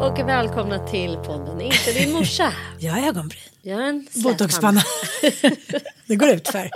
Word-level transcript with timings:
och 0.00 0.18
välkomna 0.18 0.88
till 0.88 1.16
podden 1.16 1.60
Inte 1.60 1.92
din 1.92 2.12
morsa. 2.12 2.52
Jag 2.78 2.92
har 2.92 3.08
ögonbryn. 3.08 3.40
Jag 3.62 3.88
en 3.88 4.06
Botoxpanna. 4.14 4.82
det 6.06 6.16
går 6.16 6.28
ut 6.28 6.48
för. 6.48 6.70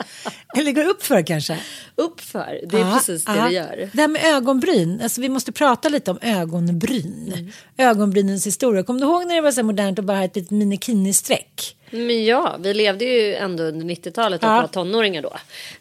Eller 0.59 0.73
går 0.73 0.85
upp 0.85 1.03
för 1.03 1.23
kanske. 1.23 1.59
Uppför, 1.95 2.61
det 2.69 2.77
är 2.77 2.81
Ja, 2.81 2.95
precis 2.95 3.25
det 3.25 3.37
ja. 3.37 3.45
det 3.45 3.53
gör. 3.53 3.91
Det 3.93 4.01
här 4.01 4.09
med 4.09 4.25
ögonbryn, 4.25 5.01
alltså 5.03 5.21
vi 5.21 5.29
måste 5.29 5.53
prata 5.53 5.89
lite 5.89 6.11
om 6.11 6.19
ögonbryn. 6.23 7.33
Mm. 7.37 7.53
Ögonbrynens 7.77 8.47
historia. 8.47 8.83
Kommer 8.83 9.01
du 9.01 9.07
ihåg 9.07 9.27
när 9.27 9.35
det 9.35 9.41
var 9.41 9.53
så 9.53 9.63
modernt 9.63 9.99
att 9.99 10.05
bara 10.05 10.17
ha 10.17 10.25
ett 10.25 10.37
litet 10.37 10.51
minikini-streck? 10.51 11.77
Men 11.95 12.25
ja, 12.25 12.57
vi 12.61 12.75
levde 12.75 13.05
ju 13.05 13.35
ändå 13.35 13.63
under 13.65 13.87
90-talet 13.87 14.43
och 14.43 14.49
Ja. 14.49 14.61
var 14.61 14.67
tonåringar 14.69 15.23
då. 15.23 15.33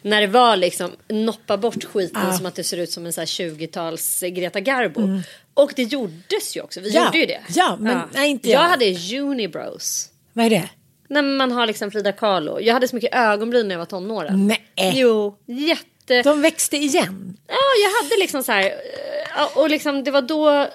När 0.02 0.20
det 0.20 0.26
var 0.26 0.56
liksom 0.56 0.90
noppa 1.08 1.56
bort 1.56 1.84
skiten 1.84 2.36
som 2.36 2.46
att 2.46 2.54
det 2.54 2.64
ser 2.64 2.76
ut 2.76 2.90
som 2.90 3.06
en 3.06 3.12
så 3.12 3.20
här 3.20 3.26
20-tals 3.26 4.20
Greta 4.26 4.60
Garbo. 4.60 5.20
Och 5.54 5.72
det 5.76 5.82
gjordes 5.82 6.56
ju 6.56 6.60
också, 6.60 6.80
vi 6.80 6.90
Mm. 6.90 7.02
Ja, 7.02 7.06
gjorde 7.06 7.18
ju 7.18 7.26
det. 7.26 7.40
ja, 7.48 7.76
men 7.80 8.00
nej, 8.14 8.30
inte 8.30 8.50
jag. 8.50 8.62
jag. 8.62 8.68
hade 8.68 8.94
unibrows. 9.20 10.08
Vad 10.32 10.46
är 10.46 10.50
det? 10.50 10.68
När 11.08 11.22
man 11.22 11.52
har 11.52 11.66
liksom 11.66 11.90
Frida 11.90 12.12
Kahlo. 12.12 12.60
Jag 12.60 12.74
hade 12.74 12.88
så 12.88 12.96
mycket 12.96 13.14
ögonbryn 13.14 13.68
när 13.68 13.74
jag 13.74 13.78
var 13.78 13.86
tonåren. 13.86 14.46
Nej. 14.46 14.92
Jo, 14.94 15.38
jätte... 15.46 16.22
De 16.22 16.42
växte 16.42 16.76
igen. 16.76 17.36
Ja, 17.48 17.54
jag 17.84 18.02
hade 18.04 18.16
liksom 18.20 18.42
så 18.42 18.52
här. 18.52 18.64
eh, 18.64 19.58
Och 19.58 19.70
liksom 19.70 20.04
det 20.04 20.10
var 20.10 20.22
då 20.22 20.66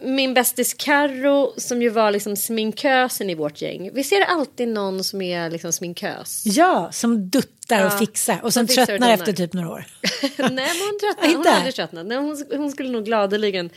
min 0.00 0.34
bästis 0.34 0.74
Carro 0.74 1.52
som 1.56 1.82
ju 1.82 1.88
var 1.88 2.10
liksom 2.10 2.36
sminkösen 2.36 3.30
i 3.30 3.34
vårt 3.34 3.62
gäng. 3.62 3.90
Vi 3.94 4.04
ser 4.04 4.20
alltid 4.20 4.68
någon 4.68 5.04
som 5.04 5.22
är 5.22 5.50
liksom 5.50 5.72
sminkös. 5.72 6.42
Ja, 6.46 6.88
som 6.92 7.28
duttar 7.28 7.86
och 7.86 7.92
Ja, 7.92 7.98
fixar. 7.98 8.40
Och 8.42 8.52
som 8.52 8.66
fixar 8.66 8.82
och 8.82 8.86
tröttnar 8.86 9.06
donar. 9.06 9.14
efter 9.14 9.32
typ 9.32 9.52
några 9.52 9.70
år. 9.70 9.84
Nej, 10.38 10.48
men 10.50 10.58
hon 10.58 10.98
tröttnade. 11.00 11.34
Hon 11.36 11.46
aldrig 11.46 11.74
tröttnat. 11.74 12.06
Nej, 12.06 12.18
hon, 12.18 12.44
hon 12.56 12.70
skulle 12.70 12.88
nog 12.90 13.04
gladeligen 13.04 13.70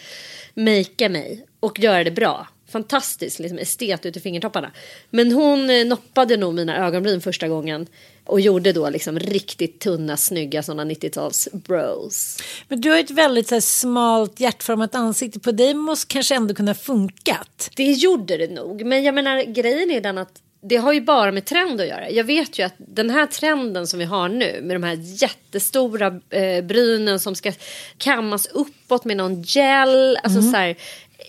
makea 0.54 1.10
mig 1.10 1.46
och 1.60 1.80
göra 1.80 2.04
det 2.04 2.12
bra. 2.12 2.48
Fantastiskt 2.70 3.40
liksom 3.40 3.58
estet 3.58 4.06
ut 4.06 4.18
i 4.18 4.20
fingertopparna. 4.20 4.72
Men 5.10 5.32
hon 5.32 5.70
eh, 5.70 5.86
noppade 5.86 6.38
nog 6.38 6.54
mina 6.54 6.86
ögonbryn 6.88 7.22
första 7.22 7.48
gången. 7.48 7.88
Och 8.26 8.42
gjorde 8.42 8.72
då 8.72 8.90
liksom 8.90 9.20
riktigt 9.20 9.80
tunna, 9.80 10.18
snygga 10.18 10.64
sådana 10.64 10.94
90-tals 10.94 11.48
bros. 11.52 12.38
Men 12.68 12.82
du 12.82 12.90
har 12.90 12.98
ett 12.98 13.12
väldigt 13.12 13.48
så 13.48 13.56
här, 13.56 13.60
smalt 13.62 14.40
hjärtformat 14.40 14.96
ansikte. 14.96 15.40
På 15.40 15.52
dig 15.52 15.74
måste 15.74 16.14
kanske 16.14 16.36
ändå 16.36 16.54
kunna 16.54 16.74
funkat. 16.74 17.72
Det 17.76 17.92
gjorde 17.92 18.38
det 18.38 18.52
nog. 18.52 18.86
Men 18.86 19.04
jag 19.04 19.16
menar 19.16 19.44
grejen 19.44 19.92
är 19.92 20.02
den 20.02 20.18
att 20.18 20.42
det 20.70 20.76
har 20.76 20.94
ju 20.94 21.02
bara 21.02 21.32
med 21.32 21.46
trend 21.46 21.82
att 21.82 21.88
göra. 21.88 22.10
Jag 22.10 22.24
vet 22.24 22.60
ju 22.60 22.64
att 22.64 22.74
den 22.78 23.10
här 23.10 23.26
trenden 23.26 23.88
som 23.88 24.00
vi 24.00 24.06
har 24.06 24.30
nu 24.30 24.60
med 24.62 24.76
de 24.76 24.84
här 24.84 24.98
jättestora 25.02 26.20
eh, 26.30 26.64
brynen 26.64 27.20
som 27.20 27.36
ska 27.36 27.52
kammas 27.98 28.46
uppåt 28.46 29.06
med 29.06 29.18
någon 29.18 29.42
gel. 29.42 30.18
Alltså 30.24 30.42
så 30.42 30.58
här, 30.58 30.76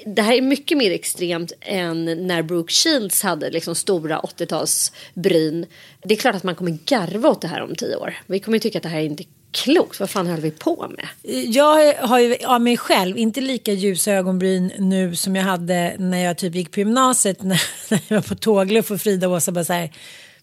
det 0.07 0.23
här 0.23 0.33
är 0.33 0.43
mycket 0.43 0.79
mer 0.79 0.91
extremt 0.91 1.53
än 1.61 2.27
när 2.27 2.43
Brooke 2.43 2.73
Shields 2.73 3.23
hade 3.23 3.51
liksom 3.51 3.75
stora 3.75 4.21
80-talsbryn. 4.21 5.67
Det 6.05 6.15
är 6.15 6.19
klart 6.19 6.35
att 6.35 6.43
man 6.43 6.55
kommer 6.55 6.79
garva 6.85 7.29
åt 7.29 7.41
det 7.41 7.49
här 7.49 7.63
om 7.63 7.75
tio 7.75 7.97
år. 7.97 8.15
Vi 8.27 8.41
kommer 8.41 8.57
ju 8.57 8.61
tycka 8.61 8.79
att 8.79 8.83
det 8.83 8.89
här 8.89 9.01
är 9.01 9.05
inte 9.05 9.25
klokt. 9.51 10.01
Vad 10.01 10.11
fan 10.11 10.27
höll 10.27 10.41
vi 10.41 10.51
på 10.51 10.93
med? 10.97 11.09
Jag 11.47 11.95
har 11.95 12.19
ju 12.19 12.37
av 12.45 12.61
mig 12.61 12.77
själv 12.77 13.19
inte 13.19 13.41
lika 13.41 13.73
ljusa 13.73 14.13
ögonbryn 14.13 14.73
nu 14.79 15.17
som 15.17 15.37
jag 15.37 15.45
hade 15.45 15.97
när 15.99 16.25
jag 16.25 16.39
typ 16.39 16.55
gick 16.55 16.71
på 16.71 16.81
gymnasiet. 16.81 17.43
När, 17.43 17.63
när 17.91 18.01
jag 18.09 18.17
var 18.17 18.29
på 18.29 18.35
tågluff 18.35 18.91
och 18.91 19.01
Frida 19.01 19.29
och 19.29 19.35
Åsa 19.35 19.53
bara 19.53 19.65
så 19.65 19.73
här. 19.73 19.93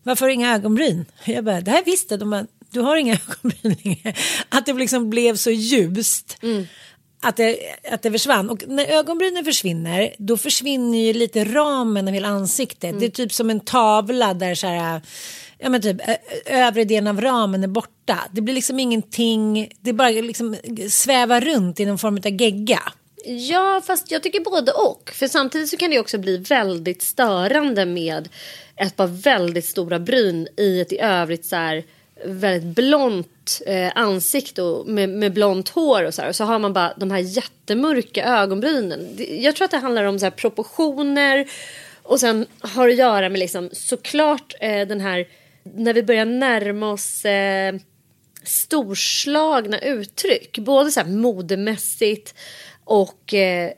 Varför 0.04 0.26
har 0.26 0.28
du 0.28 0.34
inga 0.34 0.56
ögonbryn? 0.56 1.06
Jag 1.26 1.44
bara, 1.44 1.62
det 1.62 1.72
här 1.72 1.84
visste 1.84 2.18
de. 2.18 2.30
Bara, 2.30 2.46
du 2.70 2.80
har 2.80 2.96
inga 2.96 3.14
ögonbryn 3.28 3.78
längre. 3.84 4.14
Att 4.50 4.66
det 4.66 4.74
liksom 4.74 5.10
blev 5.10 5.36
så 5.36 5.52
ljust. 5.52 6.38
Att 7.26 7.38
det, 7.38 7.58
att 7.92 8.02
det 8.02 8.12
försvann. 8.12 8.50
Och 8.50 8.64
när 8.68 8.86
ögonbrynen 8.86 9.46
försvinner, 9.46 10.16
då 10.18 10.38
försvinner 10.38 10.98
ju 10.98 11.14
lite 11.14 11.44
ramen 11.44 12.08
av 12.08 12.14
hela 12.14 12.28
ansiktet. 12.28 13.00
Det 13.00 13.06
är 13.06 13.10
typ 13.10 13.34
som 13.34 13.50
en 13.50 13.60
tavla 13.60 14.34
där 14.34 14.56
så 14.56 14.68
här, 14.68 15.02
ja 15.60 15.70
men 15.70 15.82
typ 15.82 15.98
övre 16.46 16.84
delen 16.84 17.08
av 17.08 17.22
ramen 17.22 17.64
är 17.64 17.68
borta. 17.68 18.20
Det 18.32 18.42
blir 18.42 18.56
liksom 18.56 18.80
ingenting, 18.80 19.72
det 19.82 19.94
bara 19.94 20.10
liksom 20.10 20.56
svävar 20.90 21.42
runt 21.42 21.80
i 21.80 21.86
någon 21.86 21.98
form 21.98 22.18
av 22.18 22.42
gegga. 22.42 22.82
Ja, 23.26 23.82
fast 23.88 24.12
jag 24.12 24.24
tycker 24.24 24.40
både 24.40 24.72
och. 24.72 25.12
För 25.14 25.28
samtidigt 25.28 25.70
så 25.70 25.78
kan 25.78 25.90
det 25.90 26.00
också 26.00 26.18
bli 26.18 26.38
väldigt 26.38 27.02
störande 27.02 27.86
med 27.86 28.30
ett 28.76 28.96
par 28.96 29.08
väldigt 29.08 29.66
stora 29.66 30.00
bryn 30.00 30.48
i 30.58 30.82
ett 30.82 30.92
i 30.92 31.00
övrigt 31.00 31.46
så 31.46 31.56
här 31.56 31.84
väldigt 32.26 32.76
blont 32.76 33.62
eh, 33.66 33.92
ansikte 33.96 34.62
och 34.62 34.88
med, 34.88 35.10
med 35.10 35.34
blont 35.34 35.70
hår 35.70 36.04
och 36.04 36.14
så 36.14 36.22
här. 36.22 36.30
Och 36.30 36.36
så 36.36 36.44
har 36.44 36.60
man 36.60 36.74
bara 36.74 36.94
de 36.98 37.12
här 37.12 37.20
jättemörka 37.20 38.26
ögonbrynen. 38.26 39.18
Jag 39.30 39.56
tror 39.56 39.66
att 39.66 39.72
det 39.72 39.78
handlar 39.78 40.04
om 40.04 40.20
så 40.20 40.26
här 40.26 40.32
proportioner 40.32 41.48
och 42.04 42.20
sen 42.20 42.46
har 42.60 42.88
det 42.88 42.94
att 42.94 43.00
göra 43.00 43.30
med 43.30 43.40
liksom 43.40 43.70
såklart 43.74 44.56
eh, 44.60 44.88
den 44.88 45.02
här 45.02 45.28
när 45.64 45.94
vi 45.94 46.04
börjar 46.04 46.26
närma 46.26 46.92
oss 46.92 47.26
eh, 47.26 47.76
storslagna 48.44 49.80
uttryck. 49.80 50.58
Både 50.58 50.92
så 50.92 51.00
här 51.00 51.08
modemässigt 51.08 52.36
och 52.84 53.34
eh, 53.34 53.72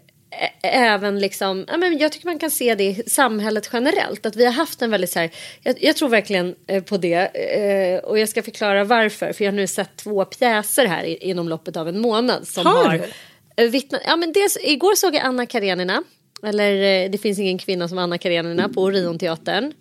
även 0.61 1.19
liksom, 1.19 1.65
ja, 1.67 1.77
men 1.77 1.97
jag 1.97 2.11
tycker 2.11 2.25
man 2.25 2.39
kan 2.39 2.51
se 2.51 2.75
det 2.75 2.83
i 2.83 3.03
samhället 3.07 3.69
generellt. 3.73 4.25
Att 4.25 4.35
vi 4.35 4.45
har 4.45 4.51
haft 4.51 4.81
en 4.81 4.91
väldigt 4.91 5.11
så 5.11 5.19
här, 5.19 5.29
jag, 5.63 5.83
jag 5.83 5.95
tror 5.95 6.09
verkligen 6.09 6.55
eh, 6.67 6.83
på 6.83 6.97
det. 6.97 7.25
Eh, 7.35 7.99
och 7.99 8.19
jag 8.19 8.29
ska 8.29 8.43
förklara 8.43 8.83
varför. 8.83 9.33
För 9.33 9.45
jag 9.45 9.51
har 9.51 9.55
nu 9.55 9.67
sett 9.67 9.97
två 9.97 10.25
pjäser 10.25 10.85
här 10.85 11.23
inom 11.23 11.49
loppet 11.49 11.77
av 11.77 11.87
en 11.87 11.99
månad. 11.99 12.47
Som 12.47 12.65
Har 12.65 12.85
har, 12.85 13.01
eh, 13.55 13.69
vittnat, 13.69 14.01
ja, 14.05 14.15
men 14.15 14.31
dels, 14.31 14.57
igår 14.61 14.95
såg 14.95 15.15
jag 15.15 15.23
Anna 15.23 15.45
Karenina. 15.45 16.03
Eller 16.43 17.09
det 17.09 17.17
finns 17.17 17.39
ingen 17.39 17.57
kvinna 17.57 17.87
som 17.87 17.97
Anna 17.97 18.17
Karenina 18.17 18.69
på 18.69 18.81
Orionteatern. 18.81 19.73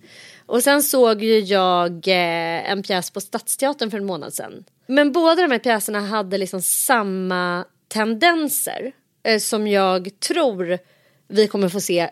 Och 0.47 0.62
sen 0.62 0.82
såg 0.82 1.22
ju 1.22 1.38
jag 1.38 2.09
en 2.09 2.82
pjäs 2.82 3.10
på 3.10 3.20
Stadsteatern 3.20 3.91
för 3.91 3.98
en 3.98 4.04
månad 4.04 4.34
sedan. 4.34 4.64
Men 4.87 5.12
båda 5.12 5.43
de 5.43 5.50
här 5.50 5.59
pjäserna 5.59 6.00
hade 6.00 6.38
liksom 6.38 6.62
samma 6.62 7.64
tendenser 7.88 8.93
eh, 9.24 9.38
som 9.38 9.66
jag 9.66 10.20
tror 10.20 10.78
vi 11.28 11.46
kommer 11.46 11.68
få 11.68 11.80
se 11.80 12.10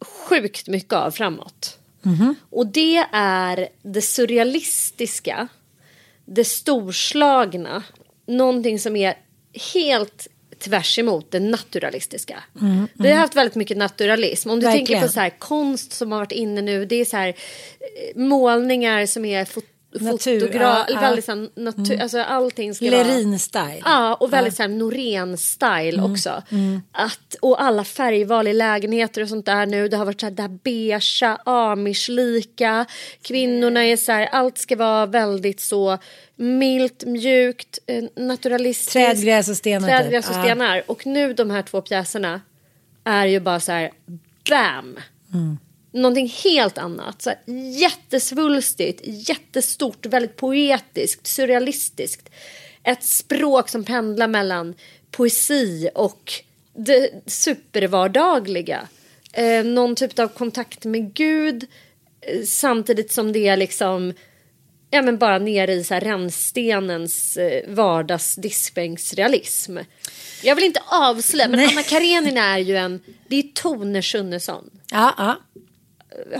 sjukt 0.00 0.68
mycket 0.68 0.92
av 0.92 1.10
framåt. 1.10 1.78
Och 2.50 2.66
det 2.66 3.06
är 3.12 3.68
det 3.82 4.02
surrealistiska, 4.02 5.48
det 6.24 6.44
storslagna, 6.44 7.82
någonting 8.26 8.78
som 8.78 8.96
är 8.96 9.14
helt 9.74 10.28
tvärs 10.58 10.98
emot 10.98 11.30
det 11.30 11.40
naturalistiska. 11.40 12.42
Vi 12.94 13.10
har 13.10 13.18
haft 13.18 13.36
väldigt 13.36 13.54
mycket 13.54 13.76
naturalism. 13.76 14.50
Om 14.50 14.60
du 14.60 14.66
tänker 14.66 14.78
Verkligen. 14.80 15.02
på 15.02 15.08
så 15.08 15.20
här, 15.20 15.30
konst 15.30 15.92
som 15.92 16.12
har 16.12 16.18
varit 16.18 16.32
inne 16.32 16.62
nu, 16.62 16.84
det 16.84 16.96
är 16.96 17.04
så 17.04 17.16
här, 17.16 17.28
eh, 17.28 18.20
målningar 18.20 19.06
som 19.06 19.24
är 19.24 19.44
Natur, 20.00 20.40
fotogra- 20.40 20.60
ja, 20.62 20.86
ja. 20.88 21.00
väldigt 21.00 21.28
här, 21.28 21.48
natur, 21.60 22.00
alltså 22.00 22.22
allting 22.22 22.74
ska 22.74 22.90
vara... 22.90 23.02
Lerin-style. 23.04 23.82
Ja, 23.84 24.14
och 24.14 24.32
väldigt 24.32 24.58
här 24.58 24.68
Norén-style 24.68 25.98
Mm, 25.98 26.12
också. 26.12 26.42
Att, 26.92 27.34
och 27.40 27.62
alla 27.62 27.84
färgval 27.84 28.48
i 28.48 28.52
lägenheter 28.52 29.22
och 29.22 29.28
sånt 29.28 29.46
där 29.46 29.66
nu. 29.66 29.88
Det 29.88 29.96
har 29.96 30.04
varit 30.04 30.20
så 30.20 30.26
här 30.26 30.30
där 30.30 30.48
beigea, 30.48 31.36
amish-lika. 31.44 32.86
Kvinnorna 33.22 33.84
är 33.84 33.96
så 33.96 34.12
här, 34.12 34.26
allt 34.32 34.58
ska 34.58 34.76
vara 34.76 35.06
väldigt 35.06 35.60
så 35.60 35.98
milt, 36.36 37.04
mjukt, 37.04 37.78
eh, 37.86 38.04
naturalistiskt. 38.16 38.92
Trädgräs 38.92 39.48
och 39.48 39.56
stenar, 39.56 39.88
typ. 39.88 39.98
Trädgräs 39.98 40.28
och 40.30 40.36
Ja. 40.36 40.42
stenar. 40.42 40.82
Och 40.86 41.06
nu 41.06 41.34
de 41.34 41.50
här 41.50 41.62
två 41.62 41.80
pjäserna 41.80 42.40
är 43.04 43.26
ju 43.26 43.40
bara 43.40 43.60
så 43.60 43.72
här, 43.72 43.90
bam! 44.50 44.96
Någonting 45.92 46.34
helt 46.44 46.78
annat. 46.78 47.22
Så 47.22 47.30
här, 47.30 47.38
jättesvulstigt, 47.80 49.00
jättestort, 49.04 50.06
väldigt 50.06 50.36
poetiskt, 50.36 51.26
surrealistiskt. 51.26 52.30
Ett 52.84 53.04
språk 53.04 53.68
som 53.68 53.84
pendlar 53.84 54.28
mellan 54.28 54.74
poesi 55.10 55.90
och 55.94 56.32
det 56.74 57.10
supervardagliga. 57.26 58.88
Eh, 59.32 59.64
någon 59.64 59.96
typ 59.96 60.18
av 60.18 60.28
kontakt 60.28 60.84
med 60.84 61.14
Gud 61.14 61.66
eh, 62.20 62.42
samtidigt 62.42 63.12
som 63.12 63.32
det 63.32 63.48
är 63.48 63.56
liksom 63.56 64.12
ja, 64.90 65.02
men 65.02 65.18
bara 65.18 65.38
nere 65.38 65.72
i 65.72 65.84
så 65.84 65.94
här 65.94 66.00
rännstenens 66.00 67.36
eh, 67.36 67.68
vardagsdiskbänksrealism. 67.68 69.78
Jag 70.42 70.54
vill 70.54 70.64
inte 70.64 70.82
avslöja, 70.86 71.48
men 71.48 71.60
Nej. 71.60 71.68
Anna 71.72 71.82
Karenina 71.82 72.40
är 72.40 72.58
ju 72.58 72.76
en... 72.76 73.00
Det 73.28 73.36
är 73.36 73.42
Tone 73.42 74.02
Schunnesson. 74.02 74.70
Ja, 74.90 75.14
ja. 75.18 75.36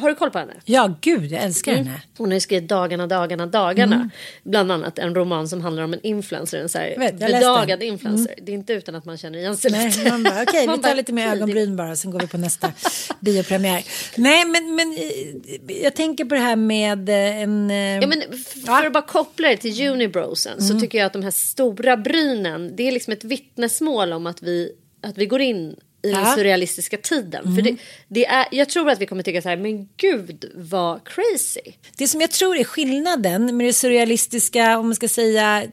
Har 0.01 0.09
du 0.09 0.15
koll 0.15 0.31
på 0.31 0.39
henne? 0.39 0.53
ja, 0.65 0.95
gud, 1.01 1.33
jag 1.33 1.43
älskar 1.43 1.73
Mm. 1.73 1.87
henne. 1.87 2.01
Hon 2.19 2.29
har 2.29 2.35
ju 2.35 2.41
skrivit 2.41 2.69
Dagarna, 2.69 3.07
dagarna, 3.07 3.47
dagarna. 3.47 4.11
Bland 4.45 4.73
annat 4.73 4.99
en 4.99 5.15
roman 5.15 5.49
som 5.49 5.61
handlar 5.61 5.83
om 5.83 5.93
en 5.93 6.01
influencer, 6.07 6.59
en 6.61 6.69
så 6.69 6.79
här 6.79 6.95
vet, 6.99 7.19
bedagad 7.19 7.79
den. 7.81 7.89
influencer. 7.89 8.35
Det 8.43 8.53
är 8.53 8.55
inte 8.55 8.73
utan 8.73 8.95
att 8.95 9.05
man 9.05 9.17
känner 9.19 9.39
igen 9.39 9.57
sig 9.57 9.71
Nej, 9.71 9.87
lite. 9.87 10.11
man 10.11 10.23
bara, 10.23 10.43
okej, 10.43 10.67
Man 10.67 10.77
vi 10.77 10.83
tar 10.83 10.95
lite 10.95 11.13
mer 11.13 11.29
ögonbryn 11.33 11.77
bara, 11.77 11.97
sen 11.97 12.11
går 12.11 12.21
vi 12.21 12.27
på 12.27 12.39
nästa 12.39 12.73
biopremiär. 13.21 13.85
Nej, 14.17 14.45
men, 14.45 14.75
men 14.75 14.93
eh, 14.93 15.83
jag 15.83 15.95
tänker 15.95 16.25
på 16.25 16.35
det 16.35 16.41
här 16.41 16.57
med 16.57 17.09
eh, 17.09 17.43
en... 17.43 17.71
eh, 17.71 17.77
Ja, 17.77 18.07
men 18.07 18.23
f- 18.33 18.53
Ja. 18.67 18.77
för 18.81 18.87
att 18.87 18.93
bara 18.93 19.07
koppla 19.07 19.49
det 19.49 19.57
till 19.57 19.89
Unibrosen 19.89 20.63
så 20.63 20.81
tycker 20.81 20.99
jag 20.99 21.07
att 21.07 21.13
de 21.13 21.23
här 21.23 21.31
stora 21.31 21.97
brynen 21.97 22.77
det 22.77 22.89
är 22.89 22.93
liksom 22.93 23.13
ett 23.13 23.25
vittnesmål 23.25 24.13
om 24.13 24.27
att 24.27 24.43
vi, 24.43 24.73
att 25.03 25.19
vi 25.19 25.27
går 25.27 25.41
in 25.41 25.77
i 26.03 26.11
den 26.11 26.21
Ja. 26.25 26.35
surrealistiska 26.37 26.97
tiden. 26.97 27.55
För 27.57 27.63
det, 27.63 27.77
det 28.09 28.27
är, 28.27 28.47
jag 28.51 28.69
tror 28.69 28.91
att 28.91 29.01
vi 29.01 29.07
kommer 29.07 29.23
tycka 29.23 29.43
så 29.43 29.49
här, 29.49 29.57
men 29.57 29.89
gud 29.97 30.53
vad 30.55 31.01
crazy. 31.09 31.73
Det 31.97 32.09
som 32.09 32.21
jag 32.21 32.31
tror 32.31 32.57
är 32.57 32.65
skillnaden 32.65 33.57
med 33.57 33.67
det 33.67 33.73
surrealistiska, 33.73 34.79
om 34.79 34.87
man 34.87 34.95
ska 34.95 35.09
säga 35.09 35.65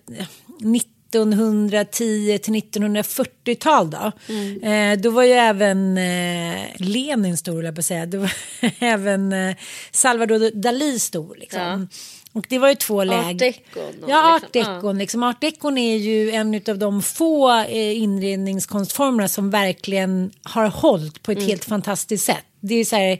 1910 1.11 2.37
till 2.37 2.53
1940-tal 2.53 3.89
då. 3.91 4.11
Eh, 4.67 4.97
då 4.99 5.09
var 5.09 5.23
ju 5.23 5.31
även 5.31 5.97
eh, 5.97 6.59
Lenin 6.75 7.37
stor, 7.37 7.63
jag 7.65 7.75
på 7.75 7.81
säga. 7.81 8.05
Då 8.05 8.17
var 8.19 8.31
även 8.79 9.33
eh, 9.33 9.55
Salvador 9.91 10.51
Dalí 10.51 10.97
stor. 10.99 11.35
Liksom. 11.39 11.89
Och 12.39 12.45
det 12.49 12.59
var 12.59 12.69
ju 12.69 12.75
två 12.75 13.03
läger. 13.03 13.33
decon 13.33 14.03
och 14.03 14.09
Ja, 14.09 14.35
art 14.35 14.43
liksom, 14.53 14.73
decon. 14.73 14.97
Liksom. 14.97 15.23
Art 15.23 15.41
decon 15.41 15.77
är 15.77 15.97
ju 15.97 16.31
en 16.31 16.61
av 16.69 16.77
de 16.77 17.01
få 17.01 17.51
eh, 17.61 18.01
inredningskonstformerna 18.01 19.27
som 19.27 19.49
verkligen 19.49 20.31
har 20.43 20.67
hållit 20.67 21.23
på 21.23 21.31
ett 21.31 21.43
helt 21.43 21.65
fantastiskt 21.65 22.25
sätt. 22.25 22.45
Det 22.59 22.75
är 22.75 22.85
så 22.85 22.95
här, 22.95 23.19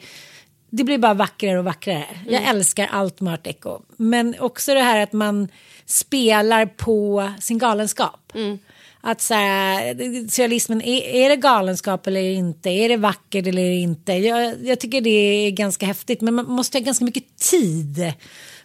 det 0.70 0.84
blir 0.84 0.98
bara 0.98 1.14
vackrare 1.14 1.60
och 1.60 1.66
vackrare. 1.66 2.06
Jag 2.30 2.44
älskar 2.44 2.90
allt 2.92 3.22
med 3.22 3.34
art 3.34 3.44
deco. 3.44 3.80
Men 3.98 4.36
också 4.40 4.74
det 4.74 4.82
här 4.82 5.00
att 5.00 5.14
man 5.14 5.48
spelar 5.86 6.66
på 6.66 7.32
sin 7.40 7.58
galenskap. 7.58 8.34
Att 9.02 9.22
så 9.22 9.34
här, 9.34 9.94
surrealismen, 10.30 10.82
är, 10.82 11.02
är 11.02 11.30
det 11.30 11.36
galenskap 11.36 12.08
eller 12.08 12.22
inte? 12.22 12.70
Är 12.70 12.90
det 12.90 12.98
vackert 12.98 13.48
eller 13.48 13.72
inte? 13.72 14.14
Jag, 14.14 14.56
jag 14.64 14.80
tycker 14.80 15.02
det 15.02 15.10
är 15.48 15.52
ganska 15.52 15.86
häftigt. 15.86 16.22
Men 16.22 16.34
man 16.34 16.46
måste 16.46 16.78
ha 16.78 16.84
ganska 16.84 17.06
mycket 17.06 17.38
tid 17.38 18.14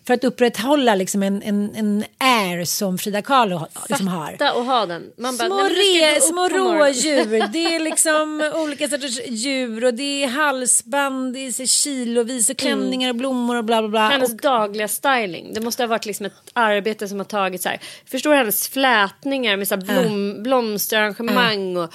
för 0.06 0.15
att 0.15 0.25
upprätthålla 0.25 0.95
liksom 0.95 1.23
en, 1.23 1.43
en, 1.43 1.75
en 1.75 2.05
air 2.19 2.65
som 2.65 2.99
Frida 2.99 3.23
Kahlo 3.23 3.67
liksom 3.89 4.09
har. 4.09 4.31
Fatta 4.31 4.55
och 4.55 4.65
ha 4.65 4.87
den. 4.87 5.03
Man 5.19 5.37
bara, 5.37 5.47
Små, 5.49 5.62
re, 5.62 6.21
små 6.21 6.49
rådjur, 6.49 7.49
det 7.53 7.75
är 7.75 7.81
liksom 7.81 8.51
olika 8.55 8.89
sorters 8.89 9.21
djur 9.27 9.85
och 9.85 9.95
det 9.95 10.25
är 10.25 10.29
halsband, 10.29 11.35
det 11.35 11.39
är 11.39 11.67
kilovis 11.67 12.51
och 12.51 12.56
klänningar 12.56 13.09
och 13.09 13.17
blommor 13.17 13.56
och 13.56 13.65
bla 13.65 13.83
bla 13.83 13.89
bla. 13.89 14.09
Hennes 14.09 14.31
Och, 14.31 14.37
dagliga 14.37 14.89
styling. 14.89 15.55
Det 15.55 15.61
måste 15.61 15.83
ha 15.83 15.89
varit 15.89 16.06
liksom 16.06 16.27
ett 16.27 16.33
arbete 16.53 17.09
som 17.09 17.19
har 17.19 17.25
tagit 17.25 17.62
så 17.62 17.69
här. 17.69 17.81
Förstår 18.11 18.35
hennes 18.35 18.69
flätningar 18.69 19.56
med 19.56 19.69
så 19.69 19.75
här 19.75 19.83
blom, 19.83 20.43
blomsterarrangemang 20.43 21.77
och 21.77 21.95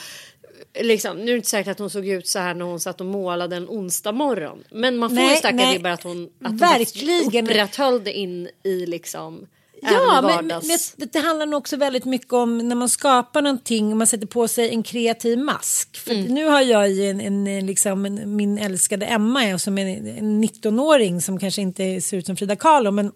liksom. 0.79 1.17
Nu 1.17 1.23
är 1.23 1.27
det 1.27 1.35
inte 1.35 1.49
säkert 1.49 1.71
att 1.71 1.79
hon 1.79 1.89
såg 1.89 2.07
ut 2.07 2.27
så 2.27 2.39
här 2.39 2.53
när 2.53 2.65
hon 2.65 2.79
satt 2.79 2.99
och 3.01 3.07
målade 3.07 3.55
en 3.55 3.67
onsdag 3.69 4.11
morgon. 4.11 4.63
Men 4.71 4.97
man 4.97 5.09
får 5.09 5.15
Nej, 5.15 5.29
ju 5.29 5.35
starka 5.35 5.71
vibbar 5.71 5.89
att 5.89 6.03
hon, 6.03 6.23
att 6.41 6.47
hon 6.49 6.57
Verkligen. 6.57 7.25
faktiskt 7.25 7.43
upprätthöll 7.43 8.03
det 8.03 8.13
in 8.13 8.49
i 8.63 8.85
liksom. 8.85 9.47
ja, 9.81 10.21
men, 10.21 10.47
men 10.47 10.61
det, 10.97 11.13
det 11.13 11.19
handlar 11.19 11.45
nog 11.45 11.57
också 11.57 11.77
väldigt 11.77 12.05
mycket 12.05 12.33
om 12.33 12.57
när 12.57 12.75
man 12.75 12.89
skapar 12.89 13.41
någonting 13.41 13.91
och 13.91 13.97
man 13.97 14.07
sätter 14.07 14.27
på 14.27 14.47
sig 14.47 14.69
en 14.69 14.83
kreativ 14.83 15.39
mask. 15.39 15.97
För 15.97 16.11
Mm. 16.11 16.25
nu 16.33 16.45
har 16.45 16.61
jag 16.61 16.89
ju 16.89 17.09
en, 17.09 17.21
en, 17.47 17.65
liksom, 17.65 18.05
en, 18.05 18.35
min 18.35 18.57
älskade 18.57 19.05
Emma 19.05 19.59
som 19.59 19.77
är 19.77 19.87
en 20.17 20.43
19-åring 20.43 21.21
som 21.21 21.39
kanske 21.39 21.61
inte 21.61 22.01
ser 22.01 22.17
ut 22.17 22.25
som 22.25 22.35
Frida 22.37 22.55
Kahlo 22.55 22.91
men 22.91 23.11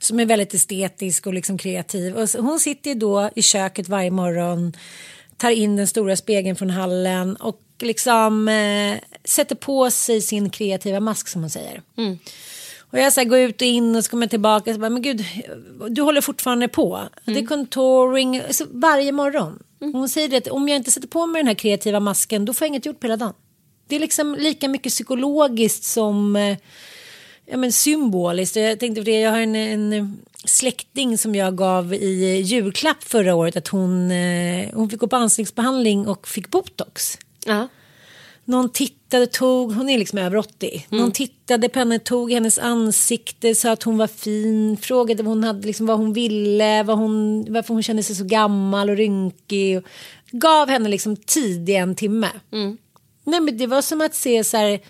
som 0.00 0.20
är 0.20 0.26
väldigt 0.26 0.54
estetisk 0.54 1.26
och 1.26 1.34
liksom 1.34 1.58
kreativ. 1.58 2.16
Och 2.16 2.28
hon 2.28 2.60
sitter 2.60 2.90
ju 2.90 2.94
då 2.96 3.30
i 3.36 3.42
köket 3.42 3.88
varje 3.88 4.10
morgon, 4.10 4.72
tar 5.42 5.50
in 5.50 5.76
den 5.76 5.86
stora 5.86 6.16
spegeln 6.16 6.56
från 6.56 6.70
hallen 6.70 7.36
och 7.36 7.60
liksom 7.80 8.48
eh, 8.48 8.98
sätter 9.24 9.54
på 9.54 9.90
sig 9.90 10.20
sin 10.20 10.50
kreativa 10.50 11.00
mask 11.00 11.28
som 11.28 11.40
hon 11.40 11.50
säger. 11.50 11.82
Och 12.90 12.98
jag 12.98 13.12
så 13.12 13.20
här, 13.20 13.28
går 13.28 13.38
ut 13.38 13.60
och 13.60 13.66
in 13.66 13.96
och 13.96 14.04
så 14.04 14.10
kommer 14.10 14.22
jag 14.22 14.30
tillbaka 14.30 14.70
och 14.70 14.74
så 14.74 14.80
bara, 14.80 14.90
men 14.90 15.02
gud, 15.02 15.24
du 15.88 16.02
håller 16.02 16.20
fortfarande 16.20 16.68
på. 16.68 17.00
Det 17.24 17.38
är 17.38 17.46
contouring 17.46 18.42
så 18.50 18.64
varje 18.70 19.12
morgon. 19.12 19.62
Och 19.80 19.88
Hon 19.88 20.08
säger 20.08 20.28
det 20.28 20.36
att 20.36 20.48
om 20.48 20.68
jag 20.68 20.76
inte 20.76 20.90
sätter 20.90 21.08
på 21.08 21.26
mig 21.26 21.40
den 21.40 21.46
här 21.46 21.54
kreativa 21.54 22.00
masken 22.00 22.44
då 22.44 22.54
får 22.54 22.64
jag 22.64 22.68
inget 22.68 22.86
gjort 22.86 23.00
på 23.00 23.06
hela 23.06 23.16
dagen. 23.16 23.34
Det 23.88 23.96
är 23.96 24.00
liksom 24.00 24.34
lika 24.34 24.68
mycket 24.68 24.92
psykologiskt 24.92 25.84
som 25.84 26.36
eh, 26.36 26.56
ja, 27.46 27.56
men 27.56 27.72
symboliskt. 27.72 28.56
Jag 28.56 28.80
tänkte 28.80 29.00
på 29.00 29.04
det, 29.04 29.20
jag 29.20 29.30
har 29.30 29.40
en, 29.40 29.54
en 29.54 30.22
släkting 30.44 31.18
som 31.18 31.34
jag 31.34 31.56
gav 31.56 31.94
i 31.94 32.40
julklapp 32.40 33.04
förra 33.04 33.34
året 33.34 33.56
att 33.56 33.68
hon, 33.68 34.10
eh, 34.10 34.68
hon 34.74 34.90
fick 34.90 35.00
gå 35.00 35.06
på 35.06 35.16
ansiktsbehandling 35.16 36.06
och 36.06 36.28
fick 36.28 36.48
botox. 36.48 37.18
Ja. 37.46 37.68
Någon 38.44 38.68
tittade, 38.68 39.26
tog, 39.26 39.72
hon 39.72 39.88
är 39.88 39.98
liksom 39.98 40.18
över 40.18 40.36
80. 40.36 40.86
Någon 40.88 41.12
tittade 41.12 41.68
på 41.68 41.78
henne, 41.78 41.98
tog 41.98 42.32
hennes 42.32 42.58
ansikte, 42.58 43.54
sa 43.54 43.70
att 43.70 43.82
hon 43.82 43.98
var 43.98 44.06
fin, 44.06 44.76
frågade 44.76 45.22
vad 45.22 45.34
hon, 45.34 45.44
hade, 45.44 45.66
liksom, 45.66 45.86
vad 45.86 45.98
hon 45.98 46.12
ville, 46.12 46.82
vad 46.82 46.98
hon, 46.98 47.46
varför 47.52 47.74
hon 47.74 47.82
kände 47.82 48.02
sig 48.02 48.16
så 48.16 48.24
gammal 48.24 48.90
och 48.90 48.96
rynkig. 48.96 49.78
Och 49.78 49.84
gav 50.30 50.68
henne 50.68 50.88
liksom 50.88 51.16
tid 51.16 51.68
i 51.68 51.74
en 51.74 51.94
timme. 51.94 52.28
Nej, 53.24 53.40
men 53.40 53.58
det 53.58 53.66
var 53.66 53.82
som 53.82 54.00
att 54.00 54.14
se 54.14 54.44
så 54.44 54.56
här, 54.56 54.80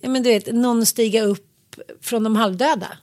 ja, 0.00 0.08
men 0.08 0.22
du 0.22 0.30
vet, 0.30 0.54
någon 0.54 0.86
stiga 0.86 1.22
upp 1.22 1.53
från 2.00 2.24
de 2.24 2.36
halvdöda. 2.36 2.98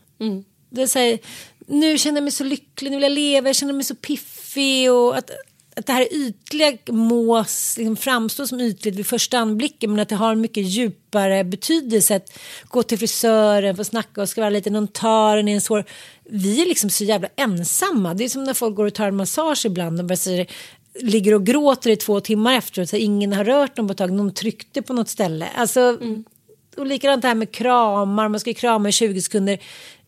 Det 0.69 0.81
är 0.81 0.87
så 0.87 0.99
här, 0.99 1.19
nu 1.67 1.97
känner 1.97 2.17
jag 2.17 2.23
mig 2.23 2.31
så 2.31 2.43
lycklig, 2.43 2.91
nu 2.91 2.97
vill 2.97 3.03
jag 3.03 3.11
leva, 3.11 3.49
jag 3.49 3.55
känner 3.55 3.73
mig 3.73 3.83
så 3.83 3.95
piffig 3.95 4.91
och 4.91 5.17
att, 5.17 5.31
att 5.75 5.85
det 5.85 5.93
här 5.93 6.13
ytliga 6.13 6.77
må 6.89 7.45
liksom 7.77 7.95
framstå 7.95 8.47
som 8.47 8.59
ytligt 8.59 8.95
vid 8.95 9.07
första 9.07 9.39
anblicken 9.39 9.91
men 9.91 9.99
att 9.99 10.09
det 10.09 10.15
har 10.15 10.31
en 10.31 10.41
mycket 10.41 10.63
djupare 10.63 11.43
betydelse 11.43 12.15
att 12.15 12.39
gå 12.67 12.83
till 12.83 12.99
frisören, 12.99 13.75
få 13.75 13.83
snacka 13.83 14.21
och 14.21 14.29
skvallra 14.29 14.49
lite, 14.49 14.69
någon 14.69 14.87
tar 14.87 15.37
en 15.37 15.47
i 15.47 15.51
en 15.51 15.61
svår... 15.61 15.85
Vi 16.23 16.61
är 16.61 16.65
liksom 16.65 16.89
så 16.89 17.03
jävla 17.03 17.27
ensamma. 17.35 18.13
Det 18.13 18.23
är 18.23 18.29
som 18.29 18.43
när 18.43 18.53
folk 18.53 18.75
går 18.75 18.85
och 18.85 18.93
tar 18.93 19.07
en 19.07 19.15
massage 19.15 19.65
ibland 19.65 19.99
och 19.99 20.05
bara 20.05 20.15
säger 20.15 20.47
ligger 20.99 21.33
och 21.33 21.45
gråter 21.45 21.89
i 21.89 21.95
två 21.95 22.19
timmar 22.19 22.53
efteråt 22.53 22.89
så 22.89 22.95
ingen 22.95 23.33
har 23.33 23.43
rört 23.43 23.75
dem 23.75 23.87
på 23.87 23.91
ett 23.91 23.97
tag, 23.97 24.11
någon 24.11 24.33
tryckte 24.33 24.81
på 24.81 24.93
något 24.93 25.09
ställe. 25.09 25.47
Alltså, 25.55 25.97
och 26.77 26.85
likadant 26.85 27.21
det 27.21 27.27
här 27.27 27.35
med 27.35 27.51
kramar, 27.51 28.27
man 28.27 28.39
ska 28.39 28.53
krama 28.53 28.89
i 28.89 28.91
20 28.91 29.21
sekunder. 29.21 29.59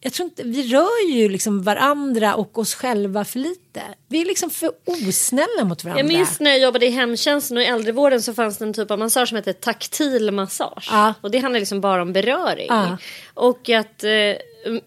Jag 0.05 0.13
tror 0.13 0.25
inte, 0.25 0.43
vi 0.43 0.67
rör 0.67 1.12
ju 1.12 1.29
liksom 1.29 1.63
varandra 1.63 2.36
och 2.36 2.58
oss 2.58 2.75
själva 2.75 3.25
för 3.25 3.39
lite. 3.39 3.82
Vi 4.08 4.22
är 4.22 4.25
liksom 4.25 4.50
för 4.50 4.72
osnälla 4.86 5.63
mot 5.63 5.84
varandra. 5.84 6.00
Jag 6.00 6.08
minns 6.08 6.39
när 6.39 6.51
jag 6.51 6.60
jobbade 6.60 6.86
i 6.86 6.89
hemtjänsten 6.89 7.58
och 7.58 7.63
i 7.63 7.65
äldrevården 7.65 8.22
så 8.22 8.34
fanns 8.34 8.58
det 8.58 8.65
en 8.65 8.74
typ 8.74 8.91
av 8.91 9.00
massage 9.00 9.29
som 9.29 9.36
hette 9.36 9.53
taktil 9.53 10.32
massage. 10.32 10.88
Ja. 10.91 11.13
Och 11.22 11.32
det 11.32 11.39
handlar 11.39 11.60
liksom 11.60 11.82
bara 11.82 12.01
om 12.01 12.13
beröring. 12.13 12.67
Ja. 12.70 12.98
Och 13.34 13.70
att 13.70 14.03
eh, 14.03 14.12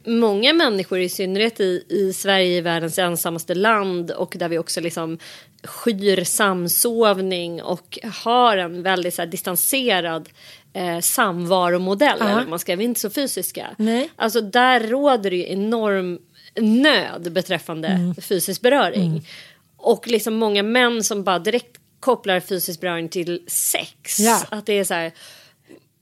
många 0.05 0.53
människor 0.53 0.99
i 0.99 1.09
synnerhet 1.09 1.61
i, 1.61 1.85
i 1.89 2.13
Sverige, 2.13 2.61
världens 2.61 2.99
ensammaste 2.99 3.55
land 3.55 4.11
och 4.11 4.35
där 4.39 4.49
vi 4.49 4.59
också 4.59 4.81
liksom 4.81 5.19
skyr 5.65 6.25
samsovning 6.25 7.63
och 7.63 7.99
har 8.25 8.57
en 8.57 8.83
väldigt 8.83 9.15
så 9.15 9.23
här, 9.23 9.27
distanserad 9.27 10.29
eh, 10.77 11.01
samvaromodell. 11.01 12.17
Ja. 12.21 12.29
Eller, 12.29 12.47
man 12.47 12.59
ska, 12.59 12.77
vi 12.77 12.85
är 12.85 12.89
inte 12.89 13.01
så 13.01 13.11
fysiska. 13.11 13.67
Nej. 13.79 14.11
Alltså 14.17 14.41
där 14.41 14.81
råder 14.81 15.31
det 15.31 15.37
ju 15.37 15.49
enorm 15.53 16.19
nöd 16.61 17.33
beträffande 17.33 17.89
Mm. 17.89 18.15
fysisk 18.15 18.61
beröring. 18.61 19.29
Och 19.77 20.09
liksom 20.09 20.35
många 20.35 20.63
män 20.63 21.05
som 21.05 21.25
bara 21.25 21.39
direkt 21.39 21.77
kopplar 22.01 22.41
fysisk 22.41 22.81
beröring 22.81 23.09
till 23.09 23.43
sex. 23.47 24.21
Ja. 24.21 24.43
Att 24.51 24.67
det 24.67 24.73
är 24.73 24.85
så 24.85 24.95
här. 24.95 25.13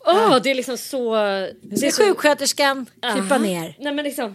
Åh, 0.06 0.38
det 0.42 0.50
är 0.50 0.54
liksom 0.54 0.78
så. 0.78 1.14
Nu 1.62 1.76
ska 1.76 1.90
sjuksköterskan 2.04 2.86
krypa 3.14 3.34
Aha. 3.34 3.38
ner. 3.38 3.76
Nej 3.78 3.94
men 3.94 4.04
liksom. 4.04 4.34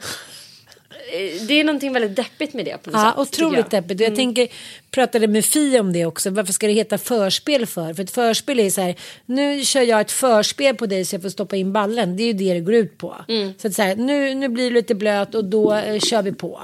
Eh, 1.14 1.42
det 1.48 1.54
är 1.60 1.64
någonting 1.64 1.94
väldigt 1.94 2.16
deppigt 2.16 2.54
med 2.54 2.66
det 2.66 2.78
på 2.84 2.90
något 2.90 3.00
Ja, 3.02 3.10
sätt, 3.10 3.20
otroligt 3.20 3.58
jag. 3.58 3.74
Mm. 3.74 3.88
deppigt. 3.88 4.02
Jag 4.02 4.16
tänker, 4.16 4.48
pratade 4.92 5.28
med 5.28 5.46
Fia 5.46 5.80
om 5.82 5.94
det 5.94 6.06
också. 6.06 6.30
Varför 6.30 6.54
ska 6.54 6.68
det 6.68 6.74
heta 6.74 6.98
förspel 6.98 7.66
för? 7.66 7.94
För 7.94 8.04
ett 8.04 8.12
förspel 8.12 8.60
är 8.60 8.70
så 8.70 8.82
här, 8.82 8.96
nu 9.26 9.66
kör 9.66 9.82
jag 9.82 10.02
ett 10.02 10.12
förspel 10.12 10.76
på 10.76 10.86
dig 10.86 11.06
så 11.06 11.16
jag 11.16 11.22
får 11.22 11.30
stoppa 11.30 11.56
in 11.56 11.74
ballen. 11.74 12.18
Det 12.18 12.24
är 12.24 12.28
ju 12.28 12.34
det 12.34 12.54
det 12.54 12.60
går 12.60 12.74
ut 12.74 12.98
på. 12.98 13.16
Mm. 13.28 13.54
Så 13.58 13.68
att 13.68 13.74
så 13.74 13.82
här, 13.82 13.96
nu, 13.96 14.34
nu 14.34 14.50
blir 14.50 14.64
du 14.64 14.72
lite 14.76 14.96
blöt 14.96 15.36
och 15.36 15.46
då 15.46 15.74
eh, 15.74 16.00
kör 16.00 16.22
vi 16.22 16.32
på. 16.32 16.62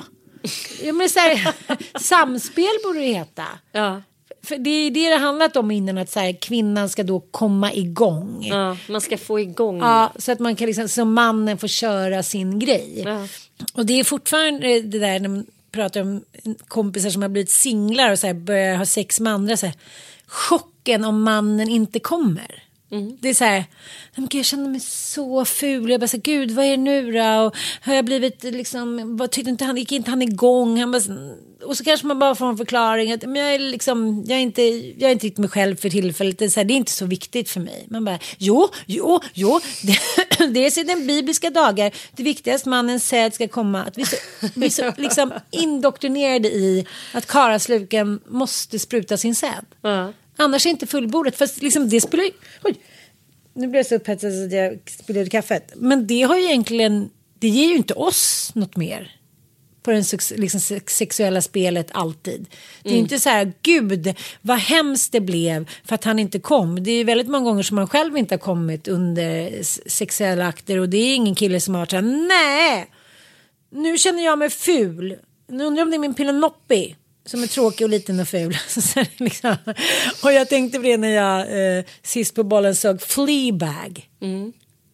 Ja, 0.84 0.94
men 0.94 1.10
så 1.10 1.20
här, 1.20 1.54
samspel 2.00 2.66
borde 2.84 3.00
det 3.00 3.06
heta. 3.06 3.44
Ja, 3.72 4.02
För 4.46 4.58
det 4.58 4.70
är 4.70 4.92
det 4.92 5.10
det 5.10 5.16
handlat 5.16 5.56
om 5.56 5.72
innan 5.72 5.98
att 5.98 6.10
så 6.10 6.20
här, 6.20 6.34
kvinnan 6.34 6.90
ska 6.90 7.04
då 7.04 7.20
komma 7.20 7.74
igång. 7.74 8.46
ja, 8.46 8.78
man 8.90 9.02
ska 9.02 9.18
få 9.18 9.40
igång. 9.40 9.80
Ja, 9.80 10.14
så 10.16 10.32
att 10.32 10.40
man 10.40 10.56
kan 10.56 10.68
liksom, 10.68 10.90
som 10.90 11.14
mannen 11.14 11.58
får 11.58 11.68
köra 11.68 12.24
sin 12.24 12.60
grej. 12.60 13.02
Ja. 13.06 13.28
Och 13.74 13.86
det 13.86 14.00
är 14.00 14.04
fortfarande 14.04 14.82
det 14.82 15.00
där 15.00 15.20
när 15.20 15.30
man 15.30 15.46
pratar 15.72 16.02
om 16.02 16.22
kompisar 16.68 17.10
som 17.10 17.22
har 17.22 17.30
blivit 17.30 17.50
singlar 17.50 18.12
och 18.12 18.20
så 18.20 18.28
här 18.28 18.34
börjar 18.34 18.76
ha 18.76 18.86
sex 18.86 19.20
med 19.20 19.34
andra. 19.34 19.58
Så 19.58 19.66
här, 19.66 19.76
chocken 20.26 21.06
om 21.06 21.24
mannen 21.24 21.70
inte 21.70 22.00
kommer. 22.00 22.64
Det 23.20 23.30
är 23.30 23.34
så 23.34 23.44
här, 23.44 23.60
"Nej, 23.60 23.66
men 24.16 24.28
jag 24.32 24.46
känner 24.46 24.70
mig 24.70 24.80
så 24.80 25.46
ful. 25.46 25.90
Jag 25.90 26.00
bara 26.00 26.08
så 26.08 26.18
här, 26.18 26.22
gud 26.22 26.52
vad 26.52 26.66
är 26.66 26.70
det 26.70 26.78
nu 26.78 27.12
då? 27.12 27.46
Och 27.46 27.56
har 27.82 27.94
jag 27.94 28.06
blivit 28.06 28.44
liksom, 28.44 29.18
vad 29.18 29.32
tyckte 29.32 29.50
inte 29.50 29.66
han, 29.66 29.78
gick 29.78 29.92
inte 29.92 30.10
han 30.10 30.22
igång? 30.22 30.80
Han 30.80 30.92
bara, 30.92 31.02
och 31.66 31.78
så 31.78 31.84
kanske 31.84 32.08
man 32.08 32.20
bara 32.20 32.36
får 32.36 32.50
en 32.50 32.58
förklaring 32.58 33.12
att 33.12 33.22
men 33.24 33.36
jag 33.36 33.54
är 33.54 33.60
liksom, 33.60 34.24
jag 34.28 34.38
är 34.38 34.42
inte, 34.42 34.62
jag 34.62 35.08
är 35.10 35.12
inte 35.12 35.26
riktigt 35.26 35.38
mig 35.38 35.50
själv 35.50 35.76
för 35.76 35.90
tillfället. 35.90 36.38
Det 36.38 36.46
är, 36.46 36.50
så 36.50 36.60
här, 36.60 36.66
det 36.66 36.74
är 36.74 36.76
inte 36.76 36.92
så 36.92 37.06
viktigt 37.06 37.50
för 37.50 37.60
mig. 37.60 37.86
Man 37.90 38.06
bara, 38.06 38.20
jo, 38.38 38.70
jo, 38.86 39.20
jo, 39.34 39.60
det, 39.84 39.98
det 40.54 40.66
är 40.66 40.72
sedan 40.72 41.08
bibliska 41.08 41.50
dagar. 41.50 41.92
Det 42.16 42.24
viktigaste 42.24 42.70
mannens 42.70 43.08
säd 43.08 43.34
ska 43.34 43.48
komma. 43.48 43.84
Att 43.84 43.98
vi 43.98 44.02
är 44.02 44.06
så, 44.06 44.16
vi 44.56 44.70
så 44.70 44.94
liksom 44.98 45.34
indoktrinerade 45.52 46.48
i 46.48 46.86
att 47.14 47.26
karasluken 47.26 48.20
måste 48.28 48.80
spruta 48.80 49.18
sin 49.18 49.36
säd. 49.36 49.66
Ja. 49.82 50.14
Annars 50.38 50.66
är 50.66 50.70
inte 50.70 50.88
fullbordat. 50.88 51.36
Fast 51.36 51.62
liksom 51.62 51.90
det 51.90 52.02
spelar 52.02 52.24
ju... 52.24 52.32
Oj, 52.64 52.76
nu 53.54 53.68
blev 53.68 53.80
jag 53.80 53.86
så 53.86 53.96
upphetsad 53.96 54.46
att 54.46 54.52
jag 54.52 54.80
spillde 54.90 55.30
kaffet. 55.30 55.74
Men 55.76 56.08
det 56.08 56.22
har 56.22 56.38
ju 56.38 56.44
egentligen... 56.44 57.10
Det 57.40 57.48
ger 57.48 57.68
ju 57.68 57.76
inte 57.76 57.94
oss 57.94 58.52
något 58.56 58.76
mer. 58.76 59.12
På 59.84 59.92
det 59.92 60.16
liksom, 60.36 60.60
sex- 60.60 60.98
sexuella 60.98 61.42
spelet 61.42 61.88
alltid. 61.92 62.48
Det 62.84 62.90
är 62.90 62.94
ju 62.94 63.00
inte 63.00 63.20
så 63.20 63.30
här, 63.30 63.54
gud 63.62 64.16
vad 64.42 64.58
hemskt 64.58 65.12
det 65.12 65.22
blev 65.22 65.70
för 65.84 65.96
att 65.96 66.04
han 66.04 66.20
inte 66.20 66.40
kom. 66.40 66.84
Det 66.84 66.92
är 66.92 66.98
ju 66.98 67.04
väldigt 67.04 67.28
många 67.28 67.46
gånger 67.46 67.64
som 67.64 67.76
man 67.76 67.88
själv 67.88 68.18
inte 68.18 68.34
har 68.34 68.40
kommit 68.40 68.88
under 68.88 69.64
sexuella 69.90 70.48
akter. 70.48 70.80
Och 70.80 70.90
det 70.90 70.98
är 70.98 71.16
ingen 71.16 71.36
kille 71.36 71.60
som 71.60 71.74
har 71.74 71.82
varit 71.82 71.90
så 71.90 71.96
här, 71.96 72.28
nej 72.28 72.90
nu 73.76 73.98
känner 73.98 74.26
jag 74.26 74.40
mig 74.40 74.50
ful. 74.50 75.18
Nu 75.48 75.66
undrar 75.66 75.82
jag 75.82 75.86
om 75.86 75.92
det 75.92 75.98
är 75.98 76.00
min 76.00 76.14
Pilonoppi 76.14 76.96
som 77.26 77.44
är 77.44 77.48
tråkig 77.48 77.86
och 77.86 77.90
liten 77.90 78.20
och 78.20 78.28
ful. 78.28 78.58
Liksom. 79.18 79.56
Och 80.24 80.34
jag 80.34 80.50
tänkte 80.50 80.78
på 80.78 80.84
det 80.84 80.98
när 80.98 81.10
jag 81.10 81.78
eh, 81.78 81.84
sist 82.02 82.36
på 82.36 82.44
bollen 82.44 82.76
såg 82.76 83.02
Fleabag. 83.02 84.10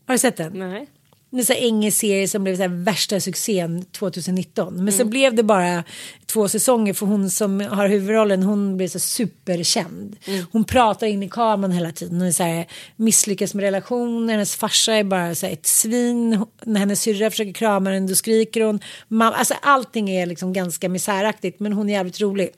Har 0.08 0.14
du 0.14 0.20
sett 0.20 0.38
den? 0.38 0.54
Nej. 0.60 0.88
En 1.34 1.46
här 1.50 1.56
engelsk 1.56 1.98
serie 1.98 2.28
som 2.28 2.44
blev 2.44 2.58
så 2.58 2.68
värsta 2.68 3.20
succén 3.20 3.86
2019. 3.92 4.84
Men 4.84 4.94
så 4.94 5.06
blev 5.06 5.36
det 5.36 5.44
bara 5.44 5.84
två 6.26 6.48
säsonger 6.48 6.94
för 6.94 7.06
hon 7.06 7.30
som 7.30 7.60
har 7.60 7.88
huvudrollen 7.88 8.44
hon 8.44 8.78
blev 8.78 8.88
så 8.88 9.00
superkänd. 9.00 10.16
Hon 10.52 10.64
pratar 10.64 11.08
in 11.08 11.24
i 11.24 11.30
kameran 11.30 11.72
hela 11.72 11.92
tiden. 11.92 12.18
Hon 12.18 12.28
är 12.28 12.32
så 12.32 12.44
här, 12.44 12.68
misslyckas 12.96 13.54
med 13.54 13.64
relationer. 13.64 14.34
Hennes 14.34 14.56
farsa 14.56 14.94
är 14.94 15.04
bara 15.04 15.36
så 15.36 15.46
ett 15.46 15.66
svin. 15.66 16.46
När 16.66 16.80
hennes 16.80 17.02
syrra 17.02 17.30
försöker 17.30 17.54
krama 17.54 17.90
henne 17.90 18.08
då 18.08 18.16
skriker 18.16 18.62
hon. 18.62 18.80
Mam- 19.08 19.34
alltså 19.36 19.54
allting 19.62 20.10
är 20.10 20.26
liksom 20.26 20.54
ganska 20.54 20.90
misäraktigt 20.90 21.60
men 21.60 21.74
hon 21.74 21.90
är 21.90 21.94
jävligt 21.94 22.22
rolig. 22.22 22.50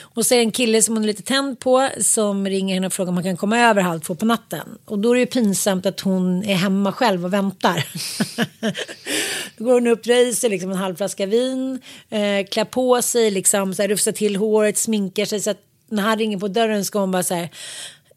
Och 0.00 0.26
så 0.26 0.34
är 0.34 0.38
det 0.38 0.44
en 0.44 0.50
kille 0.52 0.82
som 0.82 0.94
hon 0.94 1.02
är 1.02 1.06
lite 1.06 1.22
tänd 1.22 1.60
på 1.60 1.88
som 2.00 2.46
ringer 2.46 2.74
henne 2.74 2.86
och 2.86 2.92
frågar 2.92 3.08
om 3.08 3.14
han 3.16 3.24
kan 3.24 3.36
komma 3.36 3.58
över 3.58 3.82
halv 3.82 4.00
två 4.00 4.14
på 4.14 4.24
natten. 4.24 4.78
Och 4.84 4.98
då 4.98 5.10
är 5.10 5.14
det 5.14 5.20
ju 5.20 5.26
pinsamt 5.26 5.86
att 5.86 6.00
hon 6.00 6.44
är 6.44 6.54
hemma 6.54 6.92
själv 6.92 7.24
och 7.24 7.32
väntar. 7.32 7.86
då 9.56 9.64
går 9.64 9.72
hon 9.72 9.86
upp, 9.86 10.04
drar 10.04 10.14
i 10.14 10.34
sig 10.34 10.50
liksom 10.50 10.70
en 10.70 10.76
halv 10.76 10.96
flaska 10.96 11.26
vin, 11.26 11.80
eh, 12.10 12.46
klär 12.50 12.64
på 12.64 13.02
sig, 13.02 13.30
liksom, 13.30 13.74
så 13.74 13.82
här, 13.82 13.88
rufsar 13.88 14.12
till 14.12 14.36
håret, 14.36 14.78
sminkar 14.78 15.24
sig 15.24 15.40
så 15.40 15.50
att 15.50 15.60
när 15.88 16.02
han 16.02 16.18
ringer 16.18 16.38
på 16.38 16.48
dörren 16.48 16.84
ska 16.84 16.98
hon 16.98 17.10
bara 17.10 17.22
så 17.22 17.34
här. 17.34 17.48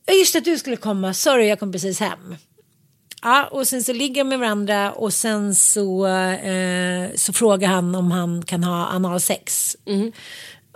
"Ja, 0.05 0.13
Just 0.13 0.33
det, 0.33 0.39
att 0.39 0.45
du 0.45 0.57
skulle 0.57 0.75
komma. 0.77 1.13
Sorry, 1.13 1.47
jag 1.47 1.59
kom 1.59 1.71
precis 1.71 1.99
hem. 1.99 2.35
Ja, 3.21 3.47
och 3.51 3.67
sen 3.67 3.83
så 3.83 3.93
ligger 3.93 4.23
de 4.23 4.29
med 4.29 4.39
varandra 4.39 4.91
och 4.91 5.13
sen 5.13 5.55
så, 5.55 6.07
eh, 6.07 7.09
så 7.15 7.33
frågar 7.33 7.67
han 7.67 7.95
om 7.95 8.11
han 8.11 8.41
kan 8.45 8.63
ha 8.63 8.87
analsex. 8.87 9.77
Mm. 9.85 10.11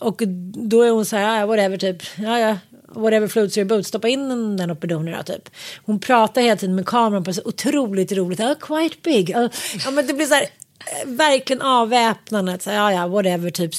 Och 0.01 0.21
då 0.53 0.81
är 0.81 0.91
hon 0.91 1.05
så 1.05 1.15
här, 1.15 1.39
ja, 1.39 1.45
whatever 1.45 1.77
typ, 1.77 2.03
ja 2.17 2.39
ja, 2.39 2.57
whatever 2.87 3.27
floats 3.27 3.57
your 3.57 3.67
boat, 3.67 3.87
stoppa 3.87 4.07
in 4.07 4.57
den 4.57 4.71
upp 4.71 4.83
i 4.83 4.87
donen 4.87 5.15
då 5.17 5.23
typ. 5.23 5.49
Hon 5.85 5.99
pratar 5.99 6.41
hela 6.41 6.55
tiden 6.55 6.75
med 6.75 6.85
kameran 6.85 7.23
på 7.23 7.33
så 7.33 7.41
otroligt 7.45 8.11
roligt, 8.11 8.39
oh, 8.39 8.53
quite 8.59 8.95
big. 9.03 9.29
Oh, 9.35 9.49
ja 9.85 9.91
men 9.91 10.07
det 10.07 10.13
blir 10.13 10.25
så 10.25 10.33
här, 10.33 10.43
eh, 10.43 11.09
verkligen 11.09 11.61
avväpnande, 11.61 12.59
så 12.59 12.69
här, 12.69 12.77
ja 12.77 12.91
ja, 12.91 13.07
whatever 13.07 13.49
typ. 13.49 13.71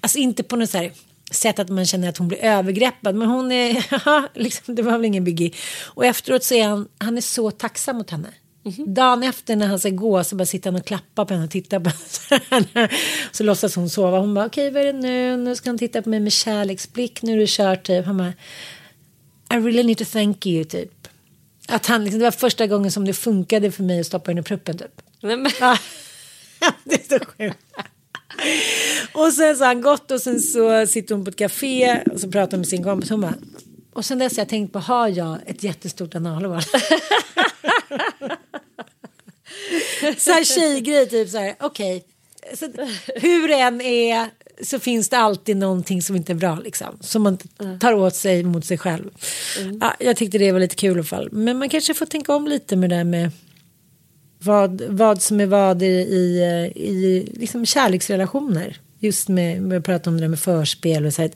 Alltså 0.00 0.18
inte 0.18 0.42
på 0.42 0.56
något 0.56 0.70
så 0.70 0.78
här 0.78 0.92
sätt 1.30 1.58
att 1.58 1.68
man 1.68 1.86
känner 1.86 2.08
att 2.08 2.18
hon 2.18 2.28
blir 2.28 2.44
övergreppad. 2.44 3.14
Men 3.14 3.28
hon 3.28 3.52
är, 3.52 3.86
ja, 4.04 4.28
liksom, 4.34 4.74
det 4.74 4.82
var 4.82 4.92
väl 4.92 5.04
ingen 5.04 5.24
biggie. 5.24 5.52
Och 5.86 6.04
efteråt 6.04 6.44
så 6.44 6.54
är 6.54 6.68
han, 6.68 6.88
han 6.98 7.16
är 7.16 7.20
så 7.20 7.50
tacksam 7.50 7.96
mot 7.96 8.10
henne. 8.10 8.28
Dagen 8.86 9.22
efter 9.22 9.56
när 9.56 9.66
han 9.66 9.78
ska 9.78 9.90
gå 9.90 10.24
så 10.24 10.36
bara 10.36 10.46
sitter 10.46 10.70
han 10.70 10.80
och 10.80 10.86
klappar 10.86 11.24
på 11.24 11.34
henne 11.34 11.44
och 11.44 11.50
tittar 11.50 11.80
på 11.80 11.90
henne. 12.50 12.88
Så 13.32 13.44
låtsas 13.44 13.76
hon 13.76 13.90
sova. 13.90 14.18
Hon 14.18 14.34
bara 14.34 14.46
okej 14.46 14.70
vad 14.70 14.82
är 14.82 14.92
det 14.92 14.98
nu? 14.98 15.36
Nu 15.36 15.56
ska 15.56 15.70
han 15.70 15.78
titta 15.78 16.02
på 16.02 16.08
mig 16.08 16.20
med 16.20 16.32
kärleksblick. 16.32 17.22
Nu 17.22 17.32
är 17.32 17.36
du 17.36 17.44
kört 17.48 17.86
typ. 17.86 18.06
Han 18.06 18.16
bara 18.16 18.32
I 19.54 19.56
really 19.56 19.82
need 19.82 19.98
to 19.98 20.04
thank 20.04 20.46
you 20.46 20.64
typ. 20.64 21.08
Att 21.68 21.86
han 21.86 22.04
liksom, 22.04 22.18
det 22.18 22.24
var 22.24 22.30
första 22.30 22.66
gången 22.66 22.90
som 22.90 23.04
det 23.04 23.12
funkade 23.12 23.70
för 23.70 23.82
mig 23.82 24.00
att 24.00 24.06
stoppa 24.06 24.30
henne 24.30 24.40
i 24.40 24.44
pruppen 24.44 24.78
typ. 24.78 25.02
Nej, 25.20 25.36
men, 25.36 25.52
det 26.84 26.94
är 26.94 27.18
så 27.18 27.24
sjukt. 27.24 27.58
Och 29.12 29.32
sen 29.32 29.56
så 29.56 29.64
har 29.64 29.66
han 29.66 29.82
gått 29.82 30.10
och 30.10 30.20
sen 30.20 30.40
så 30.40 30.86
sitter 30.86 31.14
hon 31.14 31.24
på 31.24 31.28
ett 31.28 31.36
café 31.36 32.02
och 32.12 32.20
så 32.20 32.30
pratar 32.30 32.50
hon 32.50 32.60
med 32.60 32.68
sin 32.68 32.84
kompis. 32.84 33.10
Hon 33.10 33.20
bara, 33.20 33.34
och 33.92 34.04
sen 34.04 34.18
dess 34.18 34.36
har 34.36 34.40
jag 34.40 34.48
tänkt 34.48 34.72
på, 34.72 34.78
har 34.78 35.08
jag 35.08 35.38
ett 35.46 35.62
jättestort 35.62 36.14
analhål? 36.14 36.62
så 40.18 40.32
här 40.32 40.44
tjejgrej, 40.44 41.08
typ 41.08 41.30
så 41.30 41.38
här, 41.38 41.56
okej. 41.60 42.04
Att 42.52 42.62
Hur 43.22 43.50
än 43.50 43.80
är 43.80 44.28
så 44.62 44.78
finns 44.78 45.08
det 45.08 45.18
alltid 45.18 45.56
någonting 45.56 46.02
som 46.02 46.16
inte 46.16 46.32
är 46.32 46.34
bra 46.34 46.58
liksom. 46.64 46.98
Som 47.00 47.22
man 47.22 47.38
tar 47.80 47.92
åt 47.92 48.14
sig 48.14 48.42
mot 48.42 48.64
sig 48.64 48.78
själv. 48.78 49.10
Ja, 49.80 49.94
jag 50.00 50.16
tyckte 50.16 50.38
det 50.38 50.52
var 50.52 50.60
lite 50.60 50.74
kul 50.74 50.90
i 50.90 50.94
alla 50.94 51.04
fall. 51.04 51.28
Men 51.32 51.58
man 51.58 51.68
kanske 51.68 51.94
får 51.94 52.06
tänka 52.06 52.34
om 52.34 52.48
lite 52.48 52.76
med 52.76 52.90
det 52.90 52.96
där 52.96 53.04
med 53.04 53.30
vad, 54.38 54.82
vad 54.88 55.22
som 55.22 55.40
är 55.40 55.46
vad 55.46 55.82
i, 55.82 55.86
i, 55.86 56.42
i 56.74 57.28
liksom 57.34 57.66
kärleksrelationer. 57.66 58.76
Just 58.98 59.28
med, 59.28 59.62
med 59.62 59.78
att 59.78 59.84
prata 59.84 60.10
om 60.10 60.16
det 60.16 60.22
där 60.22 60.28
med 60.28 60.40
förspel 60.40 61.06
och 61.06 61.14
så 61.14 61.22
här. 61.22 61.30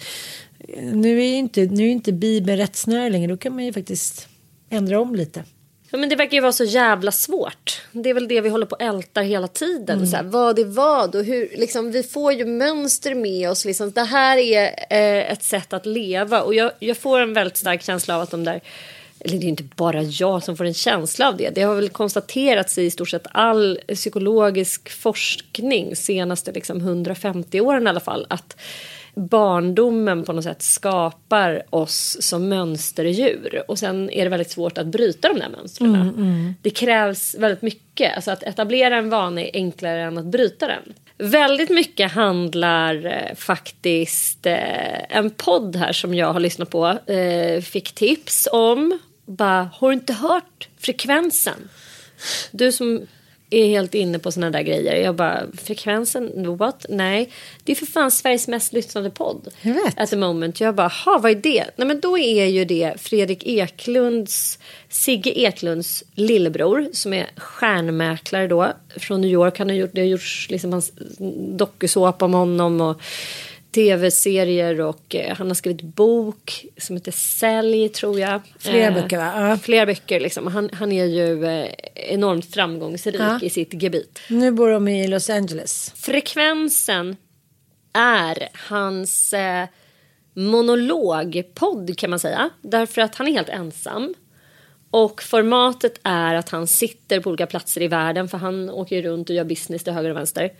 Nu 0.76 1.20
är 1.20 1.24
ju 1.24 1.36
inte, 1.36 1.60
nu 1.60 1.86
är 1.86 1.90
inte 1.90 2.12
Bibeln 2.12 2.58
rättsnöre 2.58 3.10
längre. 3.10 3.32
Då 3.32 3.36
kan 3.36 3.54
man 3.54 3.64
ju 3.64 3.72
faktiskt 3.72 4.28
ändra 4.70 5.00
om 5.00 5.14
lite. 5.14 5.44
ja, 5.90 5.98
men 5.98 6.08
det 6.08 6.16
verkar 6.16 6.34
ju 6.34 6.40
vara 6.40 6.52
så 6.52 6.64
jävla 6.64 7.12
svårt. 7.12 7.82
Det 7.92 8.10
är 8.10 8.14
väl 8.14 8.28
det 8.28 8.40
vi 8.40 8.48
håller 8.48 8.66
på 8.66 8.74
och 8.74 8.82
ältar 8.82 9.22
hela 9.22 9.48
tiden. 9.48 10.06
Så 10.06 10.16
här, 10.16 10.22
vad 10.22 10.58
är 10.58 10.64
vad 10.64 11.14
och 11.14 11.24
hur, 11.24 11.48
liksom, 11.56 11.92
vi 11.92 12.02
får 12.02 12.32
ju 12.32 12.44
mönster 12.44 13.14
med 13.14 13.50
oss. 13.50 13.64
Liksom. 13.64 13.90
Det 13.90 14.02
här 14.02 14.36
är 14.36 14.62
eh, 14.90 15.32
ett 15.32 15.42
sätt 15.42 15.72
att 15.72 15.86
leva 15.86 16.42
och 16.42 16.54
jag, 16.54 16.72
jag 16.78 16.96
får 16.96 17.20
en 17.20 17.34
väldigt 17.34 17.56
stark 17.56 17.82
känsla 17.82 18.16
av 18.16 18.22
att 18.22 18.30
de 18.30 18.44
där 18.44 18.60
eller 19.24 19.38
det 19.38 19.46
är 19.46 19.48
inte 19.48 19.62
bara 19.62 20.02
jag 20.02 20.42
som 20.42 20.56
får 20.56 20.64
en 20.64 20.74
känsla 20.74 21.28
av 21.28 21.36
det. 21.36 21.50
Det 21.50 21.62
har 21.62 21.74
väl 21.74 21.88
konstaterats 21.88 22.78
i 22.78 22.90
stort 22.90 23.08
sett 23.08 23.26
all 23.32 23.80
psykologisk 23.88 24.90
forskning 24.90 25.96
senaste 25.96 26.52
liksom 26.52 26.76
150 26.76 27.60
åren 27.60 27.86
i 27.86 27.90
alla 27.90 28.00
fall. 28.00 28.26
Att 28.30 28.56
barndomen 29.14 30.24
på 30.24 30.32
något 30.32 30.44
sätt 30.44 30.62
skapar 30.62 31.62
oss 31.70 32.16
som 32.20 32.48
mönsterdjur. 32.48 33.62
Och 33.68 33.78
sen 33.78 34.10
är 34.10 34.24
det 34.24 34.30
väldigt 34.30 34.50
svårt 34.50 34.78
att 34.78 34.86
bryta 34.86 35.28
de 35.28 35.38
där 35.38 35.48
mönstren. 35.48 36.54
Det 36.62 36.70
krävs 36.70 37.34
väldigt 37.38 37.62
mycket. 37.62 38.16
Alltså 38.16 38.30
att 38.30 38.42
etablera 38.42 38.96
en 38.96 39.10
vana 39.10 39.40
är 39.40 39.50
enklare 39.54 40.02
än 40.02 40.18
att 40.18 40.26
bryta 40.26 40.66
den. 40.66 40.82
Väldigt 41.18 41.70
mycket 41.70 42.12
handlar 42.12 43.06
eh, 43.06 43.34
faktiskt 43.34 44.46
eh, 44.46 45.16
en 45.16 45.30
podd 45.30 45.76
här 45.76 45.92
som 45.92 46.14
jag 46.14 46.32
har 46.32 46.40
lyssnat 46.40 46.70
på. 46.70 46.86
Eh, 47.12 47.60
fick 47.62 47.92
tips 47.92 48.48
om. 48.52 48.98
Bara, 49.26 49.70
har 49.74 49.88
du 49.88 49.94
inte 49.94 50.12
hört 50.12 50.68
frekvensen? 50.78 51.68
Du 52.50 52.72
som 52.72 53.06
är 53.52 53.66
helt 53.66 53.94
inne 53.94 54.18
på 54.18 54.32
såna 54.32 54.50
där 54.50 54.62
grejer. 54.62 54.94
Jag 54.94 55.14
bara, 55.14 55.42
frekvensen, 55.62 56.56
what? 56.56 56.86
Nej, 56.88 57.30
det 57.64 57.72
är 57.72 57.76
för 57.76 57.86
fan 57.86 58.10
Sveriges 58.10 58.48
mest 58.48 58.72
lyssnade 58.72 59.10
podd. 59.10 59.48
Jag 59.60 59.74
vet. 59.74 60.00
At 60.00 60.10
the 60.10 60.16
moment. 60.16 60.60
Jag 60.60 60.74
bara, 60.74 60.88
ha 60.88 61.18
vad 61.18 61.30
är 61.30 61.34
det? 61.36 61.64
Nej 61.76 61.88
men 61.88 62.00
då 62.00 62.18
är 62.18 62.46
ju 62.46 62.64
det 62.64 62.94
Fredrik 63.00 63.46
Eklunds, 63.46 64.58
Sigge 64.88 65.30
Eklunds 65.38 66.04
lillebror 66.14 66.88
som 66.92 67.12
är 67.12 67.26
stjärnmäklare 67.36 68.48
då 68.48 68.72
från 68.96 69.20
New 69.20 69.30
York. 69.30 69.58
Han 69.58 69.68
har 69.68 69.76
gjort, 69.76 69.90
det 69.92 70.00
har 70.00 70.08
gjorts 70.08 70.46
liksom 70.50 70.72
hans 70.72 70.92
dokusåpa 71.56 72.24
om 72.24 72.34
honom 72.34 72.80
och 72.80 73.00
tv-serier 73.74 74.80
och 74.80 75.14
eh, 75.14 75.36
han 75.36 75.46
har 75.46 75.54
skrivit 75.54 75.82
bok 75.82 76.66
som 76.78 76.96
heter 76.96 77.12
Sälj 77.12 77.88
tror 77.88 78.20
jag. 78.20 78.40
Flera 78.58 78.86
Eh, 78.86 78.94
böcker, 78.94 79.16
va? 79.18 79.48
Ja. 79.50 79.58
Flera 79.58 79.86
böcker 79.86 80.20
liksom. 80.20 80.46
Han, 80.46 80.70
han 80.72 80.92
är 80.92 81.04
ju 81.04 81.44
eh, 81.46 81.68
enormt 81.94 82.54
framgångsrik 82.54 83.16
Ja. 83.20 83.38
i 83.42 83.50
sitt 83.50 83.82
gebit. 83.82 84.20
Nu 84.28 84.50
bor 84.50 84.68
de 84.70 84.88
i 84.88 85.08
Los 85.08 85.30
Angeles. 85.30 85.92
Frekvensen 85.96 87.16
är 87.92 88.48
hans 88.68 89.32
eh, 89.32 89.66
monologpodd 90.34 91.98
kan 91.98 92.10
man 92.10 92.18
säga. 92.18 92.50
Därför 92.62 93.02
att 93.02 93.14
han 93.14 93.28
är 93.28 93.32
helt 93.32 93.48
ensam. 93.48 94.14
Och 94.90 95.22
formatet 95.22 96.00
är 96.02 96.34
att 96.34 96.48
han 96.48 96.66
sitter 96.66 97.20
på 97.20 97.28
olika 97.30 97.46
platser 97.46 97.82
i 97.82 97.88
världen 97.88 98.28
för 98.28 98.38
han 98.38 98.70
åker 98.70 98.96
ju 98.96 99.02
runt 99.02 99.30
och 99.30 99.36
gör 99.36 99.44
business 99.44 99.84
till 99.84 99.92
höger 99.92 100.10
och 100.10 100.16
vänster. 100.16 100.50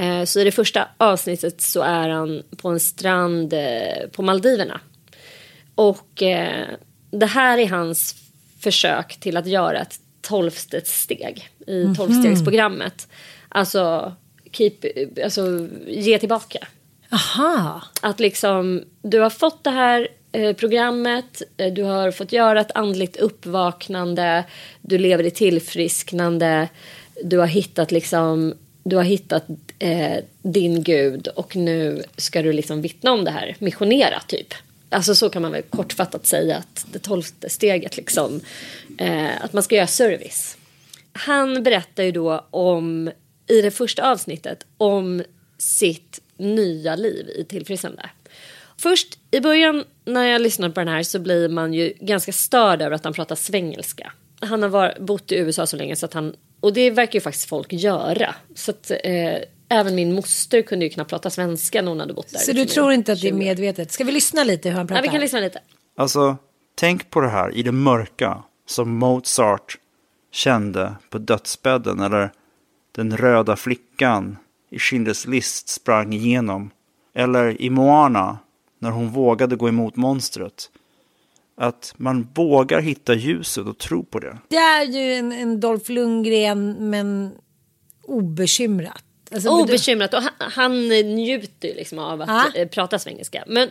Eh, 0.00 0.24
så 0.24 0.40
i 0.40 0.44
det 0.44 0.52
första 0.52 0.88
avsnittet 0.96 1.60
så 1.60 1.82
är 1.82 2.08
han 2.08 2.42
på 2.56 2.68
en 2.68 2.80
strand 2.80 3.52
eh, 3.52 4.08
på 4.12 4.22
Maldiverna. 4.22 4.80
Och 5.74 6.22
eh, 6.22 6.66
det 7.10 7.26
här 7.26 7.58
är 7.58 7.68
hans 7.68 8.14
försök 8.60 9.20
till 9.20 9.36
att 9.36 9.46
göra 9.46 9.80
ett 9.80 10.00
tolfte 10.20 10.80
steg 10.84 11.48
i 11.66 11.94
tolvstegsprogrammet. 11.96 13.08
Alltså, 13.48 14.14
keep, 14.52 14.72
alltså 15.24 15.68
ge 15.86 16.18
tillbaka. 16.18 16.66
Aha. 17.12 17.82
Att 18.02 18.20
liksom, 18.20 18.84
du 19.02 19.18
har 19.18 19.30
fått 19.30 19.64
det 19.64 19.70
här 19.70 20.08
eh, 20.32 20.56
programmet, 20.56 21.42
eh, 21.56 21.72
du 21.72 21.82
har 21.82 22.10
fått 22.10 22.32
göra 22.32 22.60
ett 22.60 22.76
andligt 22.76 23.16
uppvaknande, 23.16 24.44
du 24.80 24.98
lever 24.98 25.24
i 25.24 25.30
tillfrisknande, 25.30 26.68
du 27.24 27.38
har 27.38 27.46
hittat 27.46 27.90
liksom, 27.92 28.54
du 28.82 28.96
har 28.96 29.02
hittat 29.02 29.46
eh, 29.80 30.24
din 30.42 30.82
gud 30.82 31.28
och 31.28 31.56
nu 31.56 32.02
ska 32.16 32.42
du 32.42 32.52
liksom 32.52 32.82
vittna 32.82 33.12
om 33.12 33.24
det 33.24 33.30
här, 33.30 33.56
missionera 33.58 34.20
typ. 34.20 34.54
Alltså 34.88 35.14
så 35.14 35.30
kan 35.30 35.42
man 35.42 35.52
väl 35.52 35.62
kortfattat 35.62 36.26
säga 36.26 36.56
att 36.56 36.86
det 36.92 36.98
tolfte 36.98 37.50
steget 37.50 37.96
liksom, 37.96 38.40
eh, 38.98 39.44
att 39.44 39.52
man 39.52 39.62
ska 39.62 39.74
göra 39.74 39.86
service. 39.86 40.56
Han 41.12 41.62
berättar 41.62 42.02
ju 42.02 42.12
då 42.12 42.46
om, 42.50 43.10
i 43.46 43.62
det 43.62 43.70
första 43.70 44.10
avsnittet, 44.12 44.66
om 44.76 45.22
sitt 45.58 46.20
nya 46.36 46.96
liv 46.96 47.28
i 47.36 47.44
tillfrisknande. 47.44 48.10
Först 48.76 49.18
i 49.30 49.40
början 49.40 49.84
när 50.04 50.24
jag 50.24 50.42
lyssnar 50.42 50.68
på 50.68 50.80
den 50.80 50.88
här 50.88 51.02
så 51.02 51.18
blir 51.18 51.48
man 51.48 51.74
ju 51.74 51.92
ganska 52.00 52.32
störd 52.32 52.82
över 52.82 52.96
att 52.96 53.04
han 53.04 53.12
pratar 53.12 53.34
svengelska. 53.34 54.12
Han 54.40 54.62
har 54.62 54.68
var, 54.68 54.96
bott 55.00 55.32
i 55.32 55.36
USA 55.36 55.66
så 55.66 55.76
länge 55.76 55.96
så 55.96 56.06
att 56.06 56.14
han, 56.14 56.36
och 56.60 56.72
det 56.72 56.90
verkar 56.90 57.14
ju 57.14 57.20
faktiskt 57.20 57.48
folk 57.48 57.72
göra. 57.72 58.34
Så 58.54 58.70
att 58.70 58.90
eh, 59.04 59.38
även 59.70 59.94
min 59.94 60.14
moster 60.14 60.62
kunde 60.62 60.84
ju 60.84 60.90
knappt 60.90 61.10
prata 61.10 61.30
svenska 61.30 61.82
när 61.82 61.88
hon 61.88 62.00
hade 62.00 62.14
bott 62.14 62.32
där. 62.32 62.38
Så 62.38 62.52
du 62.52 62.60
liksom, 62.60 62.74
tror 62.74 62.92
i 62.92 62.94
inte 62.94 63.12
att 63.12 63.20
det 63.20 63.28
är 63.28 63.30
20 63.30 63.36
år. 63.36 63.38
medvetet? 63.38 63.92
Ska 63.92 64.04
vi 64.04 64.12
lyssna 64.12 64.44
lite 64.44 64.68
hur 64.68 64.76
han 64.76 64.86
pratar? 64.86 64.98
Ja, 64.98 65.02
vi 65.02 65.08
kan 65.08 65.20
lyssna 65.20 65.40
lite. 65.40 65.60
Alltså, 65.96 66.36
tänk 66.74 67.10
på 67.10 67.20
det 67.20 67.28
här 67.28 67.54
i 67.56 67.62
det 67.62 67.72
mörka 67.72 68.42
som 68.66 68.90
Mozart 68.90 69.78
kände 70.32 70.94
på 71.10 71.18
dödsbädden 71.18 72.00
eller 72.00 72.32
den 72.92 73.16
röda 73.16 73.56
flickan 73.56 74.36
i 74.70 74.78
Schindler's 74.78 75.28
list 75.28 75.68
sprang 75.68 76.12
igenom. 76.12 76.70
Eller 77.14 77.62
i 77.62 77.70
Moana 77.70 78.38
när 78.78 78.90
hon 78.90 79.08
vågade 79.08 79.56
gå 79.56 79.68
emot 79.68 79.96
monstret. 79.96 80.70
Att 81.56 81.94
man 81.96 82.28
vågar 82.34 82.80
hitta 82.80 83.14
ljuset 83.14 83.66
och 83.66 83.78
tro 83.78 84.04
på 84.04 84.18
det. 84.18 84.38
Det 84.48 84.56
är 84.56 84.84
ju 84.84 85.14
en, 85.14 85.32
en 85.32 85.60
Dolph 85.60 85.90
Lundgren 85.90 86.90
men 86.90 87.32
obekymrat. 88.02 89.04
Alltså, 89.34 89.48
Obekymrat 89.50 90.14
och 90.14 90.22
han, 90.22 90.32
han 90.52 90.88
njuter 90.88 91.68
ju 91.68 91.74
liksom 91.74 91.98
av 91.98 92.22
att 92.22 92.28
Ja. 92.28 92.46
eh, 92.54 92.68
prata 92.68 92.98
svengelska. 92.98 93.44
Men 93.46 93.70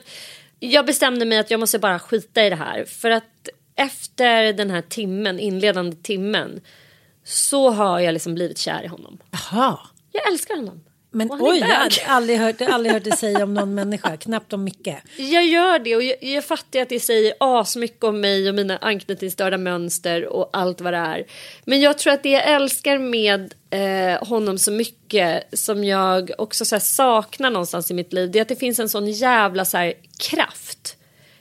jag 0.60 0.86
bestämde 0.86 1.26
mig 1.26 1.38
att 1.38 1.52
jag 1.52 1.60
måste 1.60 1.80
bara 1.80 2.00
skita 2.00 2.46
i 2.46 2.50
det 2.50 2.56
här. 2.56 2.86
För 2.86 3.12
att 3.12 3.50
efter 3.76 4.54
den 4.54 4.70
här 4.72 4.82
timmen, 4.82 5.40
inledande 5.40 5.96
timmen, 6.04 6.62
så 7.24 7.70
har 7.70 8.00
jag 8.00 8.14
liksom 8.14 8.36
blivit 8.36 8.58
kär 8.58 8.84
i 8.84 8.88
honom. 8.88 9.18
Jaha. 9.32 9.80
Jag 10.12 10.28
älskar 10.32 10.56
honom. 10.56 10.84
Men 11.12 11.32
oj, 11.32 11.60
jag 11.60 11.68
har 11.68 11.90
aldrig 12.06 12.40
hört, 12.40 12.62
aldrig 12.62 12.94
hört 12.94 13.04
det 13.12 13.18
säga 13.18 13.44
om 13.44 13.54
någon 13.54 13.76
människa, 13.76 14.18
knappt 14.18 14.54
om 14.54 14.64
Micke. 14.64 14.96
Jag 15.18 15.48
gör 15.48 15.80
det 15.80 15.96
och 15.96 16.04
jag, 16.04 16.24
jag 16.24 16.46
fattar 16.46 16.80
att 16.80 16.90
det 16.90 17.00
säger 17.00 17.34
asmycket 17.40 18.04
om 18.04 18.22
mig 18.22 18.50
och 18.50 18.56
mina 18.56 18.78
anknytningsstörda 18.78 19.58
mönster 19.58 20.26
och 20.26 20.50
allt 20.54 20.82
vad 20.82 20.94
det 20.94 20.98
är. 20.98 21.26
Men 21.66 21.82
jag 21.82 21.98
tror 21.98 22.14
att 22.14 22.24
det 22.24 22.30
jag 22.30 22.48
älskar 22.48 22.98
med 22.98 23.54
eh, 23.70 24.28
honom 24.28 24.58
så 24.58 24.72
mycket 24.72 25.60
som 25.60 25.84
jag 25.84 26.32
också 26.38 26.66
så 26.66 26.80
saknar 26.80 27.50
någonstans 27.50 27.92
i 27.92 27.94
mitt 27.94 28.14
liv 28.14 28.32
det 28.32 28.40
är 28.40 28.42
att 28.42 28.48
det 28.48 28.56
finns 28.56 28.80
en 28.80 28.90
sån 28.90 29.12
jävla 29.12 29.66
så 29.66 29.78
här, 29.78 29.94
kraft 30.20 30.96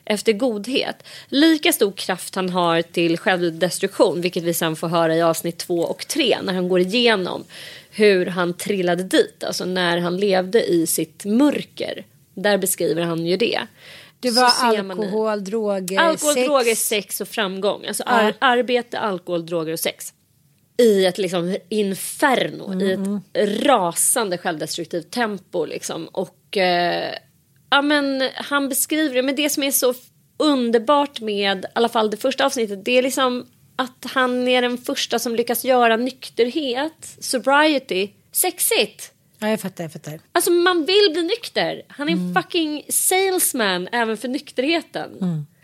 efter 0.05 0.33
godhet. 0.33 0.97
Lika 1.29 1.73
stor 1.73 1.93
kraft 1.93 2.35
han 2.35 2.51
har 2.51 2.83
till 2.83 3.19
självdestruktion 3.19 4.21
vilket 4.21 4.43
vi 4.43 4.55
sen 4.55 4.77
får 4.77 4.89
höra 4.89 5.17
i 5.17 5.23
avsnitt 5.23 5.59
två 5.59 5.81
och 5.81 6.07
tre 6.09 6.37
när 6.43 6.55
han 6.55 6.69
går 6.69 6.81
igenom 6.81 7.45
hur 7.99 8.27
han 8.27 8.55
trillade 8.55 9.03
dit, 9.03 9.45
alltså 9.45 9.65
när 9.65 9.99
han 9.99 10.17
levde 10.17 10.65
i 10.71 10.87
sitt 10.87 11.25
mörker. 11.25 12.05
Där 12.35 12.59
beskriver 12.59 13.03
han 13.03 13.27
ju 13.27 13.37
det. 13.37 13.61
Det 14.21 14.31
var 14.31 14.83
man 14.83 14.99
i- 14.99 15.01
alkohol, 15.03 15.45
droger, 15.45 15.99
Alkohol, 15.99 16.35
sex. 16.35 16.47
droger, 16.47 16.75
sex 16.75 17.21
och 17.21 17.29
framgång. 17.29 17.87
Alltså 17.87 18.03
ar- 18.07 18.23
Ja. 18.25 18.33
arbete, 18.47 18.99
alkohol, 18.99 19.47
droger 19.47 19.73
och 19.73 19.81
sex. 19.81 20.13
I 20.77 21.05
ett 21.07 21.19
liksom 21.19 21.57
inferno, 21.69 22.83
i 22.83 22.93
Mm. 22.93 23.21
ett 23.33 23.67
rasande 23.67 24.39
självdestruktivt 24.39 25.11
tempo. 25.11 25.65
Liksom. 25.65 26.07
Och 26.09 26.57
eh, 26.57 27.15
ja, 27.71 27.83
men, 27.83 28.29
han 28.35 28.69
beskriver 28.69 29.15
det, 29.15 29.23
men 29.23 29.37
det 29.37 29.51
som 29.51 29.63
är 29.63 29.71
så 29.71 29.95
underbart 30.39 31.21
med 31.21 31.59
i 31.65 31.69
alla 31.75 31.89
fall 31.89 32.11
det 32.11 32.17
första 32.17 32.47
avsnittet, 32.47 32.85
det 32.85 32.99
är 32.99 33.03
liksom 33.03 33.47
att 33.79 34.05
han 34.05 34.49
är 34.49 34.63
den 34.63 34.79
första 34.79 35.19
som 35.19 35.35
lyckas 35.35 35.65
göra 35.65 35.97
nykterhet, 35.97 37.17
sobriety, 37.21 38.09
sexigt. 38.33 39.13
Ja, 39.39 39.49
jag 39.49 39.61
fattar, 39.61 39.85
jag 39.85 39.93
fattar. 39.93 40.21
Alltså 40.33 40.51
man 40.51 40.85
vill 40.85 41.11
bli 41.13 41.23
nykter. 41.23 41.83
Han 41.89 42.09
är 42.09 42.13
en 42.13 42.35
fucking 42.35 42.85
salesman 42.89 43.89
även 43.93 44.17
för 44.17 44.29
nykterheten. 44.29 45.17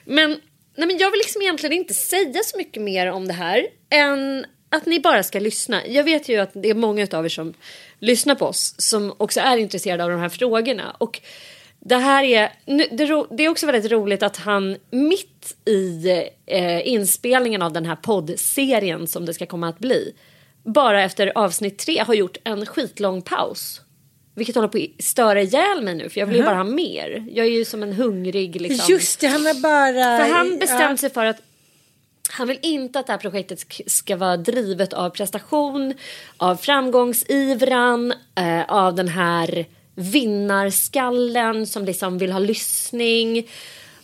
Men, 0.04 0.30
nej, 0.76 0.86
men 0.86 0.98
jag 0.98 1.10
vill 1.10 1.18
liksom 1.18 1.42
egentligen 1.42 1.72
inte 1.72 1.94
säga 1.94 2.42
så 2.44 2.58
mycket 2.58 2.82
mer 2.82 3.06
om 3.10 3.28
det 3.28 3.32
här 3.32 3.66
än 3.90 4.46
att 4.68 4.86
ni 4.86 5.00
bara 5.00 5.22
ska 5.22 5.38
lyssna. 5.38 5.86
Jag 5.86 6.04
vet 6.04 6.28
ju 6.28 6.38
att 6.38 6.50
det 6.52 6.70
är 6.70 6.74
många 6.74 7.06
av 7.12 7.24
er 7.24 7.28
som 7.28 7.54
lyssnar 7.98 8.34
på 8.34 8.46
oss 8.46 8.74
som 8.78 9.14
också 9.16 9.40
är 9.40 9.56
intresserade 9.56 10.04
av 10.04 10.10
de 10.10 10.20
här 10.20 10.28
frågorna. 10.28 10.96
Och 10.98 11.20
det 11.86 11.96
här 11.96 12.24
är, 12.24 12.52
det, 13.36 13.44
är 13.44 13.48
också 13.48 13.66
väldigt 13.66 13.92
roligt 13.92 14.22
att 14.22 14.36
han 14.36 14.76
mitt 14.90 15.56
i 15.64 16.08
eh, 16.46 16.88
inspelningen 16.88 17.62
av 17.62 17.72
den 17.72 17.86
här 17.86 17.96
poddserien 17.96 19.06
som 19.06 19.26
det 19.26 19.34
ska 19.34 19.46
komma 19.46 19.68
att 19.68 19.78
bli 19.78 20.14
bara 20.62 21.02
efter 21.02 21.32
avsnitt 21.34 21.78
tre 21.78 21.98
har 21.98 22.14
gjort 22.14 22.36
en 22.44 22.66
skitlång 22.66 23.22
paus. 23.22 23.80
Vilket 24.34 24.54
håller 24.54 24.68
på 24.68 24.78
att 24.78 25.04
störa 25.04 25.42
ihjäl 25.42 25.82
mig 25.82 25.94
nu 25.94 26.08
för 26.08 26.20
jag 26.20 26.26
vill 26.26 26.36
ju 26.36 26.42
bara 26.42 26.56
ha 26.56 26.64
mer. 26.64 27.26
Jag 27.30 27.46
är 27.46 27.50
ju 27.50 27.64
som 27.64 27.82
en 27.82 27.92
hungrig 27.92 28.60
liksom. 28.60 28.92
Just 28.92 29.20
det, 29.20 29.26
han 29.26 29.46
har 29.46 29.54
bara... 29.54 30.18
För 30.18 30.34
han 30.34 30.58
bestämde 30.58 30.84
ja. 30.84 30.96
sig 30.96 31.10
för 31.10 31.24
att 31.24 31.42
han 32.30 32.48
vill 32.48 32.58
inte 32.62 32.98
att 32.98 33.06
det 33.06 33.12
här 33.12 33.20
projektet 33.20 33.58
sk- 33.58 33.88
ska 33.88 34.16
vara 34.16 34.36
drivet 34.36 34.92
av 34.92 35.10
prestation, 35.10 35.94
av 36.36 36.56
framgångsivran, 36.56 38.12
eh, 38.34 38.64
av 38.68 38.94
den 38.94 39.08
här 39.08 39.66
vinnarskallen 39.94 41.66
som 41.66 41.84
liksom 41.84 42.18
vill 42.18 42.32
ha 42.32 42.38
lyssning. 42.38 43.48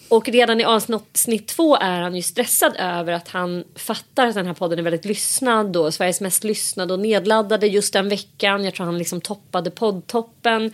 Och 0.09 0.29
redan 0.29 0.61
i 0.61 0.65
avsnitt 0.65 1.47
två 1.47 1.77
är 1.77 2.01
han 2.01 2.15
ju 2.15 2.23
stressad 2.23 2.77
över 2.79 3.13
att 3.13 3.29
han 3.29 3.65
fattar 3.75 4.27
att 4.27 4.35
den 4.35 4.47
här 4.47 4.55
podden 4.55 4.79
är 4.79 4.83
väldigt 4.83 5.05
lyssnad 5.05 5.77
och 5.77 5.95
Sveriges 5.95 6.21
mest 6.21 6.45
lyssnade 6.45 6.93
och 6.93 7.01
nedladdade 7.01 7.67
just 7.67 7.93
den 7.93 8.09
veckan. 8.09 8.65
Jag 8.65 8.75
tror 8.75 8.87
han 8.87 8.99
liksom 8.99 9.21
toppade 9.21 9.71
poddtoppen. 9.71 10.73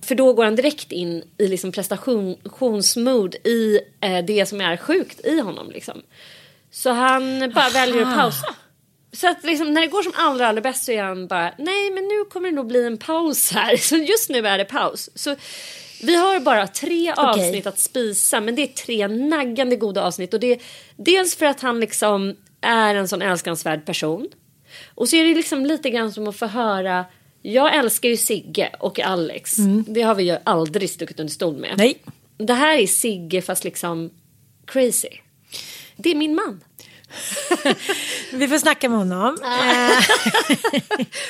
För 0.00 0.14
då 0.14 0.32
går 0.32 0.44
han 0.44 0.56
direkt 0.56 0.92
in 0.92 1.24
i 1.38 1.48
liksom 1.48 1.72
prestationsmood 1.72 3.34
i 3.34 3.80
eh, 4.00 4.24
det 4.24 4.46
som 4.46 4.60
är 4.60 4.76
sjukt 4.76 5.26
i 5.26 5.40
honom. 5.40 5.70
Liksom. 5.70 6.02
Så 6.70 6.90
han 6.90 7.52
bara 7.54 7.68
väljer 7.68 8.02
att 8.02 8.16
pausa. 8.16 8.54
Så 9.14 9.28
att 9.28 9.44
liksom, 9.44 9.74
när 9.74 9.80
det 9.80 9.86
går 9.86 10.02
som 10.02 10.12
allra, 10.16 10.48
allra 10.48 10.60
bäst 10.60 10.84
så 10.84 10.92
är 10.92 11.02
han 11.02 11.26
bara 11.26 11.54
nej 11.58 11.90
men 11.90 12.04
nu 12.04 12.24
kommer 12.24 12.48
det 12.48 12.54
nog 12.54 12.66
bli 12.66 12.86
en 12.86 12.98
paus 12.98 13.52
här. 13.52 13.76
Så 13.88 13.96
just 13.96 14.30
nu 14.30 14.46
är 14.46 14.58
det 14.58 14.64
paus. 14.64 15.10
Så 15.14 15.36
vi 16.02 16.16
har 16.16 16.40
bara 16.40 16.66
tre 16.66 17.12
avsnitt 17.12 17.66
att 17.66 17.78
spisa 17.78 18.40
men 18.40 18.54
det 18.54 18.62
är 18.62 18.66
tre 18.66 19.08
naggande 19.08 19.76
goda 19.76 20.02
avsnitt. 20.02 20.34
Och 20.34 20.40
det 20.40 20.52
är 20.52 20.60
dels 20.96 21.36
för 21.36 21.46
att 21.46 21.60
han 21.60 21.80
liksom 21.80 22.36
är 22.60 22.94
en 22.94 23.08
sån 23.08 23.22
älskansvärd 23.22 23.86
person. 23.86 24.28
Och 24.94 25.08
så 25.08 25.16
är 25.16 25.24
det 25.24 25.34
liksom 25.34 25.66
lite 25.66 25.90
grann 25.90 26.12
som 26.12 26.28
att 26.28 26.36
få 26.36 26.46
höra 26.46 27.04
jag 27.46 27.74
älskar 27.74 28.08
ju 28.08 28.16
Sigge 28.16 28.70
och 28.80 29.00
Alex. 29.00 29.56
Det 29.86 30.02
har 30.02 30.14
vi 30.14 30.22
ju 30.22 30.36
aldrig 30.44 30.90
stuckit 30.90 31.20
under 31.20 31.32
stol 31.32 31.56
med. 31.56 31.74
Nej. 31.78 31.98
Det 32.36 32.54
här 32.54 32.78
är 32.78 32.86
Sigge 32.86 33.42
fast 33.42 33.64
liksom 33.64 34.10
crazy. 34.66 35.08
Det 35.96 36.10
är 36.10 36.14
min 36.14 36.34
man. 36.34 36.60
Vi 38.32 38.48
får 38.48 38.58
snacka 38.58 38.88
med 38.88 38.98
honom. 38.98 39.38
Eh, 39.42 39.98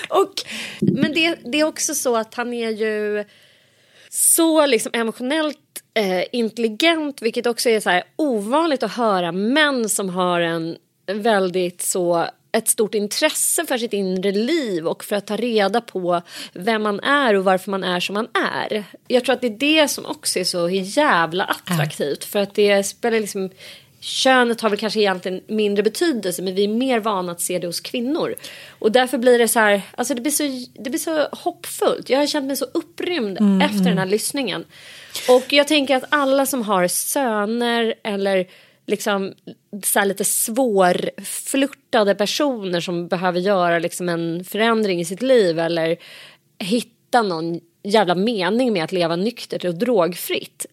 Och, 0.20 0.32
men 0.80 1.12
det, 1.14 1.38
det 1.44 1.60
är 1.60 1.64
också 1.64 1.94
så 1.94 2.16
att 2.16 2.34
han 2.34 2.52
är 2.52 2.70
ju 2.70 3.24
så 4.08 4.66
liksom 4.66 4.90
emotionellt 4.94 5.58
eh, 5.94 6.24
intelligent 6.32 7.22
vilket 7.22 7.46
också 7.46 7.70
är 7.70 7.80
så 7.80 7.90
här 7.90 8.04
ovanligt 8.16 8.82
att 8.82 8.92
höra 8.92 9.32
män 9.32 9.88
som 9.88 10.08
har 10.08 10.40
en 10.40 10.76
väldigt 11.06 11.82
så 11.82 12.26
ett 12.54 12.68
stort 12.68 12.94
intresse 12.94 13.66
för 13.66 13.78
sitt 13.78 13.92
inre 13.92 14.32
liv 14.32 14.86
och 14.86 15.04
för 15.04 15.16
att 15.16 15.26
ta 15.26 15.36
reda 15.36 15.80
på 15.80 16.22
vem 16.52 16.82
man 16.82 17.00
är 17.00 17.34
och 17.34 17.44
varför 17.44 17.70
man 17.70 17.84
är 17.84 18.00
som 18.00 18.14
man 18.14 18.28
är. 18.34 18.84
Jag 19.08 19.24
tror 19.24 19.34
att 19.34 19.40
det 19.40 19.46
är 19.46 19.58
det 19.58 19.88
som 19.88 20.06
också 20.06 20.38
är 20.38 20.44
så 20.44 20.68
jävla 20.70 21.44
attraktivt 21.44 22.24
för 22.24 22.38
att 22.38 22.54
det 22.54 22.82
spelar 22.82 23.20
liksom 23.20 23.50
Könet 24.04 24.60
har 24.60 24.70
väl 24.70 24.78
kanske 24.78 25.00
egentligen 25.00 25.40
mindre 25.46 25.82
betydelse 25.82 26.42
men 26.42 26.54
vi 26.54 26.64
är 26.64 26.68
mer 26.68 27.00
vana 27.00 27.32
att 27.32 27.40
se 27.40 27.58
det 27.58 27.66
hos 27.66 27.80
kvinnor. 27.80 28.34
Och 28.78 28.92
därför 28.92 29.18
blir 29.18 29.38
det 29.38 29.48
så 29.48 29.58
här, 29.58 29.82
alltså 29.96 30.14
det 30.14 30.20
blir 30.20 30.32
så, 30.32 30.66
det 30.74 30.90
blir 30.90 31.00
så 31.00 31.28
hoppfullt. 31.32 32.10
Jag 32.10 32.18
har 32.18 32.26
känt 32.26 32.46
mig 32.46 32.56
så 32.56 32.64
upprymd 32.64 33.38
efter 33.62 33.84
den 33.84 33.98
här 33.98 34.06
lyssningen. 34.06 34.64
Och 35.28 35.52
jag 35.52 35.68
tänker 35.68 35.96
att 35.96 36.04
alla 36.08 36.46
som 36.46 36.62
har 36.62 36.88
söner 36.88 37.94
eller 38.02 38.46
liksom 38.86 39.34
så 39.84 39.98
här 39.98 40.06
lite 40.06 40.24
svårflörtade 40.24 42.14
personer 42.14 42.80
som 42.80 43.08
behöver 43.08 43.40
göra 43.40 43.78
liksom 43.78 44.08
en 44.08 44.44
förändring 44.44 45.00
i 45.00 45.04
sitt 45.04 45.22
liv 45.22 45.58
eller 45.58 45.96
hitta 46.58 47.22
någon 47.22 47.60
jävla 47.82 48.14
mening 48.14 48.72
med 48.72 48.84
att 48.84 48.92
leva 48.92 49.16
nyktert 49.16 49.64
och 49.64 49.74
drogfritt 49.74 50.66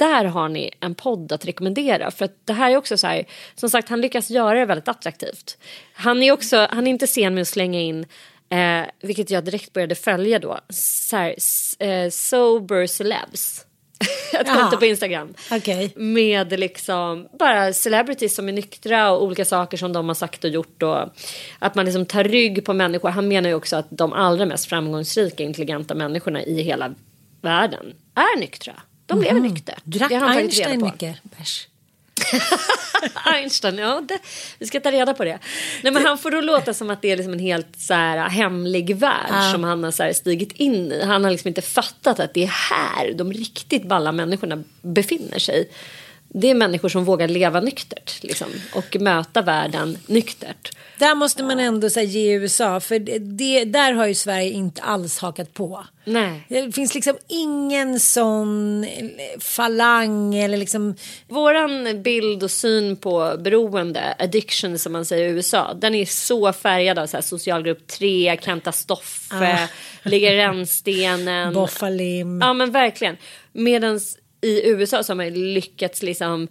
där 0.00 0.24
har 0.24 0.48
ni 0.48 0.70
en 0.80 0.94
podd 0.94 1.32
att 1.32 1.44
rekommendera. 1.44 2.10
För 2.10 2.24
att 2.24 2.46
det 2.46 2.52
här 2.52 2.70
är 2.70 2.76
också 2.76 2.98
så 2.98 3.06
här, 3.06 3.24
som 3.54 3.70
sagt 3.70 3.88
han 3.88 4.00
lyckas 4.00 4.30
göra 4.30 4.58
det 4.58 4.66
väldigt 4.66 4.88
attraktivt. 4.88 5.58
Han 5.92 6.22
är 6.22 6.32
också, 6.32 6.68
han 6.70 6.86
är 6.86 6.90
inte 6.90 7.06
sen 7.06 7.34
med 7.34 7.42
att 7.42 7.48
slänga 7.48 7.80
in, 7.80 8.06
eh, 8.50 8.82
vilket 9.02 9.30
jag 9.30 9.44
direkt 9.44 9.72
började 9.72 9.94
följa 9.94 10.38
då, 10.38 10.58
så 10.68 11.16
här, 11.16 11.34
eh, 11.78 12.10
sober 12.10 12.86
celebs. 12.86 13.66
Ett 14.40 14.46
konto 14.46 14.76
på 14.76 14.84
Instagram. 14.84 15.34
Okej. 15.50 15.92
Med 15.96 16.58
liksom 16.60 17.28
bara 17.38 17.72
celebrities 17.72 18.34
som 18.34 18.48
är 18.48 18.52
nyktra 18.52 19.12
och 19.12 19.24
olika 19.24 19.44
saker 19.44 19.76
som 19.76 19.92
de 19.92 20.08
har 20.08 20.14
sagt 20.14 20.44
och 20.44 20.50
gjort. 20.50 20.82
Och 20.82 20.98
att 21.58 21.74
man 21.74 21.84
liksom 21.84 22.06
tar 22.06 22.24
rygg 22.24 22.64
på 22.64 22.72
människor. 22.72 23.08
Han 23.08 23.28
menar 23.28 23.48
ju 23.48 23.54
också 23.54 23.76
att 23.76 23.86
de 23.90 24.12
allra 24.12 24.46
mest 24.46 24.66
framgångsrika 24.66 25.42
intelligenta 25.42 25.94
människorna 25.94 26.42
i 26.42 26.62
hela 26.62 26.94
världen 27.40 27.94
är 28.14 28.40
nyktra. 28.40 28.82
De 29.10 29.22
lever 29.22 29.40
nyktert. 29.40 29.84
Drack 29.84 30.12
Einstein 30.12 30.82
mycket 30.82 31.16
bärs? 31.22 31.66
Einstein, 33.24 33.78
ja. 33.78 34.00
Det, 34.08 34.18
vi 34.58 34.66
ska 34.66 34.80
ta 34.80 34.90
reda 34.90 35.14
på 35.14 35.24
det. 35.24 35.38
Nej, 35.82 35.92
men 35.92 36.06
han 36.06 36.18
får 36.18 36.30
då 36.30 36.40
låta 36.40 36.74
som 36.74 36.90
att 36.90 37.02
det 37.02 37.10
är 37.10 37.16
liksom 37.16 37.32
en 37.32 37.38
helt 37.38 37.76
så 37.78 37.94
här, 37.94 38.28
hemlig 38.28 38.96
värld 38.96 39.52
som 39.52 39.64
han 39.64 39.84
har 39.84 39.90
så 39.90 40.02
här, 40.02 40.12
stigit 40.12 40.52
in 40.52 40.92
i. 40.92 41.04
Han 41.04 41.24
har 41.24 41.30
liksom 41.30 41.48
inte 41.48 41.62
fattat 41.62 42.20
att 42.20 42.34
det 42.34 42.42
är 42.42 42.52
här 42.70 43.12
de 43.12 43.32
riktigt 43.32 43.84
balla 43.84 44.12
människorna 44.12 44.62
befinner 44.82 45.38
sig. 45.38 45.68
Det 46.32 46.50
är 46.50 46.54
människor 46.54 46.88
som 46.88 47.04
vågar 47.04 47.28
leva 47.28 47.60
nyktert 47.60 48.22
liksom, 48.22 48.48
och 48.74 48.96
möta 49.00 49.42
världen 49.42 49.98
nyktert. 50.06 50.72
Där 50.98 51.14
måste 51.14 51.42
man 51.42 51.60
ändå 51.60 51.90
säga 51.90 52.04
ge 52.04 52.32
USA 52.32 52.80
för 52.80 52.98
det, 53.18 53.64
där 53.64 53.92
har 53.92 54.06
ju 54.06 54.14
Sverige 54.14 54.50
inte 54.50 54.82
alls 54.82 55.18
hakat 55.18 55.54
på. 55.54 55.84
Nej. 56.04 56.46
Det 56.48 56.72
finns 56.72 56.94
liksom 56.94 57.16
ingen 57.28 58.00
sån 58.00 58.84
eh, 58.84 59.40
falang 59.40 60.34
eller 60.34 60.56
liksom 60.56 60.94
Våran 61.28 62.02
bild 62.02 62.42
och 62.42 62.50
syn 62.50 62.96
på 62.96 63.36
beroende, 63.38 64.14
addiction 64.18 64.78
som 64.78 64.92
man 64.92 65.04
säger 65.04 65.28
i 65.28 65.30
USA, 65.30 65.74
den 65.74 65.94
är 65.94 66.06
så 66.06 66.52
färgad 66.52 66.98
av 66.98 67.06
så 67.06 67.16
här, 67.16 67.22
socialgrupp 67.22 67.86
3, 67.86 68.38
Kenta 68.42 68.72
Stoffe, 68.72 69.68
ligger 70.02 70.34
rännstenen. 70.36 71.54
Boffalim. 71.54 72.40
Ja 72.40 72.52
men 72.52 72.70
verkligen. 72.70 73.16
Medan 73.52 74.00
i 74.42 74.68
USA 74.68 75.02
så 75.02 75.10
har 75.12 75.16
man 75.16 75.26
ju 75.34 75.54
lyckats 75.54 76.02
liksom 76.02 76.48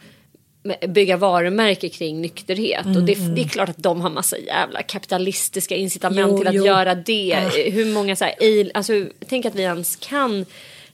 bygga 0.87 1.17
varumärke 1.17 1.89
kring 1.89 2.21
nykterhet. 2.21 2.85
Och 2.85 3.03
det, 3.03 3.35
det 3.35 3.41
är 3.41 3.47
klart 3.47 3.69
att 3.69 3.77
de 3.77 4.01
har 4.01 4.09
massa 4.09 4.37
jävla 4.37 4.81
kapitalistiska 4.81 5.75
incitament 5.75 6.19
Mm, 6.19 6.31
Jo, 6.31 6.37
till 6.37 6.47
att 6.47 6.53
jo. 6.55 6.65
göra 6.65 6.95
det. 6.95 7.35
Hur 7.71 7.85
många 7.93 8.15
så 8.15 8.25
här, 8.25 8.33
al- 8.41 8.71
alltså, 8.73 8.93
tänk 9.29 9.45
att 9.45 9.55
vi 9.55 9.61
ens 9.61 9.95
kan 9.95 10.45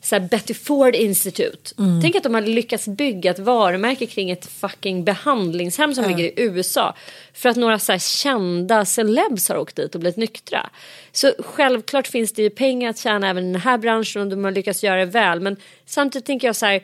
så 0.05 0.15
här, 0.15 0.27
Betty 0.27 0.53
Ford 0.53 0.95
Institute. 0.95 1.73
Mm. 1.77 2.01
Tänk 2.01 2.15
att 2.15 2.23
de 2.23 2.33
har 2.33 2.41
lyckats 2.41 2.87
bygga 2.87 3.31
ett 3.31 3.39
varumärke 3.39 4.05
kring 4.05 4.31
ett 4.31 4.45
fucking 4.45 5.03
behandlingshem 5.03 5.95
som 5.95 6.05
ligger 6.05 6.23
i 6.23 6.33
USA. 6.35 6.95
För 7.33 7.49
att 7.49 7.55
några 7.55 7.79
så 7.79 7.97
kända 7.97 8.85
celebs 8.85 9.49
har 9.49 9.57
åkt 9.57 9.75
dit 9.75 9.95
och 9.95 10.01
blivit 10.01 10.17
nyktra. 10.17 10.69
Så 11.11 11.33
självklart 11.39 12.07
finns 12.07 12.33
det 12.33 12.41
ju 12.41 12.49
pengar 12.49 12.89
att 12.89 12.97
tjäna 12.97 13.29
även 13.29 13.49
i 13.49 13.51
den 13.51 13.61
här 13.61 13.77
branschen 13.77 14.21
och 14.21 14.27
de 14.27 14.43
har 14.43 14.51
lyckats 14.51 14.83
göra 14.83 14.99
det 14.99 15.05
väl. 15.05 15.39
Men 15.39 15.57
samtidigt 15.85 16.25
tänker 16.25 16.47
jag 16.47 16.55
så 16.55 16.65
här, 16.65 16.83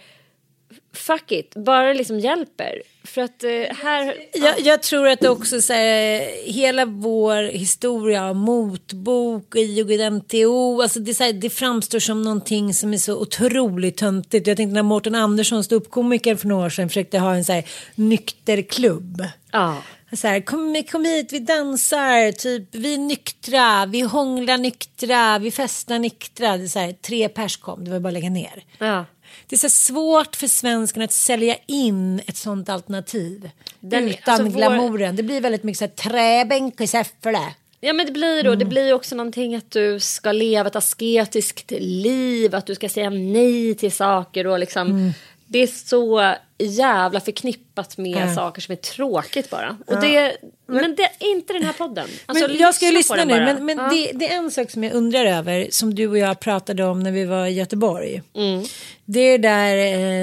fuck 0.94 1.32
it, 1.32 1.56
bara 1.56 1.94
liksom 1.94 2.20
hjälper. 2.20 2.82
För 3.04 3.22
att 3.22 3.44
eh, 3.44 3.76
här... 3.84 4.16
Jag, 4.34 4.60
jag 4.60 4.82
tror 4.82 5.08
att 5.08 5.26
också 5.26 5.62
så 5.62 5.74
här, 5.74 6.52
hela 6.52 6.86
vår 6.86 7.44
historia 7.44 8.26
av 8.26 8.36
motbok, 8.36 9.56
IOGT-NTO, 9.56 10.82
alltså 10.82 11.00
det, 11.00 11.14
så 11.14 11.24
här, 11.24 11.34
det 11.34 11.50
framstår 11.50 12.00
som 12.00 12.22
någonting 12.22 12.74
som 12.74 12.94
är 12.94 12.98
så 12.98 13.20
otroligt 13.20 13.98
töntigt. 13.98 14.48
Jag 14.48 14.58
tänkte 14.58 14.74
när 14.74 14.84
Mårten 14.84 15.16
Andersson, 15.16 15.64
ståuppkomikern 15.64 16.38
för 16.38 16.48
några 16.48 16.66
år 16.66 16.70
sedan, 16.70 16.90
försökte 16.90 17.20
ha 17.20 17.36
en 17.36 17.46
så 17.46 17.54
här 17.54 17.64
nykterklubb. 17.96 19.26
Ja. 19.52 19.78
Så 20.14 20.28
här, 20.28 20.42
kom, 20.42 20.84
kom 20.92 21.06
hit, 21.06 21.34
vi 21.34 21.40
dansar, 21.40 22.32
typ, 22.32 22.76
vi 22.76 22.94
är 22.94 22.98
nyktra, 22.98 23.86
vi 23.86 24.02
hånglar 24.02 24.58
nyktra, 24.58 25.40
vi 25.40 25.52
festar 25.52 26.00
nyktra. 26.00 26.58
Det 26.58 26.64
är 26.64 26.68
så 26.68 26.80
här, 26.80 26.92
tre 26.92 27.30
pers 27.30 27.58
kom, 27.58 27.86
det 27.86 27.92
var 27.92 28.00
bara 28.00 28.10
att 28.10 28.14
lägga 28.14 28.30
ner. 28.30 28.64
ja. 28.78 29.06
Det 29.48 29.56
är 29.56 29.58
så 29.58 29.70
svårt 29.70 30.36
för 30.36 30.48
svensken 30.48 31.02
att 31.02 31.12
sälja 31.12 31.56
in 31.68 32.22
ett 32.28 32.38
sånt 32.38 32.70
alternativ. 32.70 33.50
Den- 33.80 34.08
utan 34.10 34.34
alltså 34.34 34.44
vår- 34.50 34.58
glamouren. 34.58 35.16
Det 35.16 35.24
blir 35.24 35.42
väldigt 35.42 35.64
mycket 35.64 35.78
så 35.80 35.86
här 35.86 36.10
träbänk 36.10 36.82
och 36.82 36.90
säffle. 36.90 37.40
Ja 37.84 37.94
men 37.94 38.06
det 38.06 38.12
blir 38.12 38.44
då, 38.44 38.56
det 38.56 38.66
blir 38.66 38.94
också 38.94 39.16
någonting 39.16 39.56
att 39.56 39.72
du 39.72 40.00
ska 40.00 40.32
leva 40.32 40.68
ett 40.68 40.76
asketiskt 40.76 41.72
liv, 41.80 42.56
att 42.56 42.66
du 42.66 42.76
ska 42.76 42.90
säga 42.90 43.10
nej 43.10 43.76
till 43.76 43.92
saker 43.92 44.48
och 44.48 44.60
liksom 44.60 45.14
Det 45.52 45.60
är 45.60 45.68
så 45.68 46.34
jävla 46.58 47.20
förknippat 47.20 47.98
med 47.98 48.28
Ja. 48.30 48.36
saker 48.36 48.62
som 48.62 48.72
är 48.72 48.76
tråkigt 48.76 49.50
bara. 49.50 49.78
Och 49.88 50.02
det, 50.02 50.38
men 50.68 50.96
det 50.96 51.04
är 51.04 51.32
inte 51.32 51.54
den 51.54 51.64
här 51.64 51.74
podden. 51.74 52.08
Alltså, 52.26 52.48
men 52.48 52.58
jag 52.58 52.76
ska 52.76 52.86
ju 52.86 52.92
lyssna 52.92 53.24
nu, 53.24 53.34
bara. 53.34 53.46
men, 53.46 53.66
men 53.66 53.78
Ja. 53.78 53.90
det, 53.90 54.12
det 54.14 54.32
är 54.34 54.38
en 54.38 54.52
sak 54.52 54.72
som 54.72 54.84
jag 54.84 54.94
undrar 54.94 55.26
över 55.26 55.68
som 55.72 55.96
du 55.96 56.08
och 56.08 56.18
jag 56.18 56.40
pratade 56.40 56.84
om 56.84 57.00
när 57.00 57.12
vi 57.12 57.26
var 57.26 57.46
i 57.46 57.52
Göteborg. 57.52 58.22
Mm. 58.36 58.64
Det 59.06 59.20
är 59.20 59.38
där 59.38 59.78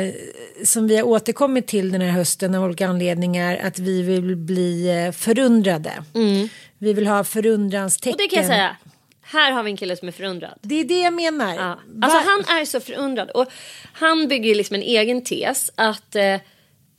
eh, 0.06 0.12
som 0.64 0.88
vi 0.88 0.96
har 0.96 1.04
återkommit 1.04 1.66
till 1.66 1.92
den 1.92 2.00
här 2.00 2.10
hösten 2.10 2.54
av 2.54 2.64
olika 2.64 2.88
anledningar 2.88 3.60
att 3.64 3.78
vi 3.78 4.02
vill 4.02 4.36
bli 4.36 4.88
eh, 5.06 5.12
förundrade. 5.12 5.92
Vi 6.78 6.92
vill 6.92 7.06
ha 7.06 7.24
förundranstecken. 7.24 8.12
Mm. 8.12 8.24
Och 8.24 8.30
det 8.30 8.36
kan 8.36 8.38
jag 8.44 8.46
säga, 8.52 8.76
här 9.30 9.52
har 9.52 9.62
vi 9.62 9.70
en 9.70 9.76
kille 9.76 9.96
som 9.96 10.08
är 10.08 10.12
förundrad. 10.12 10.58
Det 10.62 10.74
är 10.80 10.84
det 10.84 11.00
jag 11.00 11.12
menar. 11.14 11.54
Ja. 11.54 11.78
Alltså 12.02 12.18
han 12.18 12.58
är 12.60 12.64
så 12.64 12.80
förundrad. 12.80 13.30
Och 13.30 13.46
han 13.92 14.28
bygger 14.28 14.54
liksom 14.54 14.74
en 14.74 14.82
egen 14.82 15.24
tes 15.24 15.70
att 15.74 16.16
eh, 16.16 16.36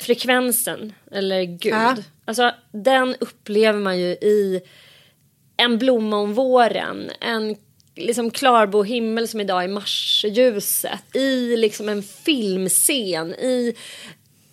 frekvensen, 0.02 0.94
eller 1.12 1.44
Gud, 1.44 1.74
Ja. 1.74 1.96
alltså 2.26 2.52
den 2.72 3.16
upplever 3.20 3.80
man 3.80 4.00
ju 4.00 4.06
i 4.08 4.62
en 5.58 5.78
blomma 5.78 6.18
om 6.18 6.34
våren, 6.34 7.12
en 7.22 7.56
liksom 7.96 8.32
klarblå 8.32 8.84
himmel 8.84 9.28
som 9.28 9.40
idag 9.42 9.64
är 9.64 9.68
marsljuset, 9.68 11.16
i 11.16 11.58
liksom 11.58 11.90
en 11.90 12.04
filmscen, 12.04 13.34
i 13.34 13.76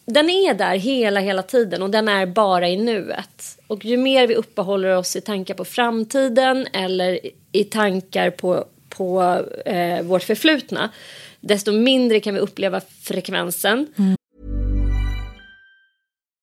den 0.07 0.31
är 0.31 0.55
där 0.55 0.77
hela, 0.77 1.21
hela 1.21 1.43
tiden 1.43 1.83
och 1.83 1.91
den 1.91 2.09
är 2.09 2.27
bara 2.27 2.69
i 2.69 2.77
nuet. 2.77 3.59
Och 3.67 3.85
ju 3.85 3.97
mer 3.97 4.27
vi 4.27 4.35
uppehåller 4.35 4.97
oss 4.97 5.17
i 5.17 5.21
tankar 5.21 5.55
på 5.55 5.65
framtiden 5.65 6.67
eller 6.73 7.21
i- 7.53 7.65
tankar 7.65 8.31
på, 8.31 8.65
på 8.89 9.23
eh, 9.67 10.03
vårt 10.03 10.23
förflutna, 10.23 10.91
desto 11.41 11.73
mindre 11.73 12.21
kan 12.21 12.35
vi 12.35 12.41
uppleva 12.41 12.81
frekvensen. 13.03 13.87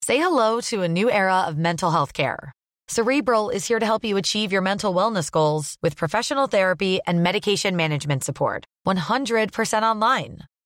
Say 0.06 0.16
hello 0.18 0.60
to 0.70 0.82
a 0.82 0.88
new 0.88 1.08
era 1.08 1.46
of 1.48 1.54
mental 1.56 1.90
health 1.92 2.12
care. 2.12 2.52
Cerebral 2.90 3.50
is 3.54 3.68
here 3.70 3.80
to 3.80 3.86
help 3.86 4.04
you 4.04 4.18
achieve 4.18 4.52
your 4.52 4.62
mental 4.62 4.94
wellness 4.94 5.30
goals 5.32 5.76
with 5.82 5.96
professional 5.96 6.48
therapy 6.48 6.98
and 7.06 7.22
medication 7.22 7.76
management 7.76 8.24
support. 8.24 8.64
100% 8.86 9.82
online. 9.82 10.38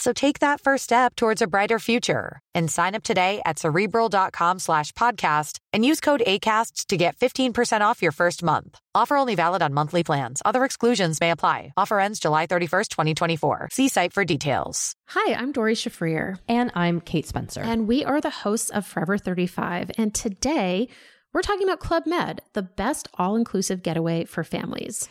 So 0.00 0.14
take 0.14 0.38
that 0.38 0.62
first 0.62 0.84
step 0.84 1.14
towards 1.14 1.42
a 1.42 1.46
brighter 1.46 1.78
future 1.78 2.40
and 2.54 2.70
sign 2.70 2.94
up 2.94 3.02
today 3.02 3.42
at 3.44 3.58
cerebral.com 3.58 4.58
slash 4.58 4.92
podcast 4.92 5.58
and 5.74 5.84
use 5.84 6.00
code 6.00 6.22
ACAST 6.26 6.86
to 6.86 6.96
get 6.96 7.18
15% 7.18 7.82
off 7.82 8.00
your 8.00 8.10
first 8.10 8.42
month. 8.42 8.78
Offer 8.94 9.18
only 9.18 9.34
valid 9.34 9.60
on 9.60 9.74
monthly 9.74 10.02
plans. 10.02 10.40
Other 10.46 10.64
exclusions 10.64 11.20
may 11.20 11.30
apply. 11.30 11.74
Offer 11.76 12.00
ends 12.00 12.18
July 12.18 12.46
31st, 12.46 12.88
2024. 12.88 13.68
See 13.72 13.88
site 13.90 14.14
for 14.14 14.24
details. 14.24 14.94
Hi, 15.08 15.34
I'm 15.34 15.52
Dory 15.52 15.74
Shafrir, 15.74 16.38
And 16.48 16.72
I'm 16.74 17.02
Kate 17.02 17.26
Spencer. 17.26 17.60
and 17.60 17.86
we 17.86 18.02
are 18.02 18.22
the 18.22 18.30
hosts 18.30 18.70
of 18.70 18.86
Forever 18.86 19.18
35. 19.18 19.90
And 19.98 20.14
today 20.14 20.88
we're 21.34 21.42
talking 21.42 21.68
about 21.68 21.78
Club 21.80 22.04
Med, 22.06 22.40
the 22.54 22.62
best 22.62 23.06
all 23.18 23.36
inclusive 23.36 23.82
getaway 23.82 24.24
for 24.24 24.44
families. 24.44 25.10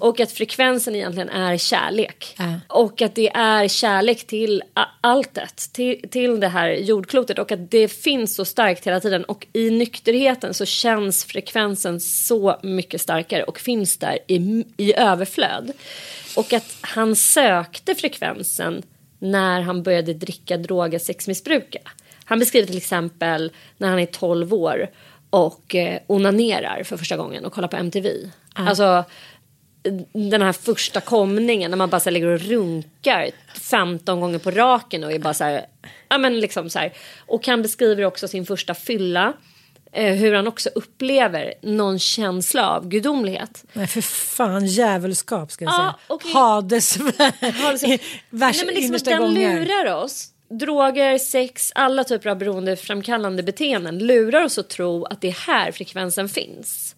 Och 0.00 0.20
att 0.20 0.32
frekvensen 0.32 0.94
egentligen 0.94 1.28
är 1.28 1.56
kärlek. 1.56 2.34
Ja. 2.38 2.54
Och 2.68 3.02
att 3.02 3.14
det 3.14 3.28
är 3.34 3.68
kärlek 3.68 4.26
till 4.26 4.62
alltet, 5.00 5.56
till, 5.72 6.08
till 6.10 6.40
det 6.40 6.48
här 6.48 6.68
jordklotet. 6.68 7.38
Och 7.38 7.52
att 7.52 7.70
det 7.70 7.88
finns 7.88 8.34
så 8.34 8.44
starkt 8.44 8.86
hela 8.86 9.00
tiden. 9.00 9.24
Och 9.24 9.46
i 9.52 9.70
nykterheten 9.70 10.54
så 10.54 10.64
känns 10.64 11.24
frekvensen 11.24 12.00
så 12.00 12.56
mycket 12.62 13.00
starkare 13.00 13.42
och 13.42 13.58
finns 13.58 13.96
där 13.96 14.18
i, 14.26 14.64
i 14.76 14.94
överflöd. 14.94 15.72
Och 16.36 16.52
att 16.52 16.76
han 16.80 17.16
sökte 17.16 17.94
frekvensen 17.94 18.82
när 19.18 19.60
han 19.60 19.82
började 19.82 20.14
dricka, 20.14 20.56
droga, 20.56 20.98
sexmissbruka. 20.98 21.78
Han 22.24 22.38
beskriver 22.38 22.66
till 22.66 22.76
exempel 22.76 23.52
när 23.76 23.88
han 23.88 23.98
är 23.98 24.06
12 24.06 24.54
år 24.54 24.90
och 25.30 25.74
eh, 25.74 25.98
onanerar 26.06 26.82
för 26.82 26.96
första 26.96 27.16
gången 27.16 27.44
och 27.44 27.52
kollar 27.52 27.68
på 27.68 27.76
MTV. 27.76 28.10
Alltså 28.54 29.04
den 30.12 30.42
här 30.42 30.52
första 30.52 31.00
komningen 31.00 31.70
när 31.70 31.78
man 31.78 31.90
bara 31.90 32.00
så 32.00 32.10
ligger 32.10 32.26
och 32.26 32.40
runkar 32.40 33.30
15 33.60 34.20
gånger 34.20 34.38
på 34.38 34.50
raken 34.50 35.04
och 35.04 35.12
är 35.12 35.18
bara 35.18 35.34
så 35.34 35.44
här, 35.44 35.66
ja 36.08 36.18
men 36.18 36.40
liksom 36.40 36.70
så 36.70 36.78
här. 36.78 36.92
Och 37.26 37.46
han 37.46 37.62
beskriver 37.62 38.04
också 38.04 38.28
sin 38.28 38.46
första 38.46 38.74
fylla. 38.74 39.32
Eh, 39.92 40.14
hur 40.14 40.34
han 40.34 40.46
också 40.46 40.70
upplever 40.74 41.54
någon 41.62 41.98
känsla 41.98 42.68
av 42.70 42.88
gudomlighet. 42.88 43.64
Nej 43.72 43.86
för 43.86 44.00
fan 44.00 44.66
djävulskap 44.66 45.52
ska 45.52 45.64
jag 45.64 45.72
Ja, 46.08 46.18
säga. 46.22 46.32
Hades 46.34 46.94
du- 46.94 47.02
vars 47.02 47.82
Nej, 47.82 48.00
men 48.30 48.48
liksom 48.74 48.74
innersta 48.84 49.10
den 49.10 49.20
gånger. 49.20 49.60
lurar 49.60 49.94
oss. 49.94 50.28
Droger, 50.50 51.18
sex, 51.18 51.72
alla 51.74 52.04
typer 52.04 52.30
av 52.30 52.38
beroendeframkallande 52.38 53.42
beteenden 53.42 53.98
lurar 53.98 54.44
oss 54.44 54.58
att 54.58 54.70
tro 54.70 55.04
att 55.04 55.20
det 55.20 55.28
är 55.28 55.46
här 55.46 55.72
frekvensen 55.72 56.28
finns. 56.28 56.94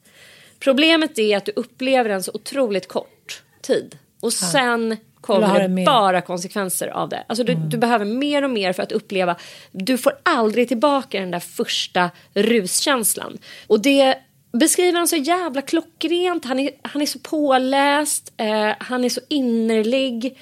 Problemet 0.61 1.19
är 1.19 1.37
att 1.37 1.45
du 1.45 1.53
upplever 1.57 2.11
den 2.11 2.23
så 2.23 2.31
otroligt 2.35 2.89
kort 2.89 3.43
tid. 3.63 3.99
Och 4.21 4.33
sen 4.33 4.97
kommer 5.21 5.69
det 5.69 5.85
bara 5.85 6.21
konsekvenser 6.21 6.89
av 6.89 7.09
det. 7.09 7.25
Alltså 7.29 7.45
du, 7.45 7.55
du 7.55 7.79
behöver 7.79 8.05
mer 8.05 8.43
och 8.43 8.51
mer 8.51 8.73
för 8.73 8.83
att 8.83 8.93
uppleva. 8.93 9.37
Du 9.73 9.99
får 9.99 10.13
aldrig 10.23 10.69
tillbaka 10.69 11.21
den 11.21 11.31
där 11.31 11.41
första 11.41 12.11
ruskänslan. 12.35 13.39
Och 13.67 13.81
det 13.81 14.19
beskriver 14.53 14.99
han 14.99 15.09
så 15.09 15.17
jävla 15.17 15.63
klockrent. 15.63 16.45
Han 16.45 16.59
är, 16.59 16.71
han 16.83 17.03
är 17.03 17.07
så 17.07 17.19
påläst. 17.19 18.33
Eh, 18.37 18.71
han 18.79 19.05
är 19.05 19.09
så 19.09 19.21
innerlig. 19.29 20.39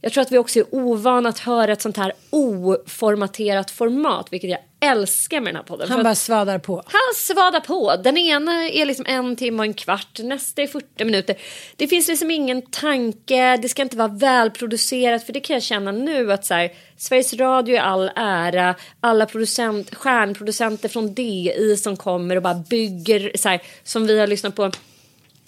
Jag 0.00 0.12
tror 0.12 0.22
att 0.22 0.32
vi 0.32 0.38
också 0.38 0.58
är 0.58 0.74
ovana 0.74 1.28
att 1.28 1.38
höra 1.38 1.72
ett 1.72 1.82
sånt 1.82 1.96
här 1.96 2.12
oformaterat 2.30 3.70
format, 3.70 4.32
vilket 4.32 4.50
jag 4.50 4.60
älskar 4.82 5.40
med 5.40 5.48
den 5.48 5.56
här 5.56 5.62
podden. 5.62 5.90
Han 5.90 6.02
bara 6.02 6.14
svadar 6.14 6.58
på. 6.58 6.74
han 6.74 7.14
svadar 7.16 7.60
på. 7.60 7.96
Den 8.04 8.16
ena 8.16 8.68
är 8.68 8.86
liksom 8.86 9.06
en 9.08 9.36
timme 9.36 9.58
och 9.58 9.64
en 9.64 9.74
kvart, 9.74 10.18
nästa 10.18 10.62
är 10.62 10.66
40 10.66 11.04
minuter. 11.04 11.36
Det 11.76 11.88
finns 11.88 12.08
liksom 12.08 12.30
ingen 12.30 12.62
tanke, 12.62 13.56
det 13.56 13.68
ska 13.68 13.82
inte 13.82 13.96
vara 13.96 14.08
välproducerat 14.08 15.26
för 15.26 15.32
det 15.32 15.40
kan 15.40 15.54
jag 15.54 15.62
känna 15.62 15.92
nu 15.92 16.32
att 16.32 16.44
så 16.44 16.54
här, 16.54 16.72
Sveriges 16.96 17.34
Radio 17.34 17.76
är 17.76 17.80
all 17.80 18.10
ära, 18.16 18.74
alla 19.00 19.26
producent, 19.26 19.94
stjärnproducenter 19.94 20.88
från 20.88 21.14
DI 21.14 21.76
som 21.76 21.96
kommer 21.96 22.36
och 22.36 22.42
bara 22.42 22.54
bygger 22.54 23.32
så 23.34 23.48
här, 23.48 23.62
som 23.82 24.06
vi 24.06 24.20
har 24.20 24.26
lyssnat 24.26 24.56
på 24.56 24.70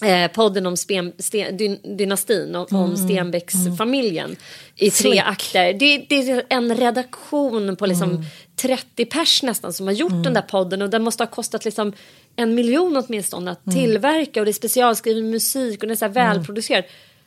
eh, 0.02 0.30
podden 0.30 0.66
om 0.66 0.76
Spen, 0.76 1.12
Sten, 1.18 1.56
dyn, 1.56 1.96
dynastin, 1.96 2.54
om, 2.56 2.66
om 2.70 2.96
Stenbecks-familjen 2.96 4.36
i 4.76 4.90
tre 4.90 5.10
Slick. 5.10 5.20
akter. 5.26 5.72
Det, 5.72 5.98
det 6.08 6.14
är 6.30 6.42
en 6.48 6.74
redaktion 6.76 7.76
på 7.76 7.86
liksom 7.86 8.24
30 8.56 9.04
pers 9.04 9.42
nästan 9.42 9.72
som 9.72 9.86
har 9.86 9.94
gjort 9.94 10.24
den 10.24 10.34
där 10.34 10.42
podden 10.42 10.82
och 10.82 10.90
den 10.90 11.02
måste 11.02 11.22
ha 11.22 11.28
kostat 11.30 11.64
liksom 11.64 11.92
en 12.36 12.54
miljon 12.54 12.96
åtminstone 12.96 13.50
att 13.50 13.64
tillverka 13.72 14.40
och 14.40 14.44
det 14.46 14.50
är 14.50 14.52
specialskriven 14.52 15.30
musik 15.30 15.74
och 15.82 15.86
den 15.88 15.90
är 15.90 15.96
så 15.96 16.04
här 16.04 16.12
välproducerad. 16.12 16.84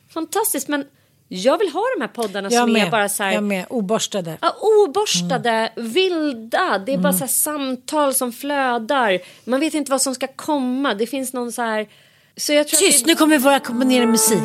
Fantastiskt 0.08 0.68
men 0.68 0.84
jag 1.28 1.58
vill 1.58 1.68
ha 1.68 1.82
de 1.96 2.00
här 2.00 2.08
poddarna 2.08 2.48
Jag 2.52 2.62
som 2.62 2.76
är 2.76 2.80
med. 2.82 2.90
bara 2.90 3.08
så 3.08 3.22
här 3.22 3.32
Jag 3.32 3.42
med. 3.42 3.64
Oborstade. 3.70 4.38
Ja, 4.40 4.56
oborstade, 4.84 5.72
vilda. 5.76 6.78
Det 6.86 6.92
är 6.92 6.96
bara 6.98 7.08
Mm. 7.08 7.12
så 7.12 7.24
här 7.24 7.26
samtal 7.32 8.14
som 8.14 8.32
flödar. 8.32 9.18
Man 9.44 9.60
vet 9.60 9.74
inte 9.74 9.90
vad 9.90 10.02
som 10.02 10.14
ska 10.14 10.26
komma. 10.26 10.94
Det 10.94 11.06
finns 11.06 11.32
någon 11.32 11.52
så 11.52 11.62
här... 11.62 11.88
Tyst, 12.38 13.00
att 13.00 13.06
nu 13.06 13.14
kommer 13.14 13.38
våra 13.38 13.60
komponera 13.60 14.06
musik. 14.06 14.42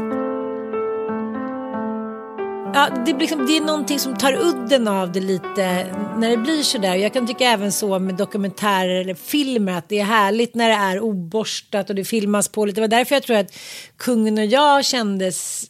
Ja, 2.74 2.90
det, 3.06 3.14
liksom, 3.14 3.46
det 3.46 3.58
är 3.58 3.62
någonting 3.62 4.00
som 4.00 4.18
tar 4.18 4.34
udden 4.34 4.88
av 4.88 5.12
det 5.12 5.20
lite 5.20 5.86
när 6.18 6.30
det 6.30 6.38
blir 6.38 6.64
sådär. 6.64 6.96
Jag 6.96 7.14
kan 7.14 7.28
tycka 7.28 7.44
även 7.44 7.72
så 7.72 8.00
med 8.00 8.16
dokumentärer 8.16 9.02
eller 9.02 9.16
filmer 9.16 9.78
att 9.78 9.90
det 9.90 10.00
är 10.00 10.04
härligt 10.04 10.56
när 10.56 10.70
det 10.70 10.76
är 10.76 11.00
oborstat 11.00 11.90
och 11.90 11.96
det 11.96 12.04
filmas 12.04 12.48
på 12.50 12.66
lite. 12.66 12.76
Det 12.76 12.82
var 12.82 12.98
därför 12.98 13.16
jag 13.16 13.24
tror 13.24 13.38
att 13.38 13.56
kungen 13.98 14.38
och 14.38 14.46
jag 14.46 14.86
kändes 14.86 15.70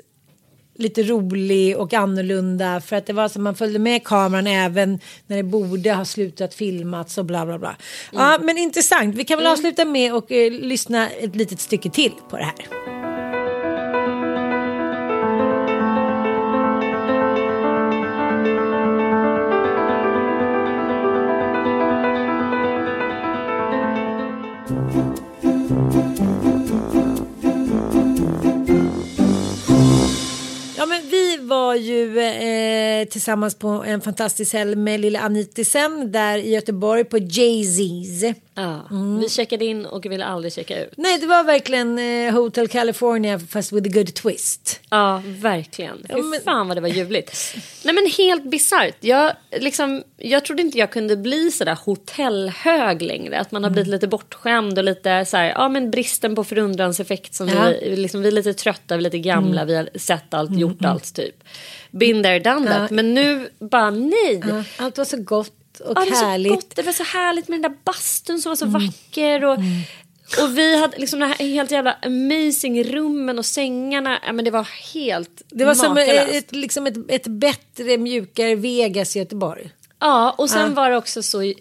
lite 0.76 1.04
rolig 1.04 1.78
och 1.78 1.94
annorlunda 1.94 2.82
för 2.82 2.96
att 2.96 3.06
det 3.06 3.14
var 3.14 3.30
som 3.30 3.44
man 3.44 3.56
följde 3.56 3.80
med 3.80 4.04
kameran 4.04 4.48
även 4.48 5.00
när 5.28 5.38
det 5.38 5.44
borde 5.44 5.94
ha 5.94 6.06
slutat 6.06 6.54
filmats 6.54 7.18
och 7.18 7.26
bla 7.26 7.46
bla 7.46 7.60
bla. 7.60 7.76
Ja 8.12 8.40
men 8.42 8.58
intressant, 8.58 9.16
vi 9.16 9.24
kan 9.24 9.38
väl 9.38 9.48
avsluta 9.48 9.86
med 9.86 10.14
och 10.14 10.32
eh, 10.32 10.52
lyssna 10.52 11.10
ett 11.10 11.36
litet 11.36 11.60
stycke 11.60 11.90
till 11.90 12.14
på 12.30 12.38
det 12.38 12.44
här. 12.44 12.93
Var 31.74 31.78
ju 31.78 32.20
eh, 32.20 33.08
tillsammans 33.08 33.56
på 33.56 33.68
en 33.68 34.02
fantastisk 34.02 34.54
helg 34.54 34.76
med 34.76 35.00
lilla 35.00 35.20
Anitisen 35.20 36.12
där 36.12 36.38
i 36.38 36.54
Göteborg 36.54 37.04
på 37.04 37.18
Jay-Z's. 37.18 38.36
Ja, 38.56 38.88
Mm. 38.92 39.20
Vi 39.20 39.30
checkade 39.30 39.66
in 39.66 39.86
och 39.86 40.06
ville 40.06 40.26
aldrig 40.26 40.54
checka 40.54 40.84
ut. 40.86 40.94
Nej 40.98 41.18
det 41.20 41.26
var 41.28 41.44
verkligen 41.44 42.00
eh, 42.00 42.34
Hotel 42.34 42.68
California 42.68 43.40
fast 43.40 43.72
with 43.72 43.88
a 43.90 43.92
good 43.94 44.14
twist. 44.14 44.80
Ja, 44.90 45.22
verkligen. 45.26 46.06
Ja, 46.10 46.18
men- 46.18 46.42
fan 46.46 46.68
vad 46.68 46.78
det 46.78 46.82
var 46.82 46.88
ljuvligt. 46.90 47.56
Nej 47.86 47.94
men 47.96 48.08
helt 48.18 48.44
bisarrt. 48.44 48.96
Jag, 49.00 49.34
liksom, 49.60 50.04
jag 50.18 50.46
trodde 50.46 50.62
inte 50.62 50.78
jag 50.78 50.92
kunde 50.92 51.18
bli 51.18 51.52
sådär 51.52 51.78
hotellhög 51.86 53.02
längre. 53.02 53.40
Att 53.40 53.52
man 53.52 53.64
har 53.64 53.70
Mm. 53.70 53.74
blivit 53.74 53.92
lite 53.92 54.08
bortskämd 54.08 54.78
och 54.78 54.84
lite 54.84 55.26
så 55.26 55.38
här, 55.38 55.46
ja 55.50 55.70
men 55.70 55.92
bristen 55.92 56.36
på 56.36 56.44
förundranseffekt 56.44 57.34
som 57.36 57.48
Ja. 57.50 57.66
vi, 57.82 57.96
liksom, 57.96 58.22
vi 58.22 58.28
är 58.28 58.32
lite 58.32 58.54
trötta, 58.54 58.98
vi 58.98 59.02
är 59.02 59.04
lite 59.04 59.20
gamla, 59.20 59.66
vi 59.66 59.76
har 59.76 59.90
sett 59.96 60.34
allt, 60.34 60.58
gjort 60.58 60.86
allt 60.86 61.16
typ. 61.16 61.44
Been 61.92 62.24
there, 62.24 62.40
done 62.40 62.68
that. 62.74 62.92
Men 62.92 63.14
nu 63.14 63.50
bara 63.60 63.90
nej. 63.92 64.42
Allt 64.78 64.98
var 64.98 65.06
så 65.06 65.18
gott 65.18 65.52
och 65.80 65.94
Ja, 65.98 66.04
det, 66.04 66.10
var 66.10 66.18
så 66.18 66.26
härligt. 66.26 66.52
gott. 66.54 66.76
det 66.76 66.82
var 66.84 66.94
så 66.94 67.04
härligt 67.04 67.48
med 67.48 67.62
den 67.62 67.72
där 67.72 67.78
bastun 67.84 68.42
som 68.42 68.50
var 68.50 68.56
så 68.56 68.66
vacker. 68.66 69.44
Och 69.46 69.58
Och 70.44 70.58
vi 70.58 70.78
hade 70.80 70.98
liksom 70.98 71.20
de 71.20 71.26
här 71.26 71.36
helt 71.36 71.72
jävla 71.72 71.98
amazing 72.02 72.84
rummen 72.84 73.40
och 73.40 73.46
sängarna. 73.46 74.20
Ja, 74.26 74.34
men 74.34 74.46
det 74.46 74.52
var 74.52 74.68
helt 74.94 75.42
Det 75.50 75.66
var 75.66 75.76
som 75.76 75.94
makalöst. 75.94 76.30
ett, 76.30 76.36
ett, 76.46 76.52
liksom 76.56 76.88
ett, 76.88 76.96
ett 77.08 77.28
bättre, 77.28 77.98
mjukare 77.98 78.56
Vegas 78.56 79.16
i 79.16 79.20
Göteborg. 79.20 79.70
Ja, 80.00 80.36
och 80.38 80.50
sen 80.50 80.74
var 80.74 80.90
det 80.90 80.98
också 80.98 81.24
så 81.24 81.54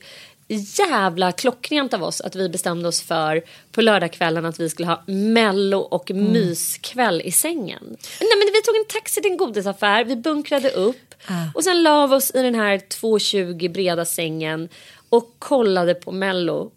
jävla 0.56 1.32
klockrent 1.32 1.94
av 1.94 2.02
oss 2.02 2.20
att 2.20 2.36
vi 2.36 2.48
bestämde 2.48 2.88
oss 2.88 3.02
för 3.02 3.42
på 3.72 3.80
lördagskvällen 3.82 4.44
att 4.44 4.60
vi 4.60 4.68
skulle 4.70 4.88
ha 4.88 5.02
mello 5.06 5.78
och 5.78 6.10
Mm. 6.10 6.32
myskväll 6.32 7.22
i 7.24 7.32
sängen. 7.32 7.82
Nej 8.20 8.28
men 8.38 8.52
vi 8.54 8.62
tog 8.62 8.76
en 8.76 8.84
taxi 8.88 9.22
till 9.22 9.30
en 9.30 9.36
godisaffär, 9.36 10.04
vi 10.04 10.16
bunkrade 10.16 10.70
upp 10.70 11.14
och 11.54 11.64
sen 11.64 11.82
la 11.82 12.06
vi 12.06 12.14
oss 12.14 12.30
i 12.34 12.42
den 12.42 12.54
här 12.54 12.78
2,20 12.78 13.68
breda 13.72 14.04
sängen 14.04 14.68
och 15.08 15.34
kollade 15.38 15.94
på 15.94 16.12
mello, 16.12 16.70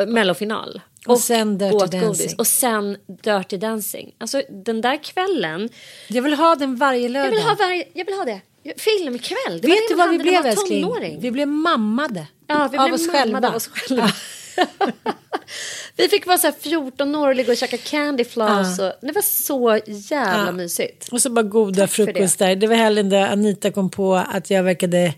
äh, 0.00 0.06
mellofinal. 0.06 0.80
Och 1.06 1.18
sen 1.18 1.58
Dirty 1.58 1.76
åt 1.76 1.90
Dancing. 1.92 2.34
Och 2.38 2.46
sen 2.46 2.96
Dirty 3.24 3.56
Dancing. 3.56 4.14
Alltså 4.18 4.42
den 4.50 4.80
där 4.80 5.04
kvällen, 5.04 5.68
Jag 6.08 6.22
vill 6.22 6.34
ha 6.34 6.54
den 6.56 6.76
varje 6.76 7.08
lördag. 7.08 7.26
jag 7.26 7.30
vill 7.30 7.42
ha, 7.42 7.54
varje, 7.54 7.84
jag 7.92 8.04
vill 8.04 8.14
ha 8.14 8.24
det. 8.24 8.40
Filmkväll. 8.76 9.60
Det 9.62 9.68
Vet 9.68 9.88
du 9.88 9.94
vad 9.94 10.10
vi 10.10 10.18
blev 10.18 10.46
älskling? 10.46 11.20
Vi 11.20 11.30
blev 11.30 11.48
mammade. 11.48 12.26
Ja, 12.50 12.68
vi 12.72 12.78
av 12.78 12.84
blev 12.84 12.94
oss 12.94 13.08
själva. 13.08 13.48
av 13.48 13.54
oss 13.54 13.68
själva. 13.68 14.12
vi 15.96 16.08
fick 16.08 16.26
vara 16.26 16.38
så 16.38 16.46
här 16.46 16.54
14 16.60 17.14
år 17.14 17.28
och 17.28 17.34
ligga 17.34 17.52
och 17.52 17.58
käka 17.58 17.76
candy 17.76 18.24
floss. 18.24 18.78
Och, 18.78 18.92
det 19.00 19.12
var 19.12 19.22
så 19.22 19.80
jävla 19.86 20.46
Ja. 20.46 20.52
mysigt. 20.52 21.08
Och 21.12 21.22
så 21.22 21.30
bara 21.30 21.42
goda 21.42 21.86
för 21.88 22.06
det. 22.06 22.12
frukostar. 22.12 22.54
Det. 22.54 22.66
var 22.66 22.76
helgen 22.76 23.08
där 23.08 23.26
Anita 23.32 23.70
kom 23.70 23.90
på 23.90 24.14
att 24.14 24.50
jag 24.50 24.62
verkade 24.62 25.14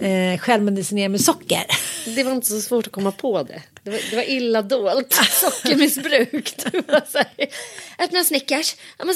eh, 0.00 0.38
självmedicinera 0.40 1.08
med 1.08 1.20
socker. 1.20 1.64
Det 2.14 2.24
var 2.24 2.32
inte 2.32 2.46
så 2.46 2.60
svårt 2.60 2.86
att 2.86 2.92
komma 2.92 3.12
på 3.12 3.42
det. 3.42 3.62
Det 3.82 3.90
var, 3.90 4.00
det 4.10 4.16
var 4.16 4.30
illa 4.30 4.62
dolt. 4.62 5.12
Sockermissbruk. 5.30 6.54
Öppna 7.98 8.24
Snickers. 8.24 8.76
Ja, 8.98 9.04
men 9.04 9.14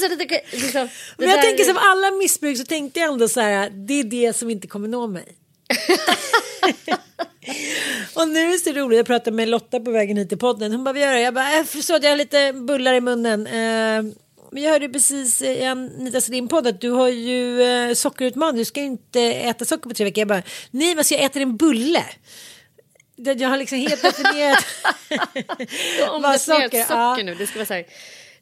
liksom, 0.52 0.88
jag 1.18 1.42
tänker 1.42 1.64
som 1.64 1.78
alla 1.80 2.10
missbruk 2.10 2.58
så 2.58 2.64
tänkte 2.64 3.00
jag 3.00 3.12
ändå 3.12 3.28
så 3.28 3.40
här, 3.40 3.70
det 3.70 3.94
är 4.00 4.04
det 4.04 4.36
som 4.36 4.50
inte 4.50 4.66
kommer 4.66 4.88
nå 4.88 5.06
mig. 5.06 5.36
Och 8.14 8.28
nu 8.28 8.40
är 8.40 8.52
det 8.52 8.58
så 8.58 8.72
roligt, 8.72 8.96
jag 8.96 9.06
pratade 9.06 9.36
med 9.36 9.48
Lotta 9.48 9.80
på 9.80 9.90
vägen 9.90 10.16
hit 10.16 10.28
till 10.28 10.38
podden. 10.38 10.72
Hon 10.72 10.84
bara, 10.84 10.92
vad 10.92 11.02
gör 11.02 11.12
du? 11.12 11.20
Jag 11.20 11.34
bara, 11.34 11.52
jag 11.52 11.66
förstår 11.66 11.94
att 11.94 12.02
jag 12.02 12.10
har 12.10 12.16
lite 12.16 12.52
bullar 12.52 12.94
i 12.94 13.00
munnen. 13.00 13.46
Eh, 13.46 14.02
men 14.52 14.62
jag 14.62 14.70
hörde 14.70 14.88
precis 14.88 15.42
i 15.42 15.64
Anita 15.64 16.20
Sedin 16.20 16.48
podd 16.48 16.66
att 16.66 16.80
du 16.80 16.90
har 16.90 17.08
ju 17.08 17.62
eh, 17.62 17.94
sockerutmaning. 17.94 18.58
Du 18.58 18.64
ska 18.64 18.80
ju 18.80 18.86
inte 18.86 19.20
äta 19.20 19.64
socker 19.64 19.88
på 19.88 19.94
tre 19.94 20.04
veckor. 20.04 20.18
Jag 20.20 20.28
bara, 20.28 20.42
nej 20.70 20.94
vad 20.94 21.06
ska 21.06 21.14
jag 21.14 21.24
äta 21.24 21.40
en 21.40 21.56
bulle? 21.56 22.04
Jag 23.16 23.48
har 23.48 23.56
liksom 23.56 23.78
helt 23.78 24.02
definierat 24.02 24.64
Om 26.10 26.22
socker, 26.22 26.38
socker, 26.38 26.82
socker 26.82 26.94
ja. 26.94 27.16
nu, 27.22 27.34
det 27.34 27.46
ska 27.46 27.58
vara 27.58 27.66
så 27.66 27.74
här, 27.74 27.84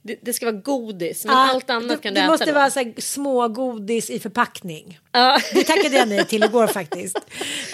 det, 0.02 0.18
det 0.22 0.32
ska 0.32 0.46
vara 0.46 0.56
godis, 0.56 1.24
men 1.24 1.34
Ja, 1.34 1.50
allt 1.50 1.70
annat 1.70 1.88
det, 1.88 1.96
kan 2.02 2.14
du 2.14 2.20
Det 2.20 2.24
äta 2.24 2.30
måste 2.30 2.46
då. 2.46 2.52
vara 2.52 2.70
så 2.70 2.78
här 2.80 2.94
små 2.98 3.48
godis 3.48 4.10
i 4.10 4.18
förpackning. 4.18 4.98
Ja. 5.12 5.40
Det 5.54 5.64
tackade 5.64 5.96
jag 5.96 6.08
nej 6.08 6.24
till 6.24 6.44
igår 6.44 6.66
faktiskt. 6.80 7.18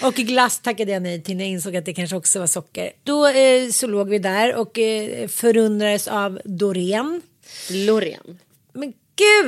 Och 0.03 0.13
glass 0.13 0.59
tackade 0.59 0.91
jag 0.91 1.01
nej 1.01 1.23
till 1.23 1.37
när 1.37 1.43
jag 1.43 1.51
insåg 1.51 1.75
att 1.75 1.85
det 1.85 1.93
kanske 1.93 2.15
också 2.15 2.39
var 2.39 2.47
socker. 2.47 2.91
Då 3.03 3.27
eh, 3.27 3.69
så 3.71 3.87
låg 3.87 4.09
vi 4.09 4.19
där 4.19 4.55
och 4.55 4.79
eh, 4.79 5.27
förundrades 5.27 6.07
av 6.07 6.39
Doreen. 6.45 7.21
Loreen. 7.71 8.39
Men 8.73 8.93
gud, 9.17 9.47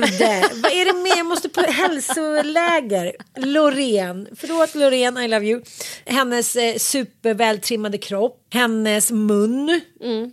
vad 0.62 0.72
är 0.72 0.84
det 0.84 0.92
med? 1.02 1.18
Jag 1.18 1.26
måste 1.26 1.48
på 1.48 1.60
hälsoläger. 1.60 3.12
Loreen, 3.36 4.28
förlåt 4.36 4.74
Loreen, 4.74 5.18
I 5.18 5.28
love 5.28 5.46
you. 5.46 5.62
Hennes 6.04 6.56
eh, 6.56 6.76
supervältrimmade 6.76 7.98
kropp, 7.98 8.47
hennes 8.50 9.10
mun, 9.10 9.80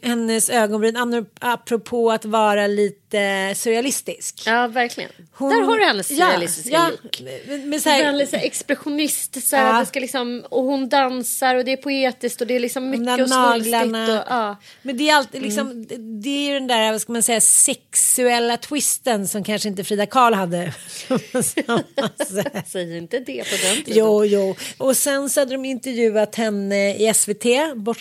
hennes 0.01 0.49
ögonbryn. 0.49 1.25
Apropå 1.39 2.11
att 2.11 2.25
vara 2.25 2.67
lite 2.67 3.53
surrealistisk. 3.55 4.43
Ja, 4.45 4.67
verkligen. 4.67 5.09
Hon- 5.31 5.49
Där 5.49 5.61
har 5.61 5.77
du 5.79 5.85
hennes 5.85 6.11
Ja, 6.11 6.27
realistiska 6.29 6.69
ja, 6.71 6.89
look. 7.03 7.21
Men, 7.47 7.69
men 7.69 7.79
så 7.81 7.89
här, 7.89 8.03
Väldigt 8.03 8.29
så 8.29 8.35
här 8.35 8.45
expressionist, 8.45 9.47
så 9.49 9.55
här, 9.55 9.79
Ja. 9.79 9.85
ska 9.85 9.99
liksom, 9.99 10.43
och 10.49 10.63
hon 10.63 10.89
dansar 10.89 11.55
och 11.55 11.65
det 11.65 11.71
är 11.71 11.77
poetiskt 11.77 12.41
och 12.41 12.47
det 12.47 12.55
är 12.55 12.59
liksom 12.59 12.89
mycket 12.89 13.21
och 13.21 13.29
svulstigt. 13.29 13.71
naglarna. 13.75 14.19
Och, 14.19 14.25
ja. 14.29 14.57
Men 14.81 14.97
det 14.97 15.09
är 15.09 15.15
alltid 15.15 15.41
liksom, 15.41 15.87
det 16.23 16.29
är 16.29 16.47
ju 16.47 16.53
den 16.53 16.67
där, 16.67 16.91
vad 16.91 17.01
ska 17.01 17.13
man 17.13 17.23
säga, 17.23 17.41
sexuella 17.41 18.57
twisten 18.57 19.27
som 19.27 19.43
kanske 19.43 19.69
inte 19.69 19.83
Frida 19.83 20.05
Karl 20.05 20.33
hade. 20.33 20.73
Säg 22.67 22.97
inte 22.97 23.19
det 23.19 23.43
på 23.43 23.55
den 23.67 23.83
tiden. 23.83 23.93
jo, 24.05 24.25
jo. 24.25 24.55
Och 24.77 24.97
sen 24.97 25.29
så 25.29 25.41
hade 25.41 25.51
de 25.51 25.65
intervjuat 25.65 26.35
henne 26.35 26.95
i 26.95 27.13
SVT, 27.13 27.45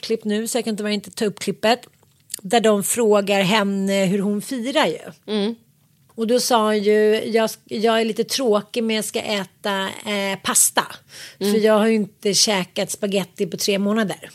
bortklippt 0.05 0.25
nu 0.25 0.49
så 0.49 0.59
jag 0.59 0.65
kan 0.65 0.73
inte 0.73 0.89
inte 0.91 1.11
ta 1.11 1.25
upp 1.25 1.39
klippet. 1.41 1.81
Där 2.43 2.61
de 2.61 2.83
frågar 2.83 3.43
henne 3.43 4.05
hur 4.05 4.19
hon 4.19 4.43
firar 4.43 4.87
ju. 4.87 4.99
Och 6.15 6.27
då 6.27 6.41
sa 6.41 6.65
hon 6.65 6.79
ju, 6.83 7.23
jag, 7.25 7.51
jag 7.65 8.01
är 8.01 8.05
lite 8.05 8.25
tråkig 8.25 8.85
men 8.85 8.97
jag 8.97 9.05
ska 9.05 9.21
äta 9.21 9.89
eh, 10.07 10.39
pasta. 10.43 10.87
För 11.39 11.65
jag 11.65 11.79
har 11.79 11.87
ju 11.87 11.95
inte 11.95 12.35
käkat 12.35 12.91
spaghetti 12.91 13.47
på 13.47 13.57
tre 13.57 13.79
månader. 13.79 14.31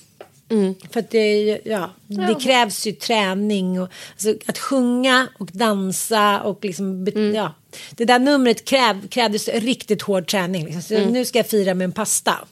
För 0.91 0.99
att 0.99 1.09
det, 1.11 1.59
ja, 1.63 1.89
det 2.07 2.35
krävs 2.43 2.87
ju 2.87 2.91
träning 2.91 3.81
och 3.81 3.89
alltså, 4.11 4.33
att 4.45 4.57
sjunga 4.57 5.27
och 5.39 5.49
dansa 5.53 6.41
och 6.41 6.65
liksom, 6.65 7.05
be- 7.05 7.11
ja. 7.35 7.53
Det 7.91 8.05
där 8.05 8.19
numret 8.19 8.65
kräv, 8.65 9.07
krävdes 9.07 9.47
riktigt 9.47 10.01
hård 10.01 10.27
träning. 10.27 10.65
Liksom. 10.65 10.81
Så 10.81 11.05
nu 11.05 11.25
ska 11.25 11.39
jag 11.39 11.47
fira 11.47 11.73
med 11.73 11.85
en 11.85 11.91
pasta. 11.91 12.47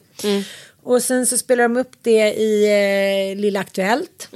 Och 0.88 1.04
sen 1.04 1.26
så 1.28 1.38
spelar 1.38 1.64
de 1.64 1.78
upp 1.78 1.92
det 2.02 2.34
i 2.34 2.64
eh, 3.32 3.42
Lilla 3.42 3.60
Aktuellt. 3.60 4.30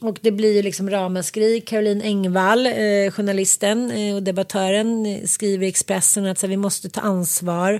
Och 0.00 0.18
det 0.20 0.30
blir 0.30 0.52
ju 0.56 0.62
liksom 0.62 0.90
ramaskri. 0.90 1.60
Caroline 1.60 2.02
Engvall, 2.02 2.66
eh, 2.66 2.72
journalisten 3.10 3.90
eh, 3.90 4.14
och 4.14 4.22
debattören, 4.22 5.06
eh, 5.06 5.24
skriver 5.26 5.66
i 5.66 5.68
Expressen 5.68 6.26
att 6.26 6.38
så 6.38 6.46
här, 6.46 6.48
vi 6.50 6.56
måste 6.56 6.88
ta 6.90 7.00
ansvar 7.00 7.72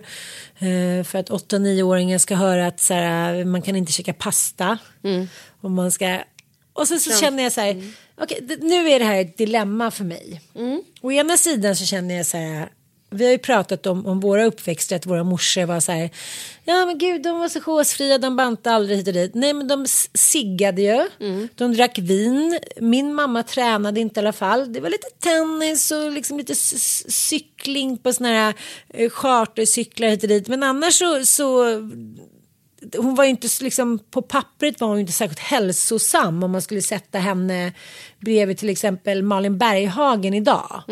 eh, 0.58 1.04
för 1.04 1.18
att 1.18 1.30
8 1.30 1.58
9-åringar 1.58 2.18
ska 2.18 2.34
höra 2.34 2.66
att 2.66 2.80
så 2.80 2.94
här, 2.94 3.44
man 3.44 3.62
kan 3.62 3.76
inte 3.76 3.92
käka 3.92 4.12
pasta. 4.12 4.78
Och 5.60 5.70
man 5.70 5.90
ska... 5.90 6.18
Och 6.72 6.88
sen 6.88 7.00
så 7.00 7.10
känner 7.20 7.42
jag 7.42 7.52
så 7.52 7.60
här, 7.60 7.92
okej, 8.20 8.38
det- 8.42 8.62
nu 8.62 8.90
är 8.90 8.98
det 8.98 9.04
här 9.04 9.20
ett 9.20 9.36
dilemma 9.38 9.90
för 9.90 10.04
mig. 10.04 10.40
Å 11.02 11.12
ena 11.12 11.36
sidan 11.36 11.76
så 11.76 11.84
känner 11.84 12.14
jag 12.16 12.26
så 12.26 12.36
här, 12.36 12.68
vi 13.10 13.24
har 13.24 13.32
ju 13.32 13.38
pratat 13.38 13.86
om, 13.86 14.06
om 14.06 14.20
våra 14.20 14.44
uppväxter, 14.44 14.96
att 14.96 15.06
våra 15.06 15.24
morsor 15.24 15.64
var 15.66 15.80
så 15.80 15.92
här, 15.92 16.10
ja 16.64 16.86
men 16.86 16.98
gud 16.98 17.22
de 17.22 17.38
var 17.38 17.48
så 17.48 17.60
chosefria, 17.60 18.18
de 18.18 18.36
bantade 18.36 18.76
aldrig 18.76 18.98
hit 18.98 19.06
och 19.08 19.14
dit. 19.14 19.34
Nej 19.34 19.52
men 19.54 19.68
de 19.68 19.82
s- 19.82 20.10
ciggade 20.14 20.82
ju, 20.82 21.08
de 21.54 21.74
drack 21.74 21.98
vin, 21.98 22.58
min 22.80 23.14
mamma 23.14 23.42
tränade 23.42 24.00
inte 24.00 24.20
i 24.20 24.22
alla 24.22 24.32
fall. 24.32 24.72
Det 24.72 24.80
var 24.80 24.90
lite 24.90 25.08
tennis 25.18 25.90
och 25.90 26.10
liksom 26.12 26.38
lite 26.38 26.54
cykling 26.54 27.98
på 27.98 28.12
såna 28.12 28.28
här 28.28 28.54
eh, 28.88 29.10
chartercyklar 29.10 30.08
hit 30.08 30.22
och 30.22 30.28
dit. 30.28 30.48
Men 30.48 30.62
annars 30.62 30.94
så, 30.94 31.24
så 31.26 31.64
hon 32.96 33.14
var 33.14 33.24
ju 33.24 33.30
inte 33.30 33.48
liksom 33.60 33.98
på 34.10 34.22
pappret 34.22 34.80
var 34.80 34.88
hon 34.88 34.96
ju 34.96 35.00
inte 35.00 35.12
särskilt 35.12 35.38
hälsosam 35.38 36.42
om 36.42 36.50
man 36.50 36.62
skulle 36.62 36.82
sätta 36.82 37.18
henne 37.18 37.72
bredvid 38.20 38.58
till 38.58 38.68
exempel 38.68 39.22
Malin 39.22 39.58
Berghagen 39.58 40.34
idag. 40.34 40.82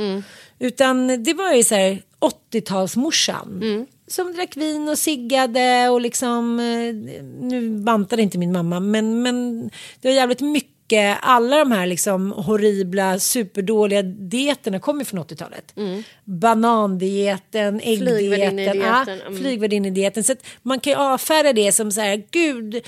Utan 0.59 1.25
det 1.25 1.35
var 1.35 1.53
ju 1.53 1.63
så 1.65 1.75
här 1.75 2.03
80-talsmorsan. 2.21 3.61
Som 4.07 4.33
drack 4.33 4.57
vin 4.57 4.89
och 4.89 4.99
ciggade 4.99 5.89
och 5.89 6.01
liksom, 6.01 6.61
eh, 6.61 6.95
nu 7.41 7.71
bantade 7.71 8.23
inte 8.23 8.39
min 8.39 8.53
mamma 8.53 8.81
men, 8.81 9.23
men 9.23 9.71
det 10.01 10.09
var 10.09 10.15
jävligt 10.15 10.41
mycket 10.41 10.69
alla 11.21 11.59
de 11.59 11.73
här 11.73 11.87
liksom 11.87 12.33
horribla 12.33 13.19
superdåliga 13.19 14.03
dieterna 14.03 14.81
kommer 14.81 15.05
från 15.05 15.21
80-talet. 15.21 15.75
Banandieten, 16.25 17.81
äggdieten, 17.81 18.59
ja, 18.59 19.07
mm. 19.09 19.37
flygvärdinnedieten. 19.37 20.25
Så 20.25 20.35
man 20.63 20.81
kan 20.81 20.93
ju 20.93 20.99
avfärda 20.99 21.53
det 21.53 21.73
som 21.73 21.93
så 21.93 22.01
här, 22.01 22.25
gud, 22.31 22.83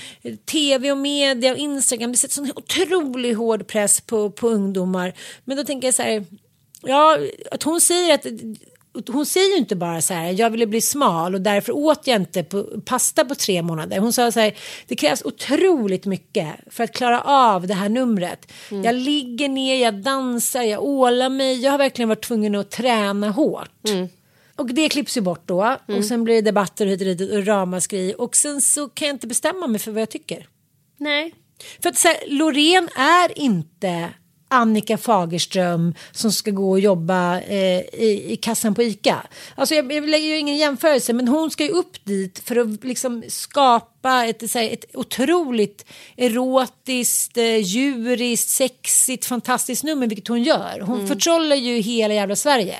tv 0.45 0.91
och 0.91 0.97
media 0.97 1.51
och 1.51 1.57
Instagram, 1.57 2.11
det 2.11 2.17
sätter 2.17 2.35
sån 2.35 2.51
otroligt 2.55 3.37
hård 3.37 3.67
press 3.67 4.01
på, 4.01 4.31
på 4.31 4.49
ungdomar. 4.49 5.13
Men 5.45 5.57
då 5.57 5.63
tänker 5.63 5.87
jag 5.87 5.95
så 5.95 6.03
här, 6.03 6.25
ja, 6.81 7.17
att 7.51 7.63
hon 7.63 7.81
säger 7.81 8.13
att 8.13 8.25
hon 9.07 9.25
säger 9.25 9.49
ju 9.49 9.57
inte 9.57 9.75
bara 9.75 10.01
så 10.01 10.13
här, 10.13 10.39
jag 10.39 10.49
ville 10.49 10.67
bli 10.67 10.81
smal 10.81 11.35
och 11.35 11.41
därför 11.41 11.75
åt 11.75 12.07
jag 12.07 12.15
inte 12.21 12.43
på, 12.43 12.63
pasta 12.85 13.25
på 13.25 13.35
tre 13.35 13.61
månader. 13.61 13.99
Hon 13.99 14.13
sa 14.13 14.31
så 14.31 14.39
här, 14.39 14.57
det 14.87 14.95
krävs 14.95 15.21
otroligt 15.25 16.05
mycket 16.05 16.47
för 16.69 16.83
att 16.83 16.93
klara 16.93 17.21
av 17.21 17.67
det 17.67 17.73
här 17.73 17.89
numret. 17.89 18.51
Jag 18.83 18.95
ligger 18.95 19.49
ner, 19.49 19.83
jag 19.83 19.95
dansar, 19.95 20.61
jag 20.61 20.83
ålar 20.83 21.29
mig. 21.29 21.61
Jag 21.61 21.71
har 21.71 21.77
verkligen 21.77 22.09
varit 22.09 22.23
tvungen 22.23 22.55
att 22.55 22.71
träna 22.71 23.29
hårt. 23.29 23.69
Och 24.55 24.73
det 24.73 24.89
klipps 24.89 25.17
ju 25.17 25.21
bort 25.21 25.47
då. 25.47 25.77
Och 25.87 26.05
sen 26.05 26.23
blir 26.23 26.35
det 26.35 26.41
debatter 26.41 26.85
hit 26.85 27.01
och 27.01 27.07
dit 27.07 27.31
och 27.31 27.45
ramaskri. 27.45 28.15
Och 28.17 28.35
sen 28.35 28.61
så 28.61 28.89
kan 28.89 29.07
jag 29.07 29.15
inte 29.15 29.27
bestämma 29.27 29.67
mig 29.67 29.79
för 29.79 29.91
vad 29.91 30.01
jag 30.01 30.09
tycker. 30.09 30.47
Nej. 30.97 31.33
För 31.81 31.89
att 31.89 31.97
så 31.97 32.07
här, 32.07 32.17
Loreen 32.27 32.89
är 32.95 33.39
inte 33.39 34.09
Annika 34.51 34.97
Fagerström 34.97 35.93
som 36.11 36.31
ska 36.31 36.51
gå 36.51 36.71
och 36.71 36.79
jobba 36.79 37.39
eh, 37.39 37.79
i, 37.79 38.25
i 38.27 38.35
kassan 38.35 38.75
på 38.75 38.83
ICA. 38.83 39.21
Alltså 39.55 39.75
jag, 39.75 39.93
jag 39.93 40.09
lägger 40.09 40.27
ju 40.27 40.37
ingen 40.37 40.57
jämförelse 40.57 41.13
men 41.13 41.27
hon 41.27 41.51
ska 41.51 41.63
ju 41.63 41.69
upp 41.69 42.05
dit 42.05 42.39
för 42.45 42.55
att 42.55 42.83
liksom 42.83 43.23
skapa 43.27 44.25
ett, 44.25 44.53
här, 44.53 44.69
ett 44.73 44.85
otroligt 44.93 45.85
erotiskt, 46.17 47.37
eh, 47.37 47.57
djuriskt, 47.57 48.49
sexigt, 48.49 49.25
fantastiskt 49.25 49.83
nummer 49.83 50.07
vilket 50.07 50.27
hon 50.27 50.43
gör. 50.43 50.79
Hon 50.79 50.95
mm. 50.95 51.07
förtrollar 51.07 51.55
ju 51.55 51.77
hela 51.77 52.13
jävla 52.13 52.35
Sverige. 52.35 52.75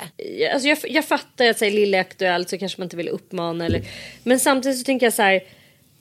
Alltså 0.53 0.67
jag, 0.67 0.78
jag 0.84 1.05
fattar 1.05 1.45
att 1.45 1.57
säga 1.59 1.72
Lille 1.72 1.99
Aktuellt 1.99 2.49
så 2.49 2.57
kanske 2.57 2.82
man 2.82 2.86
inte 2.86 2.97
vill 2.97 3.09
uppmana 3.09 3.65
eller 3.65 3.82
men 4.24 4.39
samtidigt 4.39 4.80
så 4.80 4.84
tänker 4.84 5.05
jag 5.05 5.13
så 5.13 5.22
här 5.22 5.36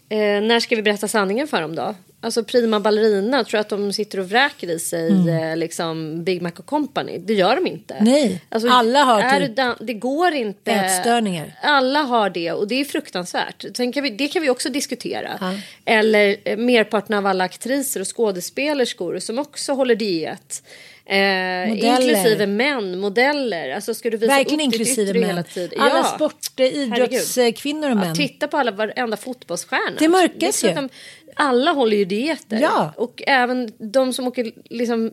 eh, 0.08 0.42
när 0.42 0.60
ska 0.60 0.76
vi 0.76 0.82
berätta 0.82 1.08
sanningen 1.08 1.48
för 1.48 1.62
dem 1.62 1.74
då? 1.74 1.94
Alltså 2.22 2.44
prima 2.44 2.80
ballerina, 2.80 3.44
tror 3.44 3.60
att 3.60 3.68
de 3.68 3.92
sitter 3.92 4.20
och 4.20 4.30
vräker 4.30 4.70
i 4.70 4.78
sig 4.78 5.10
mm. 5.10 5.28
Eh, 5.28 5.56
liksom 5.56 6.24
Big 6.24 6.42
Mac 6.42 6.52
och 6.58 6.66
Company? 6.66 7.18
Det 7.18 7.34
gör 7.34 7.56
de 7.56 7.66
inte. 7.66 7.96
Nej, 8.00 8.40
alltså, 8.48 8.68
alla 8.68 9.04
har 9.04 9.40
typ 9.40 9.78
det 9.80 9.94
går 9.94 10.32
inte. 10.32 10.72
Ätstörningar. 10.72 11.54
Alla 11.62 12.02
har 12.02 12.30
det 12.30 12.52
och 12.52 12.68
det 12.68 12.80
är 12.80 12.84
fruktansvärt. 12.84 13.64
Sen 13.74 13.92
kan 13.92 14.02
vi, 14.02 14.10
det 14.10 14.28
kan 14.28 14.42
vi 14.42 14.50
också 14.50 14.68
diskutera. 14.68 15.38
Ja. 15.40 15.54
Eller 15.84 16.36
eh, 16.44 16.56
merparten 16.56 17.16
av 17.16 17.26
alla 17.26 17.44
aktriser 17.44 18.00
och 18.00 18.16
skådespelerskor 18.16 19.18
som 19.18 19.38
också 19.38 19.72
håller 19.72 19.94
diet. 19.94 20.62
Eh, 21.10 21.70
inklusive 21.70 22.46
män, 22.46 22.98
modeller. 22.98 23.74
Alltså 23.74 23.94
ska 23.94 24.10
du 24.10 24.16
visa 24.16 24.32
Verkligen 24.32 24.60
upp 24.60 24.64
inklusive 24.64 25.12
ditt 25.12 25.20
män. 25.20 25.30
Hela 25.30 25.42
tiden. 25.42 25.80
Alla 25.80 25.96
ja. 25.96 26.04
sport, 26.04 26.60
idrottskvinnor 26.60 27.90
och 27.90 27.96
män. 27.96 28.08
Ja, 28.08 28.14
titta 28.14 28.48
på 28.48 28.56
alla 28.56 28.70
varenda 28.70 29.16
fotbollsstjärna. 29.16 29.96
Det 29.98 30.08
mörkas 30.08 30.64
ju. 30.64 30.68
De, 30.68 30.88
alla 31.36 31.72
håller 31.72 31.96
ju 31.96 32.04
dieter. 32.04 32.60
Ja. 32.60 32.92
Och 32.96 33.22
även 33.26 33.72
de 33.78 34.12
som 34.12 34.26
åker, 34.26 34.52
liksom, 34.70 35.10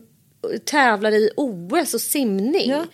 tävlar 0.64 1.12
i 1.12 1.30
OS 1.36 1.94
och 1.94 2.00
simning. 2.00 2.70
Ja. 2.70 2.84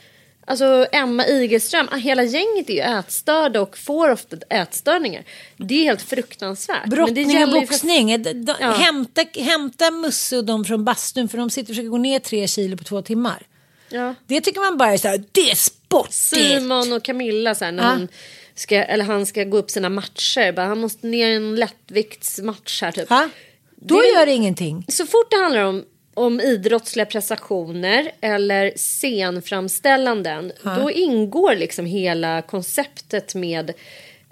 Alltså 0.46 0.86
Emma 0.92 1.26
Igelström, 1.26 1.88
ah, 1.90 1.96
hela 1.96 2.22
gänget 2.22 2.70
är 2.70 2.74
ju 2.74 2.80
ätstörda 2.80 3.60
och 3.60 3.78
får 3.78 4.10
ofta 4.10 4.36
ätstörningar. 4.50 5.24
Det 5.56 5.74
är 5.74 5.84
helt 5.84 6.02
fruktansvärt. 6.02 6.86
Brottning 6.86 7.44
och 7.44 7.50
boxning. 7.50 8.24
För... 8.24 8.56
Ja. 8.60 8.70
Hämta, 8.70 9.24
hämta 9.34 9.90
Musse 9.90 10.36
och 10.36 10.44
de 10.44 10.64
från 10.64 10.84
bastun 10.84 11.28
för 11.28 11.38
de 11.38 11.50
sitter 11.50 11.72
och 11.72 11.74
försöker 11.74 11.88
gå 11.88 11.98
ner 11.98 12.18
tre 12.18 12.46
kilo 12.46 12.76
på 12.76 12.84
två 12.84 13.02
timmar. 13.02 13.46
Ja. 13.88 14.14
Det 14.26 14.40
tycker 14.40 14.60
man 14.60 14.76
bara 14.76 14.92
är 14.92 14.96
så 14.96 15.08
här, 15.08 15.24
det 15.32 15.50
är 15.50 15.54
sportigt. 15.54 16.14
Simon 16.14 16.92
och 16.92 17.02
Camilla 17.02 17.54
så 17.54 17.64
här, 17.64 17.72
när 17.72 17.82
ja. 17.82 17.90
hon 17.90 18.08
ska, 18.54 18.76
eller 18.76 19.04
han 19.04 19.26
ska 19.26 19.44
gå 19.44 19.56
upp 19.56 19.70
sina 19.70 19.88
matcher. 19.88 20.52
Bara, 20.52 20.66
han 20.66 20.80
måste 20.80 21.06
ner 21.06 21.30
i 21.30 21.34
en 21.34 21.54
lättviktsmatch 21.54 22.82
här 22.82 22.92
typ. 22.92 23.08
Ha? 23.08 23.28
Då 23.76 24.00
det, 24.00 24.08
gör 24.08 24.26
det 24.26 24.32
ingenting. 24.32 24.84
Så 24.88 25.06
fort 25.06 25.30
det 25.30 25.36
handlar 25.36 25.64
om 25.64 25.84
om 26.14 26.40
idrottsliga 26.40 27.06
prestationer 27.06 28.12
eller 28.20 28.72
scenframställanden 28.76 30.52
ha. 30.64 30.78
då 30.78 30.90
ingår 30.90 31.54
liksom 31.54 31.86
hela 31.86 32.42
konceptet 32.42 33.34
med 33.34 33.72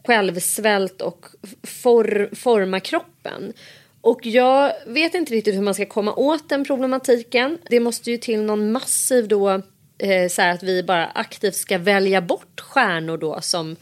självsvält 0.05 1.03
och 1.03 1.27
for, 1.63 2.31
forma 2.35 2.81
kroppen. 2.81 3.53
Och 4.01 4.27
jag 4.27 4.73
vet 4.87 5.15
inte 5.15 5.35
riktigt 5.35 5.55
hur 5.55 5.63
man 5.63 5.75
ska 5.75 5.87
komma 5.87 6.15
åt 6.15 6.49
den 6.49 6.65
problematiken. 6.65 7.59
Det 7.71 7.81
måste 7.81 8.11
ju 8.11 8.19
till 8.19 8.43
någon 8.43 8.73
massiv 8.73 9.29
då, 9.29 9.51
eh, 9.99 10.29
så 10.31 10.43
att 10.43 10.63
vi 10.63 10.83
bara 10.83 11.07
aktivt 11.07 11.55
ska 11.55 11.79
välja 11.79 12.21
bort 12.21 12.61
stjärnor 12.61 13.17
då 13.17 13.41
som 13.41 13.77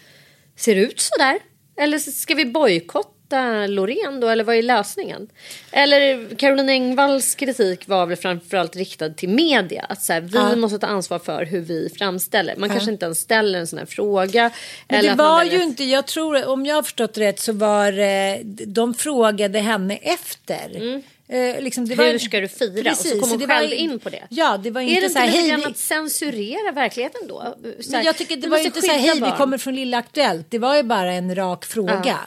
ser 0.61 0.77
ut 0.77 1.01
så 1.01 1.17
där. 1.19 1.39
Eller 1.81 1.99
ska 1.99 2.35
vi 2.35 2.45
bojkotta 2.45 3.67
Loreen 3.67 4.21
då, 4.21 4.29
eller 4.29 4.45
vad 4.45 4.57
är 4.57 4.63
lösningen? 4.63 5.29
Eller 5.71 6.35
Caroline 6.37 6.69
Engvalls 6.69 7.35
kritik 7.35 7.89
var 7.89 8.07
väl 8.07 8.17
framförallt 8.17 8.77
riktad 8.77 9.11
till 9.11 9.29
media. 9.29 9.87
Att 9.89 10.03
så 10.03 10.13
här, 10.13 10.21
vi 10.21 10.39
ja. 10.39 10.57
måste 10.57 10.79
ta 10.79 10.87
ansvar 10.87 11.19
för 11.19 11.45
hur 11.45 11.61
vi 11.61 11.89
framställer. 11.99 12.57
Man 12.57 12.69
ja. 12.69 12.75
kanske 12.75 12.93
inte 12.93 13.05
ens 13.05 13.19
ställer 13.19 13.59
en 13.59 13.67
sån 13.67 13.79
här 13.79 13.87
fråga. 13.87 14.51
Men 14.89 15.03
det 15.03 15.15
var 15.15 15.45
ju 15.45 15.63
inte, 15.63 15.85
jag 15.85 16.07
tror, 16.07 16.49
om 16.49 16.67
jag 16.67 16.75
har 16.75 16.83
förstått 16.83 17.19
rätt 17.19 17.41
så 17.41 17.53
var 17.53 17.99
eh, 17.99 18.39
de 18.67 18.95
frågade 18.95 19.59
henne 19.59 19.97
efter. 19.97 20.77
Mm. 20.77 21.03
Eh, 21.33 21.63
liksom, 21.63 21.89
Hur 21.89 21.97
var, 21.97 22.19
ska 22.19 22.41
du 22.41 22.49
fira? 22.49 22.91
Precis, 22.91 23.13
och 23.13 23.19
så 23.19 23.21
kom 23.21 23.31
hon 23.31 23.49
själv 23.49 23.71
var, 23.71 23.77
in 23.77 23.99
på 23.99 24.09
det. 24.09 24.27
Ja, 24.29 24.59
det 24.59 24.71
var 24.71 24.81
inte 24.81 24.97
är 24.97 25.01
det 25.01 25.11
så 25.11 25.19
här, 25.19 25.27
inte 25.27 25.57
lite 25.57 25.69
att 25.69 25.77
censurera 25.77 26.73
verkligen 26.73 27.11
då? 27.29 27.57
Så 27.81 27.97
här, 27.97 28.05
jag 28.05 28.17
tycker 28.17 28.37
det 28.37 28.49
var 28.49 28.59
inte 28.59 28.81
så 28.81 28.87
här, 28.87 28.99
hej 28.99 29.21
barn. 29.21 29.31
vi 29.31 29.37
kommer 29.37 29.59
från 29.59 29.75
Lilla 29.75 29.99
Aktuellt. 29.99 30.47
Det 30.51 30.59
var 30.59 30.77
ju 30.77 30.83
bara 30.83 31.13
en 31.13 31.35
rak 31.35 31.65
fråga. 31.65 32.03
Ja. 32.05 32.19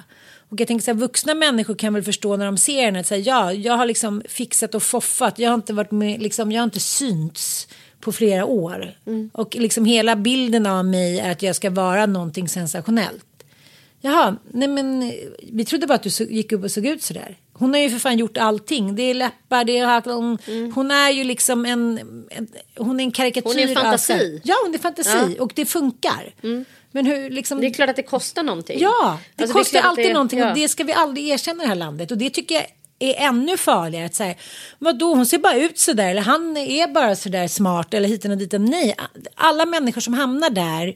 Och 0.50 0.60
jag 0.60 0.68
tänker 0.68 0.84
så 0.84 0.92
här, 0.92 0.98
vuxna 0.98 1.34
människor 1.34 1.76
kan 1.76 1.94
väl 1.94 2.04
förstå 2.04 2.38
när 2.38 2.46
de 2.46 2.58
ser 2.58 2.86
henne. 2.86 3.04
Så 3.04 3.16
här, 3.16 3.24
ja, 3.26 3.54
jag 3.54 3.74
har 3.74 3.86
liksom 3.86 4.24
fixat 4.30 4.76
och 4.76 4.84
foffat. 4.84 5.40
Jag 5.40 5.50
har 5.50 5.56
inte 5.56 5.74
varit 5.74 5.92
med, 5.92 6.22
liksom, 6.22 6.52
jag 6.52 6.62
har 6.62 6.64
inte 6.64 6.80
synts 6.80 7.68
på 8.00 8.12
flera 8.12 8.46
år. 8.46 8.98
Mm. 9.08 9.30
Och 9.34 9.56
liksom 9.56 9.86
hela 9.86 10.16
bilden 10.16 10.66
av 10.66 10.86
mig 10.86 11.20
är 11.20 11.32
att 11.32 11.42
jag 11.42 11.56
ska 11.56 11.70
vara 11.70 12.06
någonting 12.06 12.50
sensationellt. 12.50 13.26
Jaha, 14.06 14.36
nej 14.52 14.68
men 14.68 15.14
vi 15.52 15.66
trodde 15.66 15.88
bara 15.88 15.94
att 15.94 16.04
du 16.04 16.26
gick 16.26 16.52
upp 16.52 16.64
och 16.64 16.72
såg 16.72 16.86
ut 16.86 17.04
sådär. 17.04 17.38
Hon 17.54 17.74
har 17.74 17.82
ju 17.82 17.90
för 17.90 18.00
fan 18.00 18.18
gjort 18.18 18.38
allting. 18.38 18.96
Det 18.96 19.04
är 19.04 19.14
läppar, 19.14 19.64
det 19.64 19.78
är 19.78 20.14
hon, 20.16 20.38
mm. 20.48 20.72
hon 20.74 20.92
är 20.92 21.10
ju 21.10 21.24
liksom 21.24 21.66
en, 21.66 21.98
en, 22.30 22.48
hon 22.78 23.00
är 23.00 23.04
en 23.04 23.12
karikatyr. 23.12 23.50
Hon 23.50 23.60
är 23.60 23.68
en 23.68 23.76
fantasi. 23.76 24.14
Alltså. 24.14 24.40
Ja, 24.44 24.56
hon 24.66 24.74
är 24.74 24.78
fantasi 24.78 25.36
ja. 25.38 25.44
och 25.44 25.52
det 25.56 25.66
funkar. 25.66 26.34
Mm. 26.44 26.66
Men 26.92 27.06
hur, 27.06 27.30
liksom... 27.30 27.62
Det 27.62 27.68
är 27.68 27.74
klart 27.74 27.90
att 27.90 27.96
det 27.96 28.04
kostar 28.04 28.44
någonting. 28.44 28.80
Ja, 28.80 29.20
det 29.36 29.44
alltså, 29.44 29.58
kostar 29.58 29.82
det 29.82 29.88
alltid 29.88 30.06
det, 30.06 30.14
någonting 30.14 30.40
ja. 30.40 30.50
och 30.50 30.58
det 30.58 30.68
ska 30.68 30.84
vi 30.84 30.94
aldrig 30.94 31.28
erkänna 31.28 31.64
i 31.64 31.66
det 31.66 31.70
här 31.70 31.76
landet. 31.76 32.12
Och 32.12 32.18
det 32.18 32.30
tycker 32.30 32.56
jag 32.56 32.66
är 33.00 33.28
ännu 33.28 33.58
farligare. 33.58 34.06
Att 34.06 34.16
säga, 34.16 34.36
vadå, 34.80 35.16
hon 35.16 35.26
ser 35.26 35.38
bara 35.38 35.56
ut 35.56 35.80
så 35.80 35.94
där 35.94 36.10
eller 36.10 36.22
han 36.22 36.58
är 36.58 36.88
bara 36.88 37.16
så 37.16 37.30
där 37.30 37.48
smart 37.48 37.94
eller 37.94 38.10
hit 38.10 38.26
och 38.26 38.38
dit. 38.38 38.54
Nej, 38.60 38.96
alla 39.36 39.66
människor 39.66 40.02
som 40.02 40.14
hamnar 40.14 40.50
där 40.50 40.96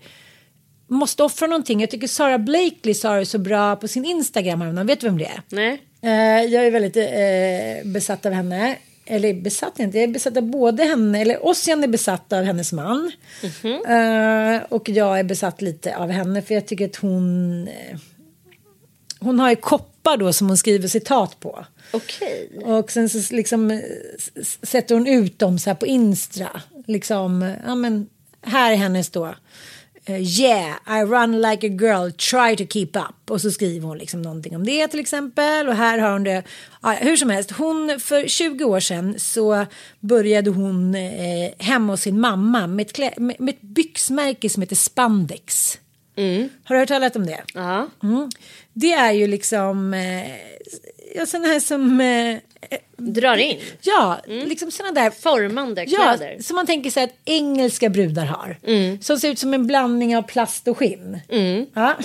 måste 0.88 1.24
offra 1.24 1.48
någonting. 1.48 1.82
Jag 1.82 1.92
tycker 1.92 2.08
Sara 2.08 2.38
Blakely 2.38 2.94
sa 2.94 3.16
det 3.16 3.26
så 3.26 3.38
bra 3.38 3.76
på 3.76 3.88
sin 3.88 4.06
Instagram. 4.06 4.88
Vet 4.88 5.00
du 5.00 5.08
vem 5.08 5.18
det 5.18 5.26
är? 5.26 5.42
Nej. 5.50 5.82
Uh, 6.04 6.54
jag 6.54 6.66
är 6.66 6.72
väldigt 6.72 6.98
uh, 6.98 7.92
besatt 7.92 8.26
av 8.26 8.32
henne. 8.32 8.78
Eller 9.10 9.34
besatt 9.34 9.80
inte, 9.80 9.98
jag 9.98 10.04
är 10.04 10.14
besatt 10.14 10.38
av 10.38 10.44
både 10.44 10.84
henne, 10.84 11.22
eller 11.22 11.46
Ossian 11.46 11.84
är 11.84 11.88
besatt 11.88 12.34
av 12.34 12.44
hennes 12.44 12.74
man. 12.74 13.12
Mm 13.44 13.82
-hmm. 13.86 14.64
och 14.70 14.90
jag 14.90 15.20
är 15.20 15.24
besatt 15.24 15.62
lite 15.62 15.98
av 15.98 16.10
henne 16.10 16.42
för 16.42 16.54
jag 16.54 16.66
tycker 16.66 16.86
att 16.86 16.96
hon... 16.96 17.70
hon 19.20 19.40
har 19.40 19.50
ju 19.50 19.56
koppar 19.56 20.18
då 20.18 20.34
som 20.34 20.48
hon 20.48 20.58
skriver 20.58 20.88
citat 20.88 21.40
på. 21.40 21.66
Okej. 21.92 22.50
Okay. 22.56 22.74
Och 22.74 22.92
sen 22.92 23.10
så 23.10 23.36
liksom 23.36 23.82
sätter 24.64 24.96
hon 24.96 25.08
ut 25.08 25.40
dem 25.40 25.60
så 25.60 25.70
här 25.70 25.76
på 25.76 25.86
Instra. 25.88 26.62
Liksom, 26.86 27.56
ja 27.66 27.76
men 27.76 28.10
här 28.42 28.72
är 28.72 28.76
hennes 28.76 29.10
då 29.10 29.36
yeah, 30.14 30.76
I 30.88 31.04
run 31.04 31.42
like 31.42 31.68
a 31.68 31.70
girl, 31.70 32.10
try 32.12 32.56
to 32.56 32.74
keep 32.74 32.90
up. 32.96 33.32
Och 33.32 33.42
så 33.42 33.52
skriver 33.52 33.88
hon 33.88 33.98
liksom 33.98 34.22
någonting 34.22 34.56
om 34.56 34.66
det 34.66 34.88
till 34.88 35.00
exempel. 35.00 35.68
Och 35.68 35.76
här 35.76 35.98
har 35.98 36.12
hon 36.12 36.24
det. 36.24 36.44
Ja, 36.82 36.92
hur 36.92 37.16
som 37.16 37.30
helst, 37.30 37.52
hon 37.52 38.00
för 38.00 38.28
20 38.28 38.64
år 38.64 38.80
sedan 38.80 39.16
så 39.18 39.66
började 40.00 40.50
hon 40.50 40.96
eh, 40.96 41.52
hemma 41.60 41.94
hos 41.94 42.02
sin 42.02 42.20
mamma 42.20 42.68
med 42.68 42.86
ett, 42.86 42.94
klä, 42.94 43.14
med, 43.18 43.36
med 43.40 43.54
ett 43.54 43.62
byxmärke 43.62 44.50
som 44.50 44.62
heter 44.62 44.76
Spandex. 44.76 45.80
Mm. 46.16 46.50
Har 46.64 46.76
du 46.76 46.80
hört 46.80 46.90
talas 46.90 47.16
om 47.16 47.26
det? 47.26 47.44
Ja. 47.54 47.88
Mm. 48.04 48.30
Det 48.74 48.94
är 48.94 49.12
ju 49.12 49.28
liksom 49.28 49.94
eh, 49.94 51.26
sådana 51.26 51.48
här 51.48 51.60
som 51.60 52.02
eh, 52.02 52.38
Drar 52.98 53.38
in? 53.38 53.60
Ja, 53.82 54.20
mm. 54.28 54.48
liksom 54.48 54.72
sådana 54.72 55.02
där 55.02 55.10
formande 55.10 55.86
kläder. 55.86 56.34
Ja, 56.38 56.44
som 56.44 56.56
man 56.56 56.66
tänker 56.66 56.90
sig 56.90 57.04
att 57.04 57.14
engelska 57.26 57.90
brudar 57.90 58.26
har. 58.26 58.58
Mm. 58.64 59.02
Som 59.02 59.20
ser 59.20 59.30
ut 59.30 59.40
som 59.40 59.54
en 59.54 59.68
blandning 59.68 60.18
av 60.18 60.22
plast 60.22 60.68
och 60.68 60.78
skinn. 60.78 61.20
Mm. 61.30 61.66
Ja. 61.74 61.96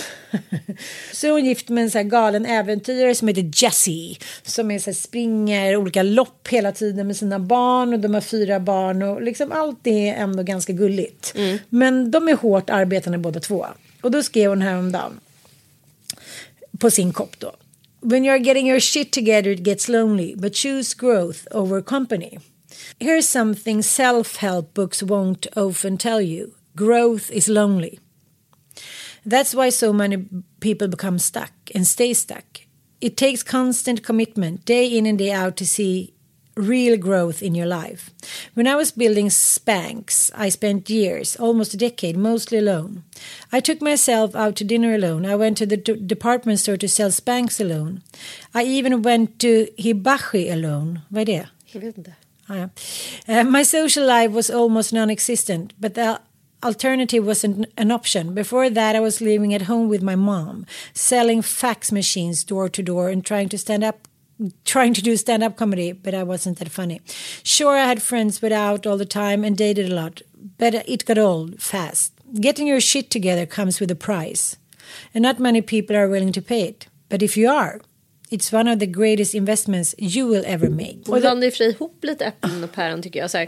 så 1.11 1.27
är 1.27 1.31
hon 1.31 1.45
gift 1.45 1.69
med 1.69 1.83
en 1.83 1.91
så 1.91 2.03
galen 2.03 2.45
äventyrare 2.45 3.15
som 3.15 3.27
heter 3.27 3.51
Jessie. 3.53 4.17
Som 4.43 4.71
är 4.71 4.79
så 4.79 4.89
här, 4.89 4.95
springer 4.95 5.75
olika 5.75 6.03
lopp 6.03 6.47
hela 6.47 6.71
tiden 6.71 7.07
med 7.07 7.17
sina 7.17 7.39
barn. 7.39 7.93
Och 7.93 7.99
de 7.99 8.13
har 8.13 8.21
fyra 8.21 8.59
barn. 8.59 9.03
Och 9.03 9.21
liksom 9.21 9.51
allt 9.51 9.87
är 9.87 10.13
ändå 10.13 10.43
ganska 10.43 10.73
gulligt. 10.73 11.33
Mm. 11.35 11.57
Men 11.69 12.11
de 12.11 12.27
är 12.27 12.35
hårt 12.35 12.69
arbetande 12.69 13.17
båda 13.17 13.39
två. 13.39 13.65
Och 14.01 14.11
då 14.11 14.23
skrev 14.23 14.49
hon 14.49 14.61
häromdagen. 14.61 15.19
På 16.79 16.91
sin 16.91 17.13
kopp 17.13 17.39
då. 17.39 17.51
When 18.03 18.25
you're 18.25 18.39
getting 18.39 18.65
your 18.65 18.81
shit 18.81 19.13
together, 19.13 19.51
it 19.51 19.63
gets 19.63 19.87
lonely, 19.87 20.35
but 20.37 20.51
choose 20.51 20.93
growth 20.93 21.47
over 21.51 21.81
company. 21.81 22.37
Here's 22.99 23.29
something 23.29 23.81
self 23.81 24.35
help 24.35 24.73
books 24.73 25.01
won't 25.01 25.47
often 25.55 25.97
tell 25.97 26.19
you 26.19 26.53
growth 26.75 27.31
is 27.31 27.47
lonely. 27.47 27.99
That's 29.25 29.55
why 29.55 29.69
so 29.69 29.93
many 29.93 30.27
people 30.59 30.89
become 30.89 31.17
stuck 31.17 31.53
and 31.73 31.87
stay 31.87 32.13
stuck. 32.13 32.61
It 32.99 33.15
takes 33.15 33.41
constant 33.41 34.03
commitment, 34.03 34.65
day 34.65 34.85
in 34.85 35.05
and 35.05 35.17
day 35.17 35.31
out, 35.31 35.55
to 35.57 35.65
see 35.65 36.12
real 36.55 36.97
growth 36.97 37.41
in 37.41 37.55
your 37.55 37.65
life. 37.65 38.11
When 38.53 38.67
I 38.67 38.75
was 38.75 38.91
building 38.91 39.29
Spanx, 39.29 40.31
I 40.35 40.49
spent 40.49 40.89
years, 40.89 41.35
almost 41.35 41.73
a 41.73 41.77
decade, 41.77 42.17
mostly 42.17 42.57
alone. 42.57 43.03
I 43.51 43.59
took 43.59 43.81
myself 43.81 44.35
out 44.35 44.55
to 44.57 44.63
dinner 44.63 44.93
alone. 44.95 45.25
I 45.25 45.35
went 45.35 45.57
to 45.57 45.65
the 45.65 45.77
department 45.77 46.59
store 46.59 46.77
to 46.77 46.87
sell 46.87 47.09
Spanx 47.09 47.59
alone. 47.59 48.01
I 48.53 48.63
even 48.63 49.01
went 49.01 49.39
to 49.39 49.67
Hibachi 49.77 50.49
alone. 50.49 51.01
Vad 51.09 51.21
är 51.21 51.25
det? 51.25 51.47
Jag 51.65 51.81
vet 51.81 51.97
inte. 51.97 52.13
Ah. 52.47 52.69
Uh, 53.27 53.43
my 53.43 53.63
social 53.63 54.05
life 54.05 54.31
was 54.31 54.49
almost 54.49 54.93
non-existent, 54.93 55.73
but 55.79 55.93
the 55.93 56.19
alternative 56.63 57.25
wasn't 57.25 57.65
an 57.77 57.91
option. 57.91 58.33
Before 58.33 58.69
that, 58.69 58.95
I 58.95 58.99
was 58.99 59.21
living 59.21 59.53
at 59.53 59.63
home 59.63 59.89
with 59.89 60.01
my 60.01 60.15
mom, 60.15 60.65
selling 60.93 61.41
fax 61.41 61.91
machines 61.91 62.43
door 62.43 62.69
to 62.69 62.83
door 62.83 63.09
and 63.09 63.25
trying 63.25 63.49
to 63.49 63.57
stand 63.57 63.83
up 63.83 64.07
trying 64.65 64.93
to 64.93 65.01
do 65.01 65.17
stand 65.17 65.43
up 65.43 65.55
comedy, 65.55 65.91
but 65.91 66.13
I 66.13 66.23
wasn't 66.23 66.59
that 66.59 66.69
funny. 66.69 67.01
Sure, 67.43 67.77
I 67.77 67.85
had 67.85 68.01
friends, 68.01 68.39
but 68.39 68.51
out 68.51 68.85
all 68.85 68.97
the 68.97 69.05
time 69.05 69.43
and 69.43 69.57
dated 69.57 69.91
a 69.91 69.95
lot, 69.95 70.21
but 70.57 70.73
it 70.73 71.05
got 71.05 71.17
old 71.17 71.61
fast. 71.61 72.13
Getting 72.39 72.67
your 72.67 72.81
shit 72.81 73.09
together 73.09 73.45
comes 73.45 73.79
with 73.79 73.91
a 73.91 73.95
price, 73.95 74.57
and 75.13 75.21
not 75.21 75.39
many 75.39 75.61
people 75.61 75.95
are 75.95 76.09
willing 76.09 76.31
to 76.33 76.41
pay 76.41 76.63
it. 76.63 76.87
But 77.09 77.21
if 77.21 77.37
you 77.37 77.49
are, 77.49 77.79
it's 78.31 78.51
one 78.51 78.67
of 78.67 78.79
the 78.79 78.87
greatest 78.87 79.35
investments 79.35 79.95
you 79.97 80.27
will 80.27 80.43
ever 80.45 80.69
make. 80.69 81.05
Hon 81.05 81.21
blandar 81.21 81.51
fri 81.51 81.65
ihop 81.65 82.03
lite 82.03 82.25
äpplen 82.25 82.63
och 82.63 82.71
päron 82.71 83.01
tycker 83.01 83.19
jag. 83.19 83.31
Så 83.31 83.37
här, 83.37 83.47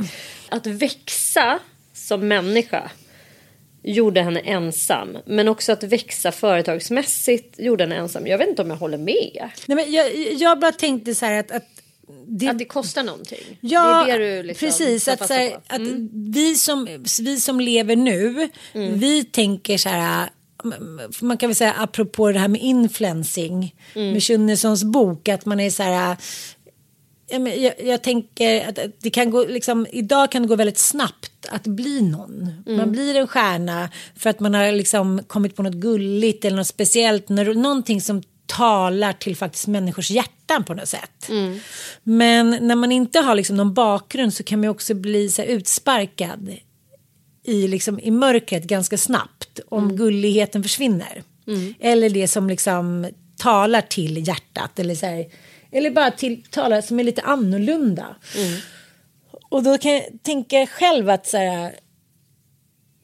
att 0.49 0.67
växa 0.67 1.59
som 1.93 2.27
människa 2.27 2.91
gjorde 3.85 4.21
henne 4.21 4.39
ensam. 4.39 5.17
Men 5.25 5.47
också 5.47 5.71
att 5.71 5.83
växa 5.83 6.31
företagsmässigt 6.31 7.59
gjorde 7.59 7.83
henne 7.83 7.95
ensam. 7.95 8.27
Jag 8.27 8.37
vet 8.37 8.49
inte 8.49 8.61
om 8.61 8.69
jag 8.69 8.77
håller 8.77 8.97
med. 8.97 9.49
Nej, 9.65 9.75
men 9.75 9.91
jag, 9.91 10.33
jag 10.33 10.59
bara 10.59 10.71
tänkte 10.71 11.15
så 11.15 11.25
här 11.25 11.39
att, 11.39 11.51
att 11.51 11.63
det, 12.27 12.47
Att 12.47 12.59
det 12.59 12.65
kostar 12.65 13.03
någonting. 13.03 13.57
Ja, 13.61 14.03
det 14.05 14.11
är 14.11 14.19
det 14.19 14.37
du 14.37 14.43
liksom 14.43 14.67
precis. 14.67 15.07
Att, 15.07 15.29
här, 15.29 15.49
på. 15.49 15.61
att 15.67 15.77
Mm. 15.77 16.09
vi, 16.31 16.55
som, 16.55 16.87
vi 17.21 17.39
som 17.39 17.59
lever 17.59 17.95
nu, 17.95 18.49
vi 18.73 19.23
tänker 19.23 19.77
så 19.77 19.89
här, 19.89 20.29
man 21.21 21.37
kan 21.37 21.49
väl 21.49 21.55
säga 21.55 21.73
apropå 21.73 22.31
det 22.31 22.39
här 22.39 22.47
med 22.47 22.61
influencing, 22.61 23.75
med 23.93 24.23
Schunnesons 24.23 24.83
bok, 24.83 25.29
att 25.29 25.45
man 25.45 25.59
är 25.59 25.69
så 25.69 25.83
här, 25.83 26.17
jag, 27.29 27.73
jag 27.83 28.03
tänker 28.03 28.69
att 28.69 28.79
att 28.79 29.01
det 29.01 29.09
kan 29.09 29.31
gå, 29.31 29.45
liksom, 29.45 29.87
idag 29.91 30.31
kan 30.31 30.41
det 30.41 30.47
gå 30.47 30.55
väldigt 30.55 30.77
snabbt 30.77 31.31
att 31.49 31.67
bli 31.67 32.01
någon. 32.01 32.51
Man 32.77 32.91
blir 32.91 33.15
en 33.15 33.27
stjärna 33.27 33.89
för 34.15 34.29
att 34.29 34.39
man 34.39 34.53
har 34.53 34.71
liksom 34.71 35.21
kommit 35.27 35.55
på 35.55 35.63
något 35.63 35.73
gulligt 35.73 36.45
eller 36.45 36.57
något 36.57 36.67
speciellt, 36.67 37.29
någonting 37.29 38.01
som 38.01 38.23
talar 38.45 39.13
till 39.13 39.35
faktiskt 39.35 39.67
människors 39.67 40.11
hjärtan 40.11 40.63
på 40.63 40.73
något 40.73 40.89
sätt. 40.89 41.27
Men 42.03 42.57
när 42.61 42.75
man 42.75 42.91
inte 42.91 43.19
har 43.19 43.35
liksom 43.35 43.57
någon 43.57 43.73
bakgrund 43.73 44.33
så 44.33 44.43
kan 44.43 44.59
man 44.59 44.69
också 44.69 44.93
bli 44.93 45.29
så 45.29 45.41
utsparkad 45.41 46.55
i, 47.43 47.67
liksom, 47.67 47.99
i 47.99 48.11
mörkret 48.11 48.63
ganska 48.63 48.97
snabbt 48.97 49.59
om 49.69 49.95
gulligheten 49.95 50.63
försvinner. 50.63 51.23
Eller 51.79 52.09
det 52.09 52.27
som 52.27 52.49
liksom 52.49 53.07
talar 53.37 53.81
till 53.81 54.27
hjärtat 54.27 54.79
eller, 54.79 54.95
så 54.95 55.05
här, 55.05 55.25
eller 55.71 55.91
bara 55.91 56.11
till 56.11 56.43
talar 56.49 56.81
som 56.81 56.99
är 56.99 57.03
lite 57.03 57.21
annorlunda. 57.21 58.15
Och 59.55 59.63
då 59.63 59.77
kan 59.77 59.91
jag 59.91 60.03
tänka 60.23 60.67
själv 60.67 61.09
att 61.09 61.27
så 61.27 61.37
här, 61.37 61.75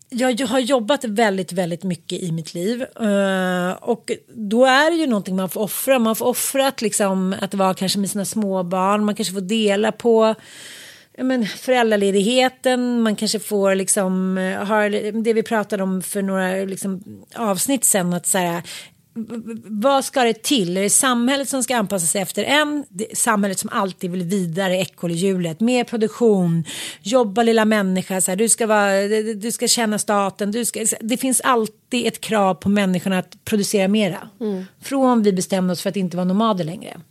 jag, 0.10 0.41
har 0.41 0.60
jobbat 0.60 1.04
väldigt, 1.04 1.54
väldigt 1.54 1.84
mycket 1.84 2.22
i 2.24 2.32
mitt 2.32 2.54
liv. 2.54 2.82
Eh, 2.82 3.72
och 3.72 4.12
då 4.28 4.66
är 4.66 4.91
det 4.91 4.97
ju 4.97 5.08
någonting 5.08 5.36
man 5.36 5.49
får 5.49 5.62
offra. 5.62 5.99
Man 5.99 6.16
får 6.16 6.26
offra 6.26 6.68
att, 6.68 6.82
liksom, 6.82 7.36
att 7.41 7.54
vara 7.54 7.74
kanske 7.74 7.99
med 7.99 8.10
sina 8.10 8.26
småbarn. 8.26 9.06
Man 9.06 9.16
kanske 9.16 9.34
får 9.34 9.41
dela 9.41 9.91
på 9.91 10.36
men, 11.18 11.45
föräldraledigheten. 11.45 13.02
Man 13.02 13.16
kanske 13.16 13.39
får 13.39 13.76
liksom, 13.76 14.38
eh, 14.38 14.64
har 14.64 14.89
det 15.24 15.34
vi 15.34 15.43
pratade 15.43 15.84
om 15.84 16.02
för 16.02 16.22
några 16.22 16.52
liksom, 16.52 17.04
avsnitt 17.36 17.84
sen. 17.84 18.14
Att 18.14 18.26
så 18.26 18.38
här, 18.38 18.64
vad 19.66 20.05
ska 20.05 20.24
det 20.24 20.43
till? 20.43 20.78
Är 20.78 20.82
det 20.82 20.89
samhället 20.89 21.49
som 21.49 21.64
ska 21.64 21.78
anpassa 21.78 22.05
sig 22.05 22.22
efter 22.22 22.43
en? 22.43 22.86
Samhället 23.14 23.59
som 23.59 23.70
alltid 23.74 24.12
vill 24.12 24.24
vidare 24.24 24.78
ekorrhjulet. 24.78 25.59
Mer 25.59 25.84
produktion, 25.84 26.64
jobba 27.01 27.43
lilla 27.43 27.66
människa. 27.66 28.22
Så 28.22 28.32
här, 28.32 28.36
du, 28.36 28.49
ska 28.49 28.68
vara, 28.68 29.07
du 29.34 29.51
ska 29.51 29.68
känna 29.68 29.99
staten. 29.99 30.51
Du 30.51 30.66
ska, 30.66 30.86
det 31.01 31.18
finns 31.18 31.41
allt 31.41 31.78
alltid 31.92 32.08
ett 32.08 32.22
krav 32.22 32.54
på 32.54 32.70
människorna 32.70 33.20
att 33.20 33.46
producera 33.46 33.88
mera. 33.88 34.30
Från 34.82 35.24
vi 35.24 35.34
bestämde 35.34 35.74
oss 35.74 35.82
för 35.82 35.89
att 35.89 35.96
inte 35.96 36.18
vara 36.18 36.26
nomader 36.26 36.64
längre. 36.64 37.02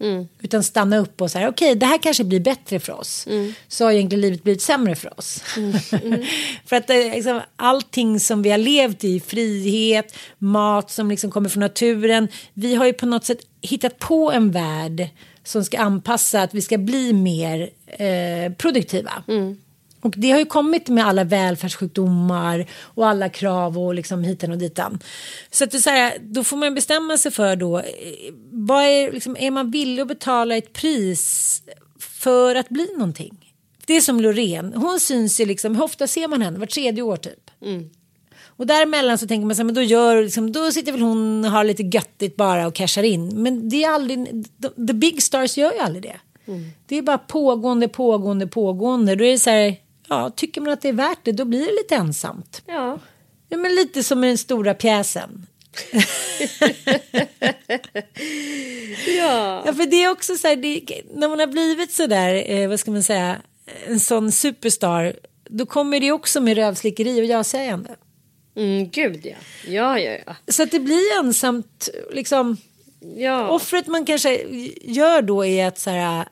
Utan 0.42 0.62
stanna 0.62 0.98
upp 0.98 1.20
och 1.20 1.30
säga 1.30 1.48
okej 1.48 1.74
det 1.74 1.86
här 1.86 1.98
kanske 1.98 2.24
blir 2.24 2.40
bättre 2.40 2.80
för 2.80 2.92
oss. 2.92 3.26
Så 3.68 3.84
har 3.84 3.92
egentligen 3.92 4.20
livet 4.20 4.42
blivit 4.42 4.62
sämre 4.62 4.94
för 4.94 5.18
oss. 5.18 5.42
för 6.66 6.76
att 6.76 6.86
är 6.90 7.14
liksom, 7.14 7.40
allting 7.56 8.20
som 8.20 8.42
vi 8.42 8.50
har 8.50 8.58
levt 8.58 9.04
i, 9.04 9.20
frihet, 9.20 10.16
mat 10.38 10.90
som 10.90 11.10
liksom 11.10 11.30
kommer 11.30 11.48
från 11.48 11.60
naturen. 11.60 12.28
Vi 12.54 12.74
har 12.74 12.86
ju 12.86 12.92
på 12.92 13.06
något 13.06 13.24
sätt 13.24 13.40
hittat 13.62 13.98
på 13.98 14.32
en 14.32 14.50
värld 14.50 15.08
som 15.44 15.64
ska 15.64 15.78
anpassa 15.78 16.42
att 16.42 16.54
vi 16.54 16.62
ska 16.62 16.78
bli 16.78 17.12
mer 17.12 17.70
eh, 17.86 18.52
produktiva. 18.52 19.22
Och 20.00 20.14
det 20.16 20.30
har 20.30 20.38
ju 20.38 20.44
kommit 20.44 20.88
med 20.88 21.06
alla 21.06 21.24
välfärdssjukdomar 21.24 22.66
och 22.80 23.08
alla 23.08 23.28
krav 23.28 23.78
och 23.78 23.94
liksom 23.94 24.24
hiten 24.24 24.52
och 24.52 24.58
ditan. 24.58 24.98
Så 25.50 25.64
att 25.64 25.70
det 25.70 25.76
är 25.76 25.80
så 25.80 25.90
här, 25.90 26.18
då 26.20 26.44
får 26.44 26.56
man 26.56 26.74
bestämma 26.74 27.18
sig 27.18 27.32
för 27.32 27.56
då, 27.56 27.78
eh, 27.78 27.84
vad 28.50 28.84
är, 28.84 29.12
liksom, 29.12 29.36
är 29.36 29.50
man 29.50 29.70
villig 29.70 30.02
att 30.02 30.08
betala 30.08 30.56
ett 30.56 30.72
pris 30.72 31.62
för 31.98 32.54
att 32.54 32.68
bli 32.68 32.88
någonting? 32.92 33.54
Det 33.86 33.96
är 33.96 34.00
som 34.00 34.20
Loreen, 34.20 34.72
hon 34.74 35.00
syns 35.00 35.40
ju 35.40 35.46
liksom, 35.46 35.76
hur 35.76 35.84
ofta 35.84 36.06
ser 36.06 36.28
man 36.28 36.42
henne? 36.42 36.58
Var 36.58 36.66
tredje 36.66 37.02
år 37.02 37.16
typ. 37.16 37.50
Och 38.60 38.66
däremellan 38.66 39.18
så 39.18 39.26
tänker 39.26 39.46
man 39.46 39.56
så 39.56 39.60
här, 39.62 39.64
men 39.64 39.74
då, 39.74 39.82
gör, 39.82 40.22
liksom, 40.22 40.52
då 40.52 40.72
sitter 40.72 40.92
väl 40.92 41.00
hon 41.00 41.44
och 41.44 41.50
har 41.50 41.64
lite 41.64 41.82
göttigt 41.82 42.36
bara 42.36 42.66
och 42.66 42.74
cashar 42.74 43.02
in. 43.02 43.42
Men 43.42 43.68
det 43.68 43.84
är 43.84 43.90
aldrig, 43.90 44.44
the, 44.86 44.92
big 44.92 45.22
stars 45.22 45.56
gör 45.56 45.72
ju 45.72 45.78
aldrig 45.78 46.02
det. 46.02 46.16
Det 46.86 46.98
är 46.98 47.02
bara 47.02 47.18
pågående, 47.18 47.88
pågående, 47.88 48.46
pågående. 48.46 49.16
Då 49.16 49.24
är 49.24 49.32
det 49.32 49.38
så 49.38 49.50
här, 49.50 49.76
ja, 50.10 50.30
tycker 50.30 50.60
man 50.60 50.72
att 50.72 50.80
det 50.80 50.88
är 50.88 50.92
värt 50.92 51.18
det, 51.22 51.32
då 51.32 51.44
blir 51.44 51.66
det 51.66 51.72
lite 51.72 51.94
ensamt. 51.94 52.62
Ja. 52.66 52.98
Ja, 53.48 53.56
men 53.56 53.74
lite 53.74 54.02
som 54.02 54.24
i 54.24 54.28
den 54.28 54.38
stora 54.38 54.74
pjäsen. 54.74 55.46
Ja. 59.06 59.62
Ja, 59.66 59.74
för 59.74 59.86
det 59.86 60.04
är 60.04 60.10
också 60.10 60.36
så 60.36 60.48
här, 60.48 60.56
det, 60.56 61.02
när 61.14 61.28
man 61.28 61.40
har 61.40 61.46
blivit 61.46 61.92
så 61.92 62.06
där, 62.06 62.50
eh, 62.50 62.68
vad 62.68 62.80
ska 62.80 62.90
man 62.90 63.02
säga, 63.02 63.36
en 63.86 64.00
sån 64.00 64.32
superstar, 64.32 65.16
då 65.48 65.66
kommer 65.66 66.00
det 66.00 66.12
också 66.12 66.40
med 66.40 66.56
rövslickeri 66.56 67.20
och 67.20 67.24
ja-sägande. 67.24 67.96
Mm, 68.56 68.88
gud 68.90 69.20
ja. 69.26 69.36
Ja, 69.66 69.98
ja, 69.98 70.18
ja. 70.26 70.36
Så 70.48 70.62
att 70.62 70.70
det 70.70 70.80
blir 70.80 71.18
ensamt, 71.18 71.88
liksom. 72.12 72.56
ja. 73.16 73.48
Offret 73.48 73.86
man 73.86 74.06
kanske 74.06 74.42
gör 74.82 75.22
då 75.22 75.44
är 75.44 75.66
att 75.66 75.78
så 75.78 75.90
här, 75.90 76.28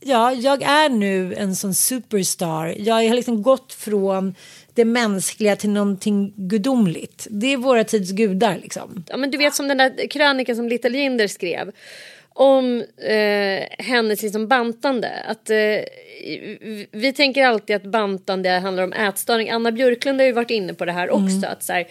ja, 0.00 0.32
jag 0.32 0.62
är 0.62 0.88
nu 0.88 1.34
en 1.34 1.56
sån 1.56 1.74
superstar. 1.74 2.74
Jag 2.78 2.94
har 2.94 3.14
liksom 3.14 3.42
gått 3.42 3.72
från 3.72 4.34
det 4.74 4.84
mänskliga 4.84 5.56
till 5.56 5.70
någonting 5.70 6.32
gudomligt. 6.36 7.26
Det 7.30 7.52
är 7.52 7.56
våra 7.56 7.84
tids 7.84 8.10
gudar 8.12 8.58
liksom. 8.62 9.04
Ja, 9.08 9.16
men 9.16 9.30
du 9.30 9.38
vet 9.38 9.54
som 9.54 9.68
den 9.68 9.78
där 9.78 10.08
krönikan 10.08 10.56
som 10.56 10.68
Little 10.68 10.98
Jinder 10.98 11.26
skrev. 11.26 11.72
Om 12.32 12.84
eh, 13.08 13.64
hennes 13.78 14.22
liksom 14.22 14.48
bantande. 14.48 15.10
Att, 15.28 15.50
eh, 15.50 15.56
vi- 16.92 17.12
tänker 17.16 17.44
alltid 17.46 17.76
att 17.76 17.82
bantande 17.82 18.50
handlar 18.50 18.82
om 18.84 18.92
ätstörning. 18.92 19.50
Anna 19.50 19.72
Björklund 19.72 20.20
har 20.20 20.26
ju 20.26 20.32
varit 20.32 20.50
inne 20.50 20.74
på 20.74 20.84
det 20.84 20.92
här 20.92 21.10
också. 21.10 21.46
Att, 21.46 21.62
så 21.62 21.72
här, 21.72 21.86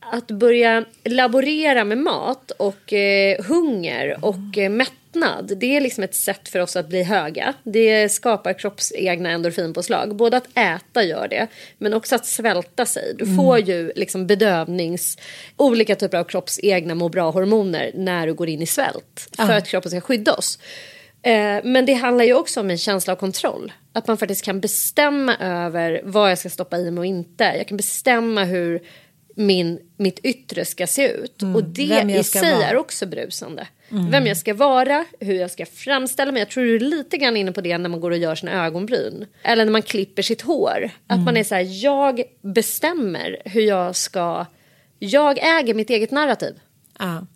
att 0.00 0.30
börja 0.30 0.84
laborera 1.04 1.84
med 1.84 1.98
mat 1.98 2.50
och 2.50 2.92
eh, 2.92 3.44
hunger 3.44 4.16
och 4.24 4.58
eh, 4.58 4.70
mättnad. 5.14 5.52
Det 5.56 5.76
är 5.76 5.80
liksom 5.80 6.04
ett 6.04 6.14
sätt 6.14 6.48
för 6.48 6.58
oss 6.58 6.76
att 6.76 6.88
bli 6.88 7.02
höga. 7.02 7.54
Det 7.64 8.08
skapar 8.08 8.52
kroppsegna 8.52 9.30
endorfinpåslag. 9.30 10.16
Både 10.16 10.36
att 10.36 10.48
äta 10.54 11.02
gör 11.02 11.28
det, 11.28 11.46
men 11.78 11.94
också 11.94 12.14
att 12.14 12.26
svälta 12.26 12.86
sig. 12.86 13.14
Du 13.18 13.36
får 13.36 13.58
ju 13.58 13.92
liksom 13.96 14.26
bedövnings... 14.26 15.18
Olika 15.56 15.96
typer 15.96 16.18
av 16.18 16.24
kroppsegna 16.24 16.94
må 16.94 17.08
bra-hormoner 17.08 17.90
när 17.94 18.26
du 18.26 18.34
går 18.34 18.48
in 18.48 18.62
i 18.62 18.66
svält. 18.66 19.28
För 19.36 19.52
att 19.52 19.68
kroppen 19.68 19.90
ska 19.90 20.00
skydda 20.00 20.34
oss. 20.34 20.58
Eh, 21.22 21.60
men 21.64 21.86
det 21.86 21.94
handlar 21.94 22.24
ju 22.24 22.34
också 22.34 22.60
om 22.60 22.70
en 22.70 22.78
känsla 22.78 23.12
av 23.12 23.16
kontroll. 23.16 23.72
Att 23.92 24.06
man 24.06 24.16
faktiskt 24.16 24.44
kan 24.44 24.60
bestämma 24.60 25.36
över 25.36 26.00
vad 26.04 26.30
jag 26.30 26.38
ska 26.38 26.50
stoppa 26.50 26.78
i 26.78 26.90
mig 26.90 26.98
och 26.98 27.06
inte. 27.06 27.44
Jag 27.44 27.68
kan 27.68 27.76
bestämma 27.76 28.44
hur 28.44 28.80
min, 29.40 29.78
mitt 29.96 30.18
yttre 30.18 30.64
ska 30.64 30.86
se 30.86 31.08
ut. 31.12 31.42
och 31.54 31.64
det 31.64 31.84
Mm. 31.84 31.96
vem 31.96 32.10
jag 32.10 32.20
i 32.20 32.24
sig 32.24 32.54
vara. 32.54 32.64
är 32.66 32.76
också 32.76 33.06
brusande. 33.06 33.66
Vem 34.10 34.26
jag 34.26 34.36
ska 34.36 34.54
vara, 34.54 35.04
hur 35.20 35.34
jag 35.34 35.50
ska 35.50 35.66
framställa 35.66 36.32
mig. 36.32 36.40
Jag 36.40 36.48
tror 36.48 36.64
du 36.64 36.76
är 36.76 36.80
lite 36.80 37.16
grann 37.16 37.36
inne 37.36 37.52
på 37.52 37.60
det 37.60 37.78
när 37.78 37.88
man 37.88 38.00
går 38.00 38.10
och 38.10 38.16
gör 38.18 38.34
sina 38.34 38.66
ögonbryn. 38.66 39.26
Eller 39.42 39.64
när 39.64 39.72
man 39.72 39.82
klipper 39.82 40.22
sitt 40.22 40.42
hår. 40.42 40.90
Att 41.06 41.12
Mm. 41.14 41.24
man 41.24 41.36
är 41.36 41.44
så 41.44 41.54
här, 41.54 41.84
jag 41.84 42.22
bestämmer 42.42 43.42
hur 43.44 43.62
jag 43.62 43.96
ska... 43.96 44.46
Jag 44.98 45.38
äger 45.58 45.74
mitt 45.74 45.90
eget 45.90 46.10
narrativ. 46.10 46.54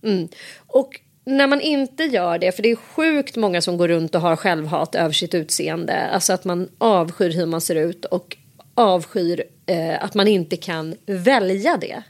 Mm. 0.02 0.28
Och 0.66 1.00
när 1.24 1.46
man 1.46 1.61
inte 1.61 2.05
gör 2.05 2.38
det, 2.38 2.52
för 2.52 2.62
det 2.62 2.70
är 2.70 2.76
sjukt 2.76 3.36
många 3.36 3.61
som 3.61 3.76
går 3.76 3.88
runt 3.88 4.14
och 4.14 4.20
har 4.20 4.36
självhat 4.36 4.94
över 4.94 5.12
sitt 5.12 5.34
utseende. 5.34 5.94
Alltså 6.07 6.32
att 6.32 6.44
man 6.44 6.68
avskyr 6.78 7.30
hur 7.30 7.46
man 7.46 7.61
ser 7.61 7.74
ut 7.74 8.05
och 8.05 8.36
avskyr 8.75 9.45
eh, 9.66 10.05
att 10.05 10.14
man 10.14 10.29
inte 10.29 10.57
kan 10.57 10.95
välja 11.07 11.77
det. 11.77 12.03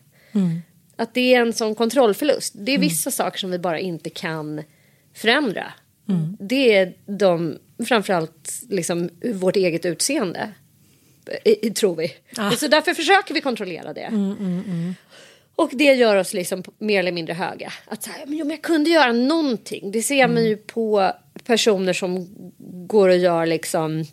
Att 0.97 1.15
det 1.15 1.35
är 1.35 1.41
en 1.41 1.53
sån 1.53 1.75
kontrollförlust. 1.75 2.55
Det 2.57 2.73
är 2.73 2.79
vissa 2.79 3.11
saker 3.11 3.39
som 3.39 3.51
vi 3.51 3.59
bara 3.59 3.79
inte 3.79 4.11
kan 4.11 4.63
förändra. 5.15 5.73
Det 6.39 6.75
är 6.75 6.93
de 7.07 7.59
framförallt 7.89 8.51
liksom 8.69 9.11
vårt 9.35 9.57
eget 9.57 9.85
utseende. 9.85 10.51
I, 11.45 11.67
i, 11.67 11.71
tror 11.71 11.97
vi. 11.97 12.13
Ah. 12.37 12.51
Så 12.51 12.69
därför 12.69 12.95
försöker 12.95 13.35
vi 13.35 13.41
kontrollera 13.41 13.93
det. 13.93 14.09
Och 15.57 15.71
det 15.73 15.95
gör 15.95 16.17
oss 16.17 16.35
liksom 16.35 16.63
mer 16.79 16.99
eller 16.99 17.13
mindre 17.13 17.35
höga. 17.35 17.73
Att 17.87 18.03
så 18.03 18.11
här, 18.11 18.27
men, 18.27 18.37
jo, 18.39 18.45
men 18.45 18.51
jag 18.51 18.63
kunde 18.63 18.91
göra 18.91 19.13
någonting. 19.13 19.91
Det 19.91 20.03
ser 20.03 20.29
man 20.29 20.45
ju 20.45 20.57
på 20.57 21.13
personer 21.45 21.93
som 21.93 22.29
går 22.87 23.09
och 23.09 23.17
gör 23.17 23.47
liksom 23.47 24.05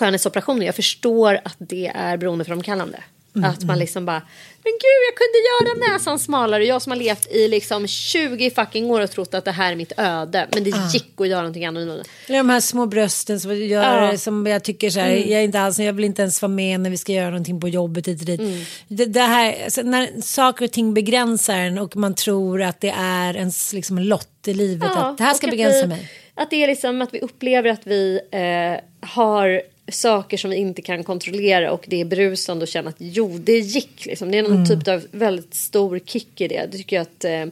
skönhetsoperationer. 0.00 0.66
Jag 0.66 0.74
förstår 0.74 1.40
att 1.44 1.56
det 1.58 1.92
är 1.94 2.16
beroendeframkallande. 2.16 2.98
Att 3.34 3.64
man 3.64 3.78
liksom 3.78 4.06
bara, 4.06 4.22
men 4.64 4.72
gud 4.72 5.00
jag 5.08 5.16
kunde 5.16 5.38
göra 5.48 5.92
näsan 5.92 6.18
smalare. 6.18 6.64
Jag 6.64 6.82
som 6.82 6.92
har 6.92 6.98
levt 6.98 7.30
i 7.30 7.48
liksom 7.48 7.86
20 7.86 8.50
fucking 8.50 8.90
år 8.90 9.00
och 9.00 9.10
trott 9.10 9.34
att 9.34 9.44
det 9.44 9.50
här 9.50 9.72
är 9.72 9.76
mitt 9.76 9.92
öde. 9.96 10.48
Men 10.52 10.64
det 10.64 10.70
gick 10.92 11.20
att 11.20 11.28
göra 11.28 11.40
någonting 11.40 11.66
annorlunda. 11.66 12.04
Eller 12.26 12.38
de 12.38 12.50
här 12.50 12.60
små 12.60 12.86
brösten 12.86 13.40
som, 13.40 13.56
gör. 13.56 14.02
Mm. 14.02 14.18
som 14.18 14.46
jag 14.46 14.64
tycker 14.64 14.90
så 14.90 15.00
här, 15.00 15.10
jag, 15.10 15.40
är 15.40 15.44
inte 15.44 15.60
alls, 15.60 15.78
jag 15.78 15.92
vill 15.92 16.04
inte 16.04 16.22
ens 16.22 16.42
vara 16.42 16.52
med 16.52 16.80
när 16.80 16.90
vi 16.90 16.96
ska 16.96 17.12
göra 17.12 17.30
någonting 17.30 17.60
på 17.60 17.68
jobbet 17.68 18.08
hit 18.08 18.20
och 18.20 18.26
dit. 18.26 18.40
Mm. 18.40 18.64
Det, 18.88 19.06
det 19.06 19.20
här, 19.20 19.64
alltså, 19.64 19.82
när 19.82 20.22
saker 20.22 20.64
och 20.64 20.72
ting 20.72 20.94
begränsar 20.94 21.56
en 21.56 21.78
och 21.78 21.96
man 21.96 22.14
tror 22.14 22.62
att 22.62 22.80
det 22.80 22.94
är 22.96 23.36
ens 23.36 23.72
liksom, 23.72 23.98
lott 23.98 24.48
i 24.48 24.54
livet 24.54 24.90
att 24.90 25.18
det 25.18 25.24
här 25.24 25.34
ska 25.34 25.46
begränsa 25.46 25.82
vi, 25.82 25.86
mig. 25.86 26.10
Att 26.34 26.50
det 26.50 26.62
är 26.62 26.66
liksom 26.66 27.02
att 27.02 27.14
vi 27.14 27.20
upplever 27.20 27.70
att 27.70 27.86
vi 27.86 28.20
eh, 28.32 29.08
har 29.08 29.62
saker 29.90 30.36
som 30.36 30.50
vi 30.50 30.56
inte 30.56 30.82
kan 30.82 31.04
kontrollera 31.04 31.72
och 31.72 31.84
det 31.88 32.00
är 32.00 32.04
brusande 32.04 32.62
och 32.62 32.68
känna 32.68 32.88
att 32.88 32.96
jo, 32.98 33.38
det 33.38 33.58
gick 33.58 34.06
liksom. 34.06 34.30
Det 34.30 34.38
är 34.38 34.42
någon 34.42 34.52
Mm. 34.52 34.66
typ 34.66 34.88
av 34.88 35.06
väldigt 35.10 35.54
stor 35.54 36.00
kick 36.04 36.40
i 36.40 36.48
det. 36.48 36.66
Det 36.70 36.78
tycker 36.78 36.96
jag 36.96 37.02
att, 37.02 37.24
eh, 37.24 37.46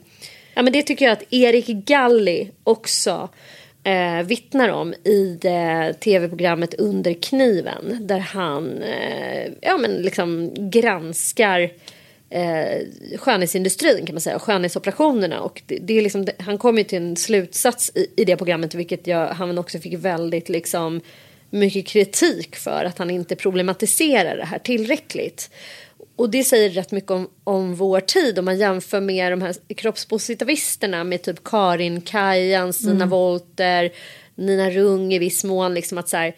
ja, 0.54 0.62
men 0.62 0.72
det 0.72 0.82
tycker 0.82 1.04
jag 1.04 1.12
att 1.12 1.32
Erik 1.32 1.66
Galli 1.66 2.50
också 2.64 3.28
eh, 3.84 4.22
vittnar 4.22 4.68
om 4.68 4.94
i 5.04 5.38
det 5.40 5.94
tv-programmet 6.00 6.74
Under 6.74 7.12
kniven 7.12 7.98
där 8.00 8.18
han 8.18 8.82
eh, 8.82 9.52
ja, 9.60 9.78
men 9.78 9.90
liksom 9.90 10.50
granskar 10.70 11.70
eh, 12.30 12.78
skönhetsindustrin 13.18 14.06
kan 14.06 14.14
man 14.14 14.20
säga 14.20 14.36
och 14.36 14.42
skönhetsoperationerna 14.42 15.40
och 15.40 15.62
det, 15.66 15.78
det 15.78 15.98
är 15.98 16.02
liksom, 16.02 16.26
han 16.38 16.58
kom 16.58 16.78
ju 16.78 16.84
till 16.84 16.98
en 16.98 17.16
slutsats 17.16 17.92
i, 17.94 18.06
i 18.16 18.24
det 18.24 18.36
programmet 18.36 18.74
vilket 18.74 19.06
jag, 19.06 19.28
han 19.28 19.58
också 19.58 19.78
fick 19.78 19.94
väldigt 19.94 20.48
liksom 20.48 21.00
mycket 21.50 21.86
kritik 21.86 22.56
för 22.56 22.84
att 22.84 22.98
han 22.98 23.10
inte 23.10 23.36
problematiserar 23.36 24.36
det 24.36 24.44
här 24.44 24.58
tillräckligt. 24.58 25.50
Och 26.16 26.30
det 26.30 26.44
säger 26.44 26.70
rätt 26.70 26.92
mycket 26.92 27.10
om, 27.10 27.28
om 27.44 27.74
vår 27.74 28.00
tid 28.00 28.38
om 28.38 28.44
man 28.44 28.58
jämför 28.58 29.00
med 29.00 29.32
de 29.32 29.42
här 29.42 29.54
kroppspositivisterna 29.74 31.04
med 31.04 31.22
typ 31.22 31.44
Karin 31.44 32.00
Kajan, 32.00 32.72
Stina 32.72 33.06
Wolter, 33.06 33.90
Nina 34.34 34.70
Rung 34.70 35.12
i 35.12 35.18
viss 35.18 35.44
mån. 35.44 35.74
Liksom 35.74 35.98
att 35.98 36.08
så 36.08 36.16
här, 36.16 36.34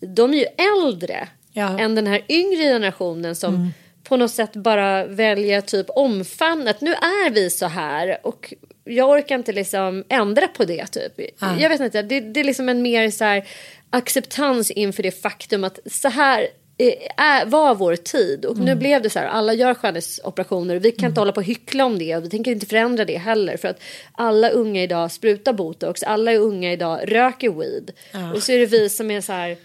de 0.00 0.30
är 0.34 0.38
ju 0.38 0.46
äldre 0.86 1.28
Ja. 1.52 1.78
än 1.78 1.94
den 1.94 2.06
här 2.06 2.22
yngre 2.28 2.62
generationen 2.62 3.36
som 3.36 3.72
på 4.04 4.16
något 4.16 4.30
sätt 4.30 4.52
bara 4.52 5.04
väljer 5.04 5.60
typ 5.60 5.86
omfamna 5.90 6.70
att 6.70 6.80
nu 6.80 6.90
är 6.92 7.30
vi 7.30 7.50
så 7.50 7.66
här 7.66 8.18
och 8.26 8.54
jag 8.84 9.10
orkar 9.10 9.34
inte 9.34 9.52
liksom 9.52 10.04
ändra 10.08 10.48
på 10.48 10.64
det 10.64 10.86
typ. 10.86 11.12
Jag 11.60 11.68
vet 11.68 11.80
inte, 11.80 12.02
det, 12.02 12.20
det 12.20 12.40
är 12.40 12.44
liksom 12.44 12.68
en 12.68 12.82
mer 12.82 13.10
så 13.10 13.24
här 13.24 13.44
acceptans 13.90 14.70
inför 14.70 15.02
det 15.02 15.10
faktum 15.10 15.64
att 15.64 15.78
så 15.86 16.08
här 16.08 16.48
eh, 16.78 17.24
är, 17.24 17.46
var 17.46 17.74
vår 17.74 17.96
tid. 17.96 18.44
Och 18.44 18.58
nu 18.58 18.74
blev 18.74 19.02
det 19.02 19.10
så 19.10 19.18
här, 19.18 19.26
alla 19.26 19.54
gör 19.54 19.74
skönhetsoperationer 19.74 20.76
och 20.76 20.84
vi 20.84 20.90
kan 20.90 21.08
inte 21.08 21.20
hålla 21.20 21.32
på 21.32 21.40
och 21.40 21.44
hyckla 21.44 21.84
om 21.84 21.98
det 21.98 22.16
och 22.16 22.24
vi 22.24 22.30
tänker 22.30 22.52
inte 22.52 22.66
förändra 22.66 23.04
det 23.04 23.16
heller 23.16 23.56
för 23.56 23.68
att 23.68 23.82
alla 24.12 24.48
unga 24.48 24.82
idag 24.82 25.12
sprutar 25.12 25.52
botox, 25.52 26.02
alla 26.02 26.34
unga 26.34 26.72
idag 26.72 27.00
röker 27.12 27.50
weed. 27.50 27.90
Och 28.34 28.42
så 28.42 28.52
är 28.52 28.58
det 28.58 28.66
vi 28.66 28.88
som 28.88 29.10
är 29.10 29.20
så 29.20 29.32
här 29.32 29.56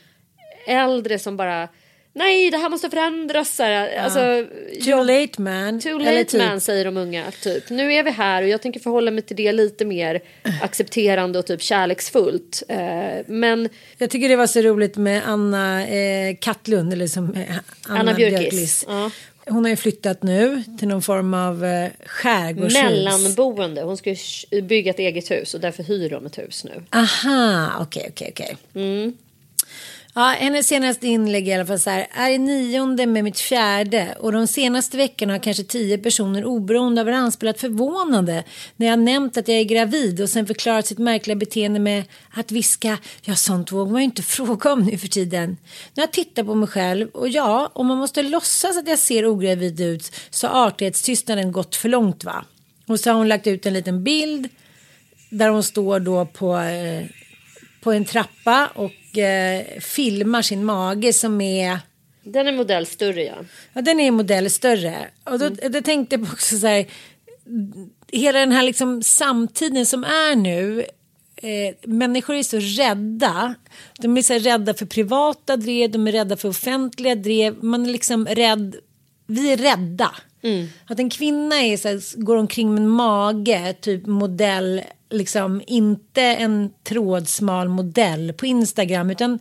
äldre 0.68 1.20
som 1.20 1.38
bara 1.38 1.68
nej 2.14 2.52
det 2.52 2.58
här 2.58 2.70
måste 2.70 2.90
förändras. 2.90 3.56
Så 3.56 3.64
här, 3.64 3.98
alltså, 3.98 4.20
Too 4.84 4.90
jag- 4.90 5.06
late 5.08 5.42
man. 5.42 5.80
Too 5.80 6.00
Eller 6.00 6.12
late 6.12 6.26
typ. 6.32 6.42
man 6.42 6.62
säger 6.62 6.86
de 6.86 6.98
unga. 6.98 7.32
Typ. 7.44 7.70
Nu 7.70 7.94
är 7.94 8.04
vi 8.04 8.12
här 8.12 8.42
och 8.44 8.48
jag 8.50 8.62
tänker 8.62 8.80
förhålla 8.80 9.12
mig 9.12 9.22
till 9.24 9.36
det 9.36 9.52
lite 9.52 9.86
mer 9.86 10.22
accepterande 10.62 11.40
och 11.40 11.46
typ 11.46 11.62
kärleksfullt. 11.62 12.64
Eh, 12.68 12.78
men 13.28 13.70
Jag 13.98 14.10
tycker 14.10 14.30
det 14.30 14.36
var 14.36 14.48
så 14.48 14.62
roligt 14.62 14.98
med 14.98 15.22
Anna 15.26 15.88
eh, 15.88 16.36
Kattlund, 16.40 16.94
eller 16.94 17.08
som 17.08 17.34
eh, 17.36 17.56
Anna, 17.88 18.00
Anna 18.00 18.14
Björkis. 18.14 18.86
Ja. 18.88 19.12
Hon 19.48 19.64
har 19.64 19.70
ju 19.70 19.76
flyttat 19.76 20.24
nu 20.24 20.64
till 20.80 20.88
någon 20.88 21.02
form 21.02 21.34
av 21.34 21.66
eh, 21.66 21.90
skärgårdshus. 22.06 22.84
mellanboende. 22.84 23.82
Hon 23.82 23.98
ska 23.98 24.16
bygga 24.64 24.90
ett 24.90 25.00
eget 25.00 25.32
hus 25.32 25.54
och 25.54 25.60
därför 25.60 25.84
hyr 25.84 26.10
de 26.10 26.26
ett 26.26 26.38
hus 26.38 26.64
nu. 26.64 26.84
Aha, 26.90 27.72
okej, 27.82 28.06
okej, 28.10 28.30
okej. 28.32 28.58
Mm. 28.76 29.14
Ja, 30.16 30.36
hennes 30.40 30.68
senaste 30.68 31.08
inlägg 31.08 31.48
i 31.48 31.54
alla 31.54 31.66
fall 31.66 31.80
så 31.80 31.90
här, 31.90 32.08
är 32.12 32.30
i 32.30 32.38
nionde 32.38 33.06
med 33.06 33.24
mitt 33.24 33.40
fjärde 33.40 34.16
och 34.20 34.32
de 34.32 34.48
senaste 34.48 34.98
veckorna 34.98 35.34
har 35.34 35.40
kanske 35.40 35.64
tio 35.64 35.98
personer 35.98 36.46
oberoende 36.46 37.02
av 37.02 37.08
varandra 37.08 37.32
spelat 37.32 37.60
förvånande 37.60 38.44
när 38.76 38.88
jag 38.88 39.00
nämnt 39.00 39.38
att 39.38 39.48
jag 39.48 39.58
är 39.58 39.64
gravid 39.64 40.22
och 40.22 40.30
sen 40.30 40.48
förklarat 40.48 40.88
sitt 40.88 40.98
märkliga 40.98 41.36
beteende 41.36 41.80
med 41.80 42.04
att 42.30 42.52
viska, 42.52 42.98
ja 43.22 43.36
sånt 43.36 43.72
vågar 43.72 43.92
man 43.92 44.02
ju 44.02 44.06
inte 44.06 44.24
fråga 44.24 44.74
om 44.74 44.84
nu 44.84 44.98
för 44.98 45.08
tiden. 45.08 45.58
När 45.94 46.04
jag 46.04 46.12
tittar 46.12 46.44
på 46.44 46.56
mig 46.56 46.68
själv 46.68 47.10
och 47.10 47.30
ja, 47.30 47.72
om 47.74 47.88
man 47.88 47.98
måste 47.98 48.24
låtsas 48.24 48.78
att 48.78 48.88
jag 48.88 49.00
ser 49.00 49.26
ogravid 49.26 49.82
ut 49.82 50.12
så 50.30 50.48
har 50.48 50.68
artighetstystnaden 50.68 51.52
gått 51.52 51.76
för 51.76 51.90
långt 51.90 52.24
va. 52.24 52.46
Och 52.88 53.00
så 53.00 53.10
har 53.10 53.18
hon 53.18 53.28
lagt 53.28 53.48
ut 53.48 53.66
en 53.66 53.74
liten 53.74 54.04
bild 54.04 54.50
där 55.30 55.50
hon 55.50 55.64
står 55.64 56.00
då 56.00 56.26
på, 56.26 56.58
eh, 56.58 57.06
på 57.82 57.92
en 57.92 58.06
trappa 58.06 58.70
och 58.76 58.92
eh, 59.18 59.80
filmar 59.80 60.42
sin 60.42 60.66
mage 60.66 61.14
som 61.14 61.42
är 61.42 61.80
Den 62.24 62.48
är 62.48 62.52
modell 62.52 62.86
större 62.86 63.24
ja. 63.24 63.36
Ja, 63.74 63.82
den 63.82 64.00
är 64.00 64.12
modell 64.12 64.50
större. 64.50 65.08
Och 65.24 65.40
då, 65.40 65.50
då 65.50 65.82
tänkte 65.82 66.16
jag 66.16 66.24
också 66.24 66.58
så 66.58 66.68
här, 66.68 66.86
hela 68.12 68.40
den 68.40 68.52
här 68.52 68.64
liksom 68.64 69.04
samtiden 69.04 69.86
som 69.86 70.04
är 70.04 70.36
nu, 70.36 70.86
eh, 71.36 71.76
människor 71.90 72.36
är 72.36 72.44
så 72.44 72.60
rädda. 72.60 73.56
De 74.00 74.18
är 74.18 74.22
så 74.22 74.34
rädda 74.34 74.74
för 74.74 74.86
privata 74.86 75.58
drev, 75.58 75.92
de 75.92 76.08
är 76.08 76.12
rädda 76.12 76.38
för 76.38 76.50
offentliga 76.50 77.16
drev. 77.16 77.64
Man 77.64 77.86
är 77.86 77.90
liksom 77.90 78.26
rädd, 78.26 78.76
vi 79.28 79.52
är 79.52 79.58
rädda. 79.58 80.12
Att 80.86 81.00
en 81.00 81.10
kvinna 81.10 81.56
är 81.56 81.78
så 81.78 81.88
här, 81.88 82.24
går 82.24 82.36
omkring 82.36 82.74
med 82.74 82.84
en 82.84 82.90
mage, 82.90 83.76
typ 83.82 84.06
modell, 84.06 84.82
liksom 85.10 85.62
inte 85.68 86.22
en 86.22 86.70
trådsmal 86.84 87.70
modell 87.70 88.34
på 88.34 88.46
Instagram, 88.46 89.10
utan 89.10 89.40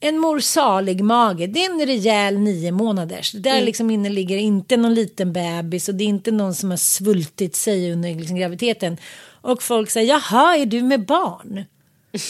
en 0.00 0.18
mor 0.18 0.40
salig 0.40 1.04
mage, 1.04 1.46
det 1.46 1.64
är 1.64 1.70
en 1.70 1.86
rejäl 1.86 2.38
nio 2.38 2.72
månaders. 2.72 3.32
Där 3.32 3.60
liksom 3.60 3.90
inne 3.90 4.08
ligger 4.08 4.36
inte 4.36 4.76
någon 4.76 4.94
liten 4.94 5.32
bebis 5.32 5.88
och 5.88 5.94
det 5.94 6.04
är 6.04 6.08
inte 6.08 6.30
någon 6.30 6.54
som 6.54 6.70
har 6.70 6.76
svultit 6.76 7.56
sig 7.56 7.92
under 7.92 8.14
liksom 8.14 8.36
graviditeten. 8.36 8.96
Och 9.40 9.62
folk 9.62 9.90
säger, 9.90 10.08
jaha, 10.08 10.56
är 10.56 10.66
du 10.66 10.82
med 10.82 11.06
barn? 11.06 11.64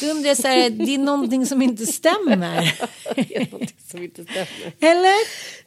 Då 0.01 0.07
undrar 0.07 0.29
jag 0.29 0.37
så 0.37 0.49
här, 0.49 0.71
det 0.71 0.95
är 0.95 0.99
någonting 0.99 1.47
som 1.47 1.63
inte 1.63 1.87
stämmer. 1.87 2.75
Det 3.15 3.37
är 3.37 3.51
någonting 3.51 3.77
som 3.87 4.03
inte 4.03 4.25
stämmer. 4.25 4.73
Eller? 4.81 5.15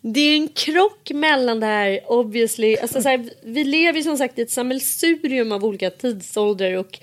Det 0.02 0.20
är 0.20 0.36
en 0.36 0.48
krock 0.48 1.12
mellan 1.12 1.60
det 1.60 1.66
här 1.66 2.02
obviously. 2.08 2.78
Alltså 2.78 3.02
så 3.02 3.10
här, 3.10 3.30
vi 3.44 3.64
lever 3.64 4.02
som 4.02 4.18
sagt 4.18 4.40
i 4.40 4.42
ett 4.42 4.52
sammelsurium 4.52 5.52
av 5.52 5.66
olika 5.66 5.90
tidsåldrar 5.90 6.74
och 6.74 7.00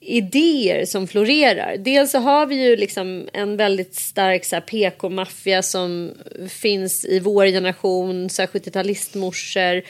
idéer 0.00 0.84
som 0.84 1.08
florerar. 1.08 1.76
Dels 1.76 2.10
så 2.10 2.18
har 2.18 2.46
vi 2.46 2.64
ju 2.64 2.76
liksom 2.76 3.28
en 3.32 3.56
väldigt 3.56 3.94
stark 3.94 4.66
PK-maffia 4.66 5.62
som 5.62 6.12
finns 6.48 7.04
i 7.04 7.20
vår 7.20 7.46
generation, 7.46 8.30
så 8.30 8.42
här 8.42 8.46
70-talistmorsor. 8.46 9.82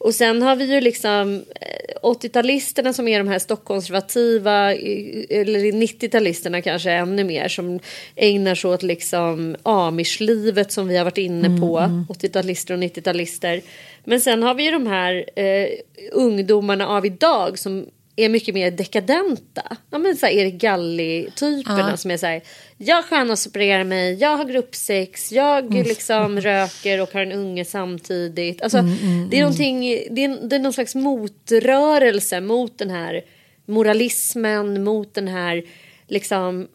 Och 0.00 0.14
sen 0.14 0.42
har 0.42 0.56
vi 0.56 0.74
ju 0.74 0.80
liksom 0.80 1.44
eh, 1.60 2.00
80-talisterna 2.02 2.92
som 2.92 3.08
är 3.08 3.18
de 3.18 3.28
här 3.28 3.38
stockkonservativa, 3.38 4.74
eller 4.74 5.72
90-talisterna 5.72 6.60
kanske 6.60 6.90
ännu 6.90 7.24
mer, 7.24 7.48
som 7.48 7.80
ägnar 8.16 8.54
sig 8.54 8.70
åt 8.70 8.82
liksom 8.82 9.56
amishlivet 9.62 10.72
som 10.72 10.88
vi 10.88 10.96
har 10.96 11.04
varit 11.04 11.18
inne 11.18 11.60
på, 11.60 11.78
80-talister 12.08 12.72
och 12.72 12.78
90-talister. 12.78 13.62
Men 14.04 14.20
sen 14.20 14.42
har 14.42 14.54
vi 14.54 14.64
ju 14.64 14.70
de 14.70 14.86
här 14.86 15.24
eh, 15.36 15.68
ungdomarna 16.12 16.88
av 16.88 17.06
idag 17.06 17.58
som 17.58 17.86
är 18.24 18.28
mycket 18.28 18.54
mer 18.54 18.70
dekadenta. 18.70 19.76
Ja, 19.90 19.98
men 19.98 20.16
så 20.16 20.26
här 20.26 20.32
Erik 20.32 20.54
Galli-typerna 20.54 21.96
som 21.96 22.10
är 22.10 22.16
så 22.16 22.26
här. 22.26 22.42
Jag 22.76 23.04
skönhetsopererar 23.04 23.84
mig, 23.84 24.14
jag 24.14 24.36
har 24.36 24.44
gruppsex, 24.44 25.32
jag 25.32 25.74
liksom 25.74 26.40
röker 26.40 27.02
och 27.02 27.12
har 27.12 27.20
en 27.20 27.32
unge 27.32 27.64
samtidigt. 27.64 28.62
Alltså, 28.62 28.82
det, 29.30 29.36
är 29.36 29.40
någonting, 29.40 29.80
det, 30.10 30.24
är, 30.24 30.48
det 30.48 30.56
är 30.56 30.60
någon 30.60 30.72
slags 30.72 30.94
motrörelse 30.94 32.40
mot 32.40 32.78
den 32.78 32.90
här 32.90 33.22
moralismen, 33.66 34.84
mot 34.84 35.14
den 35.14 35.28
här 35.28 35.64
liksom 36.10 36.68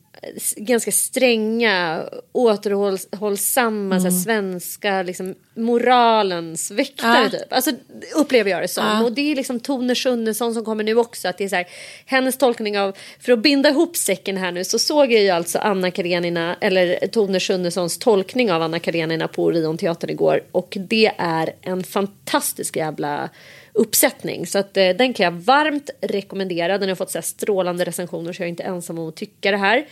ganska 0.56 0.92
stränga, 0.92 2.04
återhållsamma, 2.32 4.00
här, 4.00 4.12
svenska 4.12 5.04
liksom, 5.04 5.36
moralens 5.56 6.72
väktare 6.72 7.24
Ja. 7.24 7.30
typ. 7.30 7.54
Alltså 7.54 7.72
upplever 8.16 8.52
jag 8.52 8.62
det 8.62 8.68
som. 8.68 8.86
Ja. 8.86 9.04
Och 9.04 9.12
det 9.12 9.32
är 9.32 9.36
liksom 9.36 9.60
Tone 9.60 9.96
Schunnesson 9.96 10.54
som 10.54 10.66
kommer 10.66 10.84
nu 10.84 10.96
också. 10.96 11.28
Att 11.28 11.38
det 11.38 11.44
är 11.44 11.50
så 11.50 11.56
här, 11.56 11.68
hennes 12.06 12.38
tolkning 12.38 12.80
av, 12.80 12.98
för 13.20 13.32
att 13.32 13.40
binda 13.40 13.70
ihop 13.70 13.98
säcken 13.98 14.38
här 14.38 14.52
nu 14.52 14.64
så 14.64 14.80
såg 14.80 15.12
jag 15.12 15.22
ju 15.22 15.30
alltså 15.30 15.60
Anna 15.60 15.92
Karenina, 15.92 16.56
eller 16.62 17.08
Tone 17.08 17.40
Schunnesons 17.40 17.98
tolkning 18.00 18.52
av 18.52 18.62
Anna 18.62 18.80
Karenina 18.80 19.28
på 19.28 19.44
Orionteatern 19.44 20.10
igår. 20.10 20.44
Och 20.52 20.78
det 20.80 21.12
är 21.18 21.54
en 21.62 21.84
fantastisk 21.84 22.76
jävla 22.76 23.30
uppsättning. 23.76 24.48
Så 24.48 24.60
att, 24.60 24.78
eh, 24.78 24.90
den 24.90 25.14
kan 25.14 25.24
jag 25.24 25.32
varmt 25.32 25.90
rekommendera. 26.02 26.78
Den 26.78 26.90
har 26.90 26.96
fått 26.96 27.12
så 27.12 27.18
här, 27.18 27.24
strålande 27.24 27.86
recensioner 27.86 28.34
så 28.34 28.42
jag 28.42 28.46
är 28.46 28.50
inte 28.50 28.64
ensam 28.64 29.00
om 29.00 29.10
att 29.10 29.16
tycka 29.16 29.52
det 29.52 29.58
här. 29.58 29.86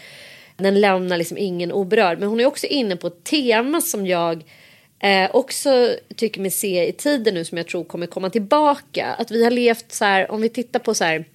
Den 0.58 0.82
lämnar 0.82 1.18
liksom 1.18 1.38
ingen 1.38 1.72
oberörd. 1.72 2.20
Men 2.20 2.30
hon 2.30 2.40
är 2.40 2.46
också 2.46 2.68
inne 2.68 2.96
på 2.96 3.08
ett 3.08 3.24
tema 3.24 3.82
som 3.82 4.08
jag 4.08 4.44
eh, 5.00 5.30
också 5.34 5.96
tycker 6.16 6.42
mig 6.42 6.52
se 6.52 6.88
i 6.88 6.92
tiden 6.92 7.34
nu 7.34 7.46
som 7.46 7.58
jag 7.58 7.68
tror 7.68 7.84
kommer 7.84 8.08
komma 8.08 8.30
tillbaka. 8.30 9.06
Att 9.18 9.32
vi 9.32 9.44
har 9.44 9.52
levt 9.52 9.92
så 9.92 10.06
här, 10.06 10.32
om 10.32 10.42
vi 10.42 10.50
tittar 10.50 10.80
på 10.80 10.94
så 10.94 11.04
här 11.04 11.26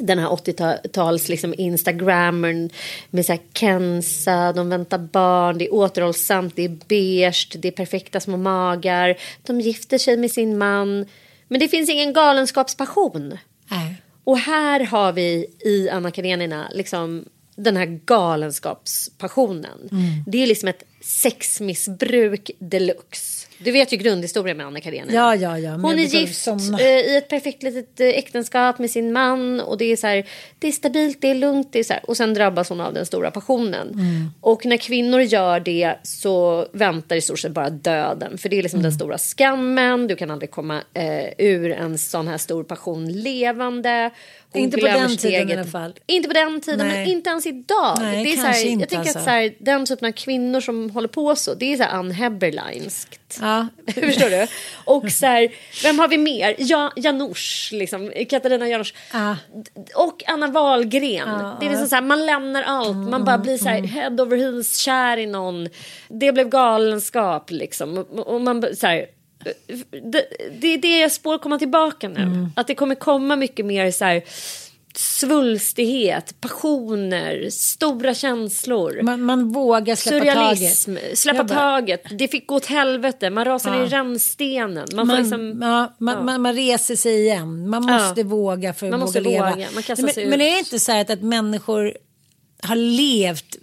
den 0.00 0.18
här 0.18 0.28
80-tals 0.28 1.28
liksom 1.28 1.54
instagrammern 1.58 2.70
med 3.10 3.26
så 3.26 3.32
här 3.32 3.40
Kenza, 3.54 4.52
de 4.52 4.68
väntar 4.68 4.98
barn, 4.98 5.58
det 5.58 5.66
är 5.66 5.74
återhållsamt, 5.74 6.56
det 6.56 6.64
är 6.64 6.78
beige, 6.88 7.56
det 7.58 7.68
är 7.68 7.72
perfekta 7.72 8.20
små 8.20 8.36
magar, 8.36 9.16
de 9.42 9.60
gifter 9.60 9.98
sig 9.98 10.16
med 10.16 10.30
sin 10.30 10.58
man. 10.58 11.06
Men 11.48 11.60
det 11.60 11.68
finns 11.68 11.90
ingen 11.90 12.12
galenskapspassion. 12.12 13.38
Nej. 13.70 13.94
Och 14.24 14.38
här 14.38 14.80
har 14.80 15.12
vi 15.12 15.46
i 15.64 15.90
Anna 15.90 16.10
Karenina 16.10 16.70
liksom 16.74 17.24
den 17.56 17.76
här 17.76 17.86
galenskapspassionen. 17.86 19.88
Det 20.26 20.42
är 20.42 20.46
liksom 20.46 20.68
ett 20.68 20.82
sexmissbruk 21.00 22.50
deluxe. 22.58 23.39
Du 23.64 23.70
vet 23.70 23.92
ju 23.92 23.96
grundhistorien 23.96 24.56
med 24.56 24.66
Anna 24.66 24.80
Karenina. 24.80 25.12
Ja, 25.12 25.34
ja, 25.34 25.58
ja, 25.58 25.70
Hon 25.70 25.98
är 25.98 26.02
gift 26.02 26.48
eh, 26.48 26.86
i 26.86 27.16
ett 27.16 27.28
perfekt 27.28 27.62
litet 27.62 28.00
eh, 28.00 28.06
äktenskap 28.06 28.78
med 28.78 28.90
sin 28.90 29.12
man 29.12 29.60
och 29.60 29.78
det 29.78 29.84
är 29.84 29.96
så 29.96 30.06
här, 30.06 30.26
det 30.58 30.68
är 30.68 30.72
stabilt, 30.72 31.20
det 31.20 31.30
är 31.30 31.34
lugnt, 31.34 31.68
det 31.72 31.78
är 31.78 31.84
så 31.84 31.92
här, 31.92 32.02
och 32.10 32.16
sen 32.16 32.34
drabbas 32.34 32.68
hon 32.68 32.80
av 32.80 32.94
den 32.94 33.06
stora 33.06 33.30
passionen. 33.30 33.88
Mm. 33.88 34.30
Och 34.40 34.66
när 34.66 34.76
kvinnor 34.76 35.20
gör 35.20 35.60
det 35.60 35.94
så 36.02 36.66
väntar 36.72 37.16
i 37.16 37.20
stort 37.20 37.38
sett 37.38 37.52
bara 37.52 37.70
döden, 37.70 38.38
för 38.38 38.48
det 38.48 38.58
är 38.58 38.62
liksom 38.62 38.80
Mm. 38.80 38.90
den 38.90 38.98
stora 38.98 39.18
skammen. 39.18 40.06
Du 40.06 40.16
kan 40.16 40.30
aldrig 40.30 40.50
komma 40.50 40.82
eh, 40.94 41.26
ur 41.38 41.72
en 41.72 41.98
sån 41.98 42.28
här 42.28 42.38
stor 42.38 42.64
passion 42.64 43.12
levande. 43.12 44.10
Hon 44.52 44.62
Inte 44.62 44.78
på 44.78 44.86
den 44.86 45.08
sitt 45.08 45.20
tiden 45.20 45.50
i 45.50 45.52
alla 45.52 45.64
fall. 45.64 45.94
Inte 46.06 46.28
på 46.28 46.34
den 46.34 46.60
tiden, 46.60 46.88
Nej. 46.88 46.98
men 46.98 47.06
inte 47.06 47.30
ens 47.30 47.46
idag. 47.46 47.98
Nej, 48.00 48.24
det 48.24 48.32
är 48.32 48.36
så 48.36 48.46
här, 48.46 48.66
inte 48.66 48.82
jag 48.82 48.88
tänker 48.88 48.98
alltså. 48.98 49.18
att 49.18 49.24
så 49.24 49.30
här, 49.30 49.54
den 49.58 49.86
typen 49.86 50.08
av 50.08 50.12
kvinnor 50.12 50.60
som 50.60 50.90
håller 50.90 51.08
på 51.08 51.36
så, 51.36 51.54
det 51.54 51.72
är 51.72 51.76
så 51.76 51.82
här 51.82 51.90
Ann 51.90 52.10
Heberleinskt. 52.10 53.38
Ja. 53.40 53.66
Förstår 53.94 54.30
du? 54.30 54.46
Och 54.84 55.12
så 55.12 55.26
här, 55.26 55.48
vem 55.82 55.98
har 55.98 56.08
vi 56.08 56.18
mer? 56.18 56.54
Ja, 56.58 56.92
Janouch, 56.96 57.68
liksom. 57.72 58.12
Katarina 58.28 58.68
Janouch. 58.68 58.94
Ja. 59.12 59.36
Och 59.94 60.22
Anna 60.26 60.46
Wahlgren. 60.46 61.28
det 61.60 61.66
är 61.66 61.70
liksom 61.70 61.88
så 61.88 61.94
här, 61.94 62.02
man 62.02 62.26
lämnar 62.26 62.62
allt. 62.62 62.96
Man 62.96 63.24
bara 63.24 63.38
blir 63.38 63.58
så 63.58 63.68
här 63.68 63.82
head 63.82 64.22
over 64.22 64.36
heels 64.36 64.76
kär 64.76 65.16
i 65.16 65.26
någon. 65.26 65.68
Det 66.08 66.32
blev 66.32 66.48
galenskap 66.48 67.50
liksom. 67.50 67.98
Och, 67.98 68.40
man 68.40 68.76
så 68.76 68.86
här, 68.86 69.06
det, 70.02 70.24
det 70.60 70.66
är 70.74 70.78
det 70.78 70.98
jag 71.00 71.12
spår 71.12 71.38
komma 71.38 71.58
tillbaka 71.58 72.08
nu. 72.08 72.48
Att 72.56 72.66
det 72.66 72.74
kommer 72.74 72.94
komma 72.94 73.36
mycket 73.36 73.66
mer 73.66 73.90
så 73.90 74.04
här 74.04 74.22
svulstighet, 74.94 76.40
passioner, 76.40 77.50
stora 77.50 78.14
känslor. 78.14 79.02
Man, 79.02 79.22
man 79.22 79.52
vågar 79.52 79.96
släppa 79.96 80.24
taget. 80.34 80.34
Surrealism, 80.34 80.96
släppa 81.14 81.36
Jag 81.36 81.46
bara- 81.46 81.54
taget. 81.58 82.02
Det 82.18 82.28
fick 82.28 82.46
gå 82.46 82.54
åt 82.54 82.66
helvete. 82.66 83.30
Man 83.30 83.44
rasar 83.44 83.74
Ja. 83.74 83.84
i 83.86 83.88
rännstenen. 83.88 84.86
Man, 84.94 85.06
Man, 85.06 85.16
liksom, 85.22 85.58
ja, 85.62 85.94
man, 85.98 86.24
Man, 86.24 86.42
man 86.42 86.54
reser 86.54 86.96
sig 86.96 87.20
igen. 87.20 87.68
Man 87.68 87.88
Ja. 87.88 87.98
måste 87.98 88.22
våga 88.22 88.74
för 88.74 88.86
att 88.86 88.90
Man 88.90 89.00
måste 89.00 89.20
våga 89.20 89.30
leva. 89.30 89.50
våga. 89.50 89.68
Man 89.74 89.82
kastar 89.82 90.04
men, 90.16 90.28
men 90.30 90.40
är 90.40 90.52
det 90.52 90.58
inte 90.58 90.78
så 90.80 90.92
här 90.92 91.00
att, 91.00 91.10
att 91.10 91.22
människor 91.22 91.96
har 92.62 92.76
levt, 92.76 93.56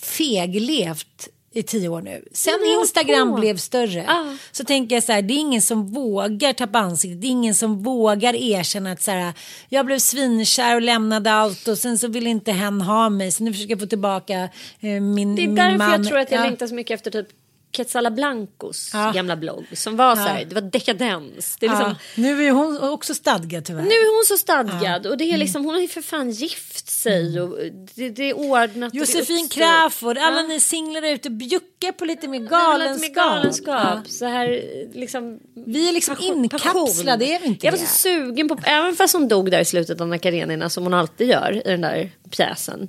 feglevt 0.00 1.28
i 1.54 1.62
tio 1.62 1.88
år 1.88 2.00
nu. 2.02 2.24
Sen 2.32 2.54
Instagram 2.80 3.30
på. 3.30 3.36
blev 3.40 3.56
större 3.56 4.04
Ja. 4.08 4.36
så 4.52 4.64
tänker 4.64 4.96
jag 4.96 5.04
så 5.04 5.12
här, 5.12 5.22
det 5.22 5.34
är 5.34 5.38
ingen 5.38 5.62
som 5.62 5.92
vågar 5.92 6.52
tappa 6.52 6.78
ansiktet. 6.78 7.20
Det 7.20 7.26
är 7.26 7.30
ingen 7.30 7.54
som 7.54 7.82
vågar 7.82 8.34
erkänna 8.34 8.92
att 8.92 9.02
så 9.02 9.10
här, 9.10 9.32
jag 9.68 9.86
blev 9.86 9.98
svinkär 9.98 10.74
och 10.74 10.82
lämnade 10.82 11.32
allt 11.32 11.68
och 11.68 11.78
sen 11.78 11.98
så 11.98 12.08
vill 12.08 12.26
inte 12.26 12.52
hen 12.52 12.80
ha 12.80 13.08
mig 13.08 13.32
så 13.32 13.44
nu 13.44 13.52
försöker 13.52 13.70
jag 13.72 13.80
få 13.80 13.86
tillbaka 13.86 14.48
eh, 14.80 15.00
min, 15.00 15.36
Det 15.36 15.42
är 15.44 15.48
därför 15.48 15.78
man. 15.78 15.90
jag 15.90 16.06
tror 16.08 16.18
att 16.18 16.30
jag 16.30 16.40
Ja. 16.40 16.44
längtar 16.44 16.66
så 16.66 16.74
mycket 16.74 16.94
efter 16.94 17.10
typ 17.10 17.26
Quetzala 17.74 18.10
Blancos 18.10 18.90
Ja. 18.92 19.12
gamla 19.14 19.36
blogg. 19.36 19.64
Som 19.72 19.96
var 19.96 20.16
så 20.16 20.22
här, 20.22 20.38
Ja. 20.38 20.44
det 20.44 20.54
var 20.54 20.62
dekadens. 20.62 21.56
Det 21.60 21.66
är 21.66 21.70
liksom, 21.70 21.88
Ja. 21.88 21.96
Nu 22.22 22.44
är 22.46 22.50
hon 22.50 22.82
också 22.82 23.14
stadgad 23.14 23.64
tyvärr. 23.64 23.82
Nu 23.82 23.88
är 23.88 24.16
hon 24.18 24.24
så 24.26 24.36
stadgad 24.40 25.06
och 25.06 25.16
det 25.18 25.24
är 25.24 25.36
liksom, 25.38 25.64
hon 25.64 25.74
har 25.74 25.80
ju 25.80 25.88
för 25.88 26.02
fan 26.02 26.30
gift 26.30 26.88
sig 26.90 27.40
och 27.40 27.58
det, 27.94 28.08
det 28.10 28.30
är 28.30 28.36
ordnat. 28.36 28.94
Josefin. 28.94 29.48
Crafoord, 29.48 30.18
alla 30.18 30.42
ni 30.42 30.60
singlar 30.60 31.02
ute, 31.02 31.30
bjucka 31.30 31.92
på 31.98 32.04
lite 32.04 32.28
mer 32.28 32.38
galenskap. 32.38 33.00
lite 33.02 33.08
mer 33.08 33.14
galenskap. 33.14 34.08
Så 34.08 34.24
här, 34.26 34.62
liksom, 34.94 35.40
Vi 35.66 35.88
är 35.88 35.92
liksom 35.92 36.16
passion- 36.16 36.44
inkapslade, 36.44 37.24
är 37.24 37.40
vi 37.40 37.46
inte 37.46 37.66
Jag 37.66 37.72
var 37.72 37.78
så 37.78 37.86
sugen 37.86 38.48
på, 38.48 38.56
även 38.64 38.96
fast 38.96 39.14
hon 39.14 39.28
dog 39.28 39.50
där 39.50 39.60
i 39.60 39.64
slutet 39.64 40.00
av 40.00 40.18
Karenina 40.18 40.70
som 40.70 40.84
hon 40.84 40.94
alltid 40.94 41.28
gör 41.28 41.62
i 41.66 41.70
den 41.70 41.80
där 41.80 42.10
pjäsen. 42.30 42.88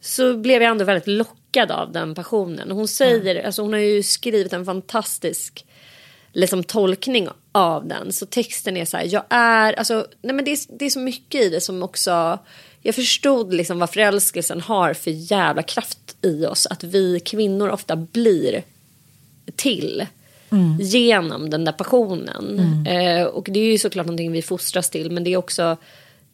Så 0.00 0.36
blev 0.36 0.62
jag 0.62 0.70
ändå 0.70 0.84
väldigt 0.84 1.06
lockad 1.06 1.36
av 1.56 1.92
den 1.92 2.14
passionen. 2.14 2.70
Och 2.70 2.76
Hon 2.76 2.88
säger, 2.88 3.46
alltså 3.46 3.62
hon 3.62 3.72
har 3.72 3.80
ju 3.80 4.02
skrivit 4.02 4.52
en 4.52 4.64
fantastisk 4.64 5.66
liksom, 6.32 6.64
tolkning 6.64 7.28
av 7.52 7.88
den. 7.88 8.12
Så 8.12 8.26
texten 8.26 8.76
är 8.76 8.84
så 8.84 8.96
här, 8.96 9.04
jag 9.04 9.24
är, 9.30 9.72
alltså, 9.72 10.06
nej 10.22 10.34
men 10.34 10.44
det 10.44 10.50
är, 10.50 10.58
det 10.78 10.84
är 10.84 10.90
så 10.90 11.00
mycket 11.00 11.40
i 11.40 11.48
det 11.48 11.60
som 11.60 11.82
också, 11.82 12.38
jag 12.82 12.94
förstod 12.94 13.54
liksom 13.54 13.78
vad 13.78 13.90
förälskelsen 13.90 14.60
har 14.60 14.94
för 14.94 15.10
jävla 15.10 15.62
kraft 15.62 16.16
i 16.22 16.46
oss. 16.46 16.66
Att 16.66 16.84
vi 16.84 17.20
kvinnor 17.20 17.68
ofta 17.70 17.96
blir 17.96 18.62
till 19.56 20.06
genom 20.80 21.50
den 21.50 21.64
där 21.64 21.72
passionen. 21.72 22.58
Eh, 22.86 23.24
och 23.24 23.48
det 23.50 23.60
är 23.60 23.72
ju 23.72 23.78
såklart 23.78 24.06
någonting 24.06 24.32
vi 24.32 24.42
fostras 24.42 24.90
till 24.90 25.10
men 25.10 25.24
det 25.24 25.30
är 25.32 25.36
också, 25.36 25.76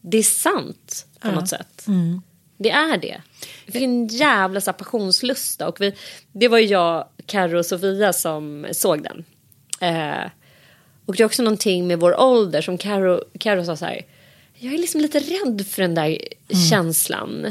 det 0.01 0.17
är 0.17 0.23
sant 0.23 1.05
på 1.19 1.27
något 1.35 1.49
sätt. 1.49 1.85
Det 2.57 2.69
är 2.69 2.97
det. 2.97 3.21
Det 3.65 3.71
finns 3.71 3.83
en 3.83 4.07
jävla 4.07 4.61
så 4.61 4.71
här, 4.71 4.77
passionslusta 4.77 5.67
och 5.67 5.81
vi, 5.81 5.93
det 6.31 6.47
var 6.47 6.57
ju 6.57 6.65
jag, 6.65 7.07
Karo 7.25 7.57
och 7.57 7.65
Sofia 7.65 8.13
som 8.13 8.67
såg 8.71 9.03
den. 9.03 9.25
Eh, 9.81 10.29
och 11.05 11.15
det 11.15 11.23
är 11.23 11.25
också 11.25 11.43
någonting 11.43 11.87
med 11.87 11.99
vår 11.99 12.21
ålder 12.21 12.61
som 12.61 12.77
Karo, 12.77 13.23
Karo 13.39 13.65
sa 13.65 13.75
så 13.75 13.85
här. 13.85 14.01
Jag 14.53 14.73
är 14.73 14.77
liksom 14.77 15.01
lite 15.01 15.19
rädd 15.19 15.65
för 15.67 15.81
den 15.81 15.95
där 15.95 16.17
känslan. 16.69 17.45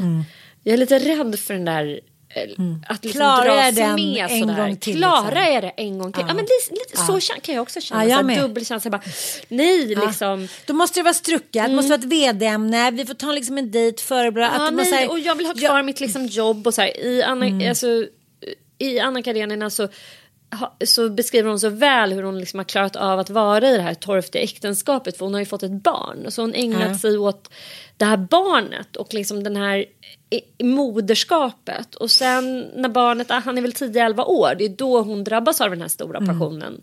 Jag 0.63 0.73
är 0.73 0.77
lite 0.77 0.99
rädd 0.99 1.39
för 1.39 1.53
den 1.53 1.65
där 1.65 1.99
eh, 2.29 2.43
att 2.89 3.03
liksom 3.03 3.21
jag 3.21 3.73
den 3.75 3.95
med 3.95 4.25
en 4.29 4.39
sådär. 4.39 4.55
gång 4.67 4.75
till, 4.77 4.97
Klarar 4.97 5.23
liksom? 5.35 5.53
jag 5.53 5.63
det 5.63 5.69
en 5.69 5.99
gång 5.99 6.13
till? 6.13 6.23
Ja, 6.27 6.33
men 6.33 6.43
lite, 6.45 6.71
lite 6.71 6.97
så 6.97 7.13
kän- 7.19 7.39
kan 7.41 7.55
jag 7.55 7.61
också 7.61 7.81
känna. 7.81 8.03
Ja, 8.03 8.09
jag 8.09 8.19
Ja, 8.19 8.23
med. 8.23 8.41
Dubbelkänsla. 8.41 8.91
Bara, 8.91 9.01
nej, 9.47 9.95
liksom. 9.95 10.47
Då 10.65 10.73
måste 10.73 10.99
det 10.99 11.03
vara 11.03 11.13
struckat, 11.13 11.67
det 11.67 11.75
måste 11.75 11.89
vara 11.89 11.99
ett 11.99 12.05
vedämne, 12.05 12.91
vi 12.91 13.05
får 13.05 13.13
ta 13.13 13.31
liksom 13.31 13.57
en 13.57 13.71
dejt 13.71 14.03
före. 14.03 14.41
Ja, 14.41 14.47
att 14.67 14.73
nej, 14.73 15.07
och 15.07 15.19
jag 15.19 15.35
vill 15.35 15.45
ha 15.45 15.53
kvar 15.53 15.83
mitt 15.83 15.99
liksom, 15.99 16.25
jobb 16.25 16.67
och 16.67 16.73
så 16.73 16.81
här. 16.81 16.97
I 17.05 17.23
Anna, 17.23 17.45
Mm. 17.45 17.69
alltså, 17.69 17.87
i 18.79 18.99
Anna 18.99 19.21
Karenina 19.23 19.69
så, 19.69 19.87
så 20.85 21.09
beskriver 21.09 21.49
hon 21.49 21.59
så 21.59 21.69
väl 21.69 22.13
hur 22.13 22.23
hon 22.23 22.39
liksom 22.39 22.59
har 22.59 22.63
klarat 22.63 22.95
av 22.95 23.19
att 23.19 23.29
vara 23.29 23.69
i 23.69 23.77
det 23.77 23.81
här 23.83 23.93
torftiga 23.93 24.41
äktenskapet 24.43 25.17
för 25.17 25.25
hon 25.25 25.33
har 25.33 25.41
ju 25.41 25.45
fått 25.45 25.63
ett 25.63 25.83
barn. 25.83 26.25
Så 26.31 26.41
hon 26.41 26.53
ägnat 26.53 26.87
Ja. 26.91 26.97
sig 26.97 27.17
åt 27.17 27.49
det 27.97 28.05
här 28.05 28.17
barnet 28.17 28.95
och 28.95 29.13
liksom 29.13 29.43
den 29.43 29.55
här 29.55 29.85
moderskapet. 30.63 31.95
Och 31.95 32.11
sen 32.11 32.59
när 32.75 32.89
barnet, 32.89 33.31
ah, 33.31 33.39
han 33.45 33.57
är 33.57 33.61
väl 33.61 33.71
10-11 33.73 34.23
år, 34.23 34.55
det 34.57 34.65
är 34.65 34.69
då 34.69 35.01
hon 35.01 35.23
drabbas 35.23 35.61
av 35.61 35.69
den 35.69 35.81
här 35.81 35.87
stora 35.87 36.17
Mm. 36.17 36.27
passionen. 36.29 36.81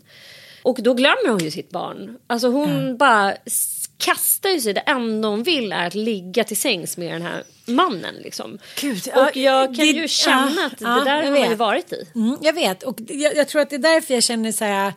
Och 0.63 0.77
då 0.81 0.93
glömmer 0.93 1.29
hon 1.29 1.39
ju 1.39 1.51
sitt 1.51 1.69
barn. 1.69 2.17
Alltså 2.27 2.47
hon 2.47 2.97
bara 2.97 3.33
s- 3.33 3.74
kastar 3.97 4.49
ju 4.49 4.61
sig. 4.61 4.73
Det 4.73 4.79
enda 4.79 5.27
hon 5.27 5.43
vill 5.43 5.71
är 5.71 5.87
att 5.87 5.95
ligga 5.95 6.43
till 6.43 6.57
sängs 6.57 6.97
med 6.97 7.11
den 7.13 7.21
här 7.21 7.43
mannen. 7.65 8.15
Liksom. 8.15 8.57
Gud, 8.81 9.01
ja, 9.15 9.29
och 9.29 9.37
jag 9.37 9.65
kan 9.65 9.75
det- 9.75 9.85
ju 9.91 10.07
känna 10.07 10.51
ja, 10.61 10.65
att 10.65 10.81
ja, 10.81 10.89
det 10.89 11.03
där 11.05 11.23
jag 11.23 11.31
har 11.41 11.49
vet. 11.49 11.57
varit 11.57 11.93
i. 11.93 12.07
Mm, 12.15 12.37
jag 12.41 12.53
vet 12.53 12.83
och 12.83 12.97
jag, 13.07 13.35
jag 13.35 13.47
tror 13.47 13.61
att 13.61 13.69
det 13.69 13.75
är 13.75 13.79
därför 13.79 14.13
jag 14.13 14.23
känner 14.23 14.51
så 14.51 14.65
här. 14.65 14.93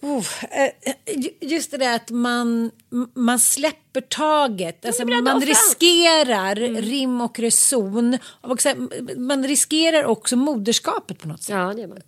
Oh, 0.00 0.26
eh, 0.50 0.92
ju- 1.16 1.48
just 1.48 1.70
det 1.70 1.76
där 1.76 1.94
att 1.96 2.10
man, 2.10 2.70
man 3.14 3.38
släpper 3.38 4.00
taget. 4.00 4.86
Alltså, 4.86 5.04
man 5.06 5.40
riskerar 5.40 6.54
rim 6.82 7.20
och 7.20 7.38
reson. 7.38 8.18
Och 8.40 8.58
man 9.16 9.46
riskerar 9.48 10.04
också 10.04 10.36
moderskapet 10.36 11.18
på 11.18 11.28
något 11.28 11.42
sätt. 11.42 11.54
Ja, 11.56 11.72
det 11.76 11.82
är 11.82 11.86
man. 11.86 11.98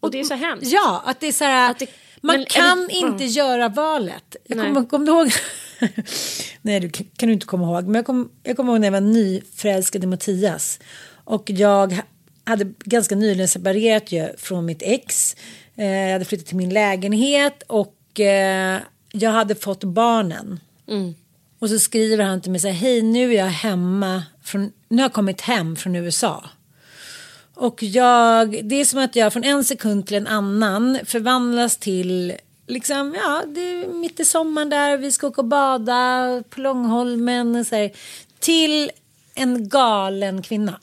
Och 0.00 0.10
det 0.10 0.20
är 0.20 0.24
så 0.24 0.34
hemskt. 0.34 0.66
Ja, 0.66 1.02
att 1.06 1.20
det 1.20 1.26
är 1.26 1.32
så 1.32 1.44
här. 1.44 1.70
Att 1.70 1.78
det- 1.78 1.90
man 2.20 2.36
men- 2.36 2.46
kan 2.46 2.78
eller- 2.84 2.94
inte 2.94 3.24
göra 3.24 3.68
valet. 3.68 4.36
Jag 4.46 4.58
kommer, 4.58 4.84
kommer 4.88 5.06
du 5.06 5.12
ihåg 5.12 5.30
Nej, 6.62 6.80
du 6.80 6.90
kan 6.90 7.06
du 7.28 7.32
inte 7.32 7.46
komma 7.46 7.64
ihåg. 7.64 7.84
Men 7.84 7.94
jag 7.94 8.06
kommer 8.06 8.26
jag 8.42 8.56
kommer 8.56 8.72
ihåg 8.72 8.80
när 8.80 8.86
jag 8.86 8.92
var 8.92 9.00
nyförälskad 9.00 10.04
i 10.04 10.06
Mattias. 10.06 10.80
Och 11.24 11.50
jag 11.50 11.92
ha- 11.92 12.02
hade 12.44 12.64
ganska 12.84 13.14
nyligen 13.14 13.48
separerat 13.48 14.12
ju 14.12 14.28
från 14.38 14.64
mitt 14.66 14.82
ex. 14.82 15.36
Eh, 15.76 15.86
jag 15.86 16.12
hade 16.12 16.24
flyttat 16.24 16.46
till 16.46 16.56
min 16.56 16.70
lägenhet 16.74 17.62
och 17.66 18.20
eh, 18.20 18.78
jag 19.12 19.30
hade 19.30 19.54
fått 19.54 19.84
barnen. 19.84 20.60
Och 21.58 21.68
så 21.70 21.78
skriver 21.78 22.24
han 22.24 22.40
till 22.40 22.50
mig 22.50 22.60
så 22.60 22.68
här, 22.68 22.74
hej 22.74 23.02
nu 23.02 23.30
är 23.32 23.36
jag 23.38 23.46
hemma, 23.46 24.22
från, 24.42 24.72
nu 24.88 24.96
har 24.96 25.02
jag 25.04 25.12
kommit 25.12 25.40
hem 25.40 25.76
från 25.76 25.94
USA. 25.96 26.44
Och 27.60 27.82
jag, 27.82 28.64
det 28.64 28.80
är 28.80 28.84
som 28.84 28.98
att 28.98 29.16
jag 29.16 29.32
från 29.32 29.44
en 29.44 29.64
sekund 29.64 30.06
till 30.06 30.16
en 30.16 30.26
annan 30.26 30.98
förvandlas 31.04 31.76
till, 31.76 32.32
liksom, 32.66 33.14
ja, 33.24 33.42
det 33.46 33.60
är 33.60 33.88
mitt 33.88 34.20
i 34.20 34.24
sommaren 34.24 34.70
där, 34.70 34.96
vi 34.96 35.12
ska 35.12 35.26
åka 35.26 35.40
och 35.40 35.46
bada 35.46 36.42
på 36.50 36.60
Långholmen 36.60 37.56
och 37.56 37.66
så 37.66 37.76
här, 37.76 37.90
till 38.38 38.90
en 39.34 39.68
galen 39.68 40.42
kvinna. 40.42 40.78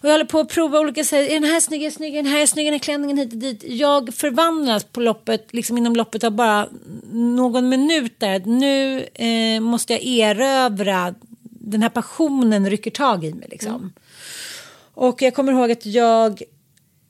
Och 0.00 0.08
jag 0.08 0.10
håller 0.10 0.24
på 0.24 0.40
att 0.40 0.48
prova 0.48 0.80
olika, 0.80 1.04
så 1.04 1.16
här, 1.16 1.22
är 1.22 1.34
den 1.34 1.44
här 1.44 1.60
snygg, 1.60 1.82
är 1.82 1.90
snygg, 1.90 2.14
är 2.14 2.22
den 2.22 2.32
här 2.32 2.42
är 2.42 2.46
snygg, 2.46 2.66
den 2.66 2.74
här 2.74 2.78
klänningen 2.78 3.18
hit 3.18 3.32
och 3.32 3.38
dit. 3.38 3.64
Jag 3.66 4.14
förvandlas 4.14 4.84
på 4.84 5.00
loppet, 5.00 5.46
liksom 5.50 5.78
inom 5.78 5.96
loppet 5.96 6.24
av 6.24 6.32
bara 6.32 6.68
någon 7.12 7.68
minut 7.68 8.14
där. 8.18 8.42
Nu 8.46 9.00
eh, 9.14 9.60
måste 9.60 9.92
jag 9.92 10.02
erövra, 10.02 11.14
den 11.42 11.82
här 11.82 11.88
passionen 11.88 12.70
rycker 12.70 12.90
tag 12.90 13.24
i 13.24 13.34
mig 13.34 13.48
liksom. 13.50 13.92
Och 14.94 15.22
jag 15.22 15.34
kommer 15.34 15.52
ihåg 15.52 15.70
att 15.70 15.86
jag 15.86 16.42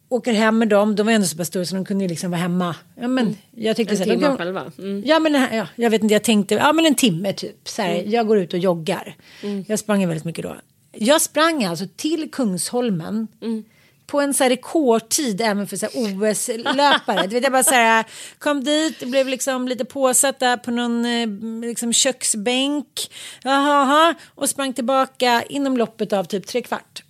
åker 0.09 0.33
hem 0.33 0.59
med 0.59 0.69
dem. 0.69 0.97
De 0.97 1.07
var 1.07 1.13
ändå 1.13 1.27
så 1.27 1.37
pass 1.37 1.49
stora 1.49 1.65
så 1.65 1.75
de 1.75 1.85
kunde 1.85 2.05
ju 2.05 2.09
liksom 2.09 2.31
vara 2.31 2.41
hemma. 2.41 2.77
Ja, 3.01 3.09
men 3.09 3.37
jag 3.51 3.77
tyckte 3.77 3.93
En 3.95 3.99
så 3.99 4.05
här, 4.05 4.11
timme 4.11 4.27
kan- 4.27 4.37
själva. 4.37 4.73
Mm. 4.79 5.03
Ja 5.07 5.19
men 5.19 5.35
ja, 5.35 5.67
jag 5.77 5.91
vet 5.91 6.03
inte, 6.03 6.15
jag 6.15 6.23
tänkte, 6.25 6.55
ja 6.55 6.73
men 6.73 6.87
en 6.87 6.95
timme 6.95 7.33
typ. 7.33 7.69
Så 7.69 7.83
här, 7.83 7.95
Jag 8.07 8.27
går 8.27 8.39
ut 8.39 8.53
och 8.53 8.59
joggar. 8.59 9.17
Jag 9.67 9.79
sprang 9.79 10.09
väldigt 10.09 10.25
mycket 10.25 10.43
då. 10.43 10.57
Jag 10.93 11.21
sprang 11.21 11.65
alltså 11.65 11.85
till 11.97 12.31
Kungsholmen. 12.33 13.29
På 14.07 14.21
en 14.21 14.35
så 14.35 14.43
här 14.45 14.51
rekordtid 14.51 15.41
även 15.41 15.67
för 15.67 15.77
OS-löpare. 15.95 17.29
Jag 17.41 17.53
bara 17.53 17.63
så 17.63 17.75
här, 17.75 18.05
kom 18.39 18.65
dit, 18.65 18.99
blev 19.11 19.29
liksom 19.29 19.69
lite 19.69 19.85
påsatt 19.85 20.39
där 20.41 20.57
på 20.57 20.71
någon 20.71 21.05
eh, 21.05 21.29
liksom 21.69 21.93
köksbänk. 21.93 23.11
Jaha, 23.45 24.15
och 24.35 24.49
sprang 24.49 24.73
tillbaka 24.73 25.43
inom 25.49 25.77
loppet 25.77 26.13
av 26.13 26.25
typ 26.25 26.47
tre 26.47 26.63
kvart. 26.63 27.03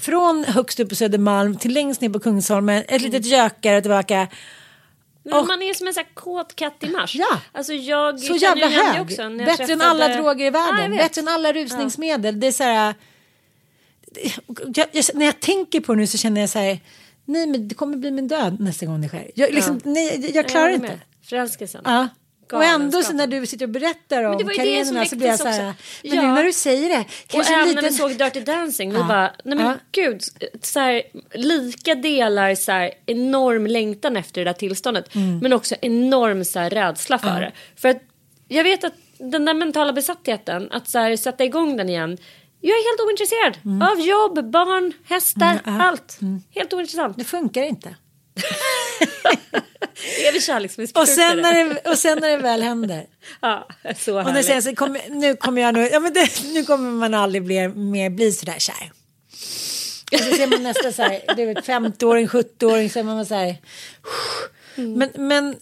Från 0.00 0.44
högst 0.44 0.80
upp 0.80 0.88
på 0.88 0.94
Södermalm 0.94 1.56
till 1.56 1.72
längst 1.74 2.00
ner 2.00 2.08
på 2.08 2.20
Kungsholmen, 2.20 2.84
ett 2.88 3.02
litet 3.02 3.26
gökar 3.26 3.76
och 3.76 3.82
tillbaka. 3.82 4.28
Men 5.22 5.34
Och- 5.34 5.46
man 5.46 5.62
är 5.62 5.74
som 5.74 5.86
en 5.86 5.94
sån 5.94 6.04
här 6.06 6.14
kåt 6.14 6.56
katt 6.56 6.76
i 6.80 6.88
mars. 6.88 7.14
Ja. 7.14 7.40
Alltså 7.52 7.72
jag 7.72 8.20
så 8.20 8.34
jävla 8.36 8.66
hög. 8.68 9.00
också 9.02 9.16
Bättre 9.16 9.32
än 9.50 9.56
träffade- 9.56 9.84
alla 9.86 10.08
droger 10.08 10.44
i 10.44 10.44
Ja, 10.44 10.50
världen. 10.50 10.90
vet. 10.90 11.00
Bättre 11.00 11.20
än 11.20 11.28
alla 11.28 11.52
rusningsmedel. 11.52 12.40
Det 12.40 12.46
är 12.46 12.52
så 12.52 12.64
här. 12.64 12.94
Jag, 14.74 14.86
jag, 14.92 15.04
när 15.14 15.26
jag 15.26 15.40
tänker 15.40 15.80
på 15.80 15.92
det 15.94 15.98
nu 16.00 16.06
så 16.06 16.18
känner 16.18 16.40
jag 16.40 16.50
så 16.50 16.58
här. 16.58 16.80
Nej 17.24 17.46
men 17.46 17.68
det 17.68 17.74
kommer 17.74 17.96
bli 17.96 18.10
min 18.10 18.28
död 18.28 18.60
nästa 18.60 18.86
gång 18.86 19.00
det 19.00 19.08
sker. 19.08 19.30
Jag, 19.34 19.54
liksom, 19.54 19.80
nej, 19.84 20.30
jag 20.34 20.48
klarar 20.48 20.68
inte. 20.70 21.00
Förälskelsen. 21.24 21.82
Ja. 21.84 22.08
Och 22.56 22.64
ändå 22.64 23.02
så 23.02 23.12
när 23.12 23.26
du 23.26 23.46
sitter 23.46 23.64
och 23.66 23.70
berättar 23.70 24.24
om 24.24 24.38
Karenina 24.48 25.04
så 25.06 25.16
blir 25.16 25.26
jag 25.28 25.38
så 25.38 25.48
här. 25.48 25.62
Men 25.64 25.74
Ja. 26.02 26.22
nu 26.22 26.28
när 26.28 26.44
du 26.44 26.52
säger 26.52 26.88
det. 26.88 27.00
Och 27.00 27.06
Kanske 27.28 27.54
en 27.54 27.60
även 27.60 27.74
när 27.74 27.82
vi 27.82 27.88
liten... 27.90 28.08
såg 28.08 28.18
Dirty 28.18 28.40
Dancing, 28.40 28.90
vi 28.92 28.98
Ja. 28.98 29.04
bara, 29.08 29.32
nej 29.44 29.56
men 29.58 29.66
Ja. 29.66 29.74
gud, 29.92 30.22
så 30.62 30.80
här, 30.80 31.02
lika 31.34 31.94
delar 31.94 32.54
så 32.54 32.72
här, 32.72 32.90
enorm 33.06 33.66
längtan 33.66 34.16
efter 34.16 34.40
det 34.40 34.50
där 34.50 34.52
tillståndet, 34.58 35.14
Mm. 35.14 35.38
men 35.38 35.52
också 35.52 35.74
enorm 35.82 36.44
så 36.44 36.58
här, 36.58 36.70
rädsla 36.70 37.18
för 37.18 37.40
det. 37.40 37.52
För 37.76 37.88
att 37.88 38.02
jag 38.48 38.64
vet 38.64 38.84
att 38.84 38.94
den 39.18 39.44
där 39.44 39.54
mentala 39.54 39.92
besattheten, 39.92 40.68
att 40.72 40.88
så 40.88 40.98
här, 40.98 41.16
sätta 41.16 41.44
igång 41.44 41.76
den 41.76 41.88
igen, 41.88 42.18
jag 42.60 42.70
är 42.70 42.90
helt 42.90 43.08
ointresserad 43.08 43.82
av 43.92 44.00
jobb, 44.00 44.50
barn, 44.50 44.92
hästar, 45.08 45.58
Mm, 45.64 45.78
ja. 45.80 45.82
allt. 45.82 46.18
Helt 46.54 46.72
ointressant. 46.72 47.18
Det 47.18 47.24
funkar 47.24 47.62
inte. 47.62 47.94
Evig 50.28 50.42
kärleksmissbrukare. 50.42 51.02
Och 51.02 51.08
sen, 51.08 51.38
när 51.38 51.54
det, 51.54 51.90
och 51.90 51.98
sen 51.98 52.18
när 52.20 52.28
det 52.28 52.36
väl 52.36 52.62
händer. 52.62 53.06
Ja, 53.40 53.68
så 53.98 54.18
Och 54.18 54.24
nu, 54.24 54.30
härligt. 54.30 54.46
säger 54.46 54.60
så, 54.60 54.74
kom, 54.74 54.98
nu 55.10 55.36
kommer 55.36 55.62
jag 55.62 55.74
nog, 55.74 55.88
ja, 55.92 56.00
men 56.00 56.12
det, 56.12 56.28
nu 56.54 56.64
kommer 56.64 56.90
man 56.90 57.14
aldrig 57.14 57.44
bli, 57.44 57.68
mer 57.68 58.10
bli 58.10 58.32
sådär 58.32 58.58
kär. 58.58 58.92
Och 60.12 60.18
så 60.18 60.32
ser 60.36 60.46
man 60.46 60.62
nästa 60.62 60.92
så 60.92 61.02
här, 61.02 61.20
du 61.36 61.46
vet 61.46 61.58
50-åring, 61.66 62.26
70-åring, 62.26 62.90
så 62.90 62.98
är 62.98 63.02
man 63.02 63.26
så 63.26 63.34
här. 63.34 63.56
Men, 64.74 65.10
men 65.14 65.56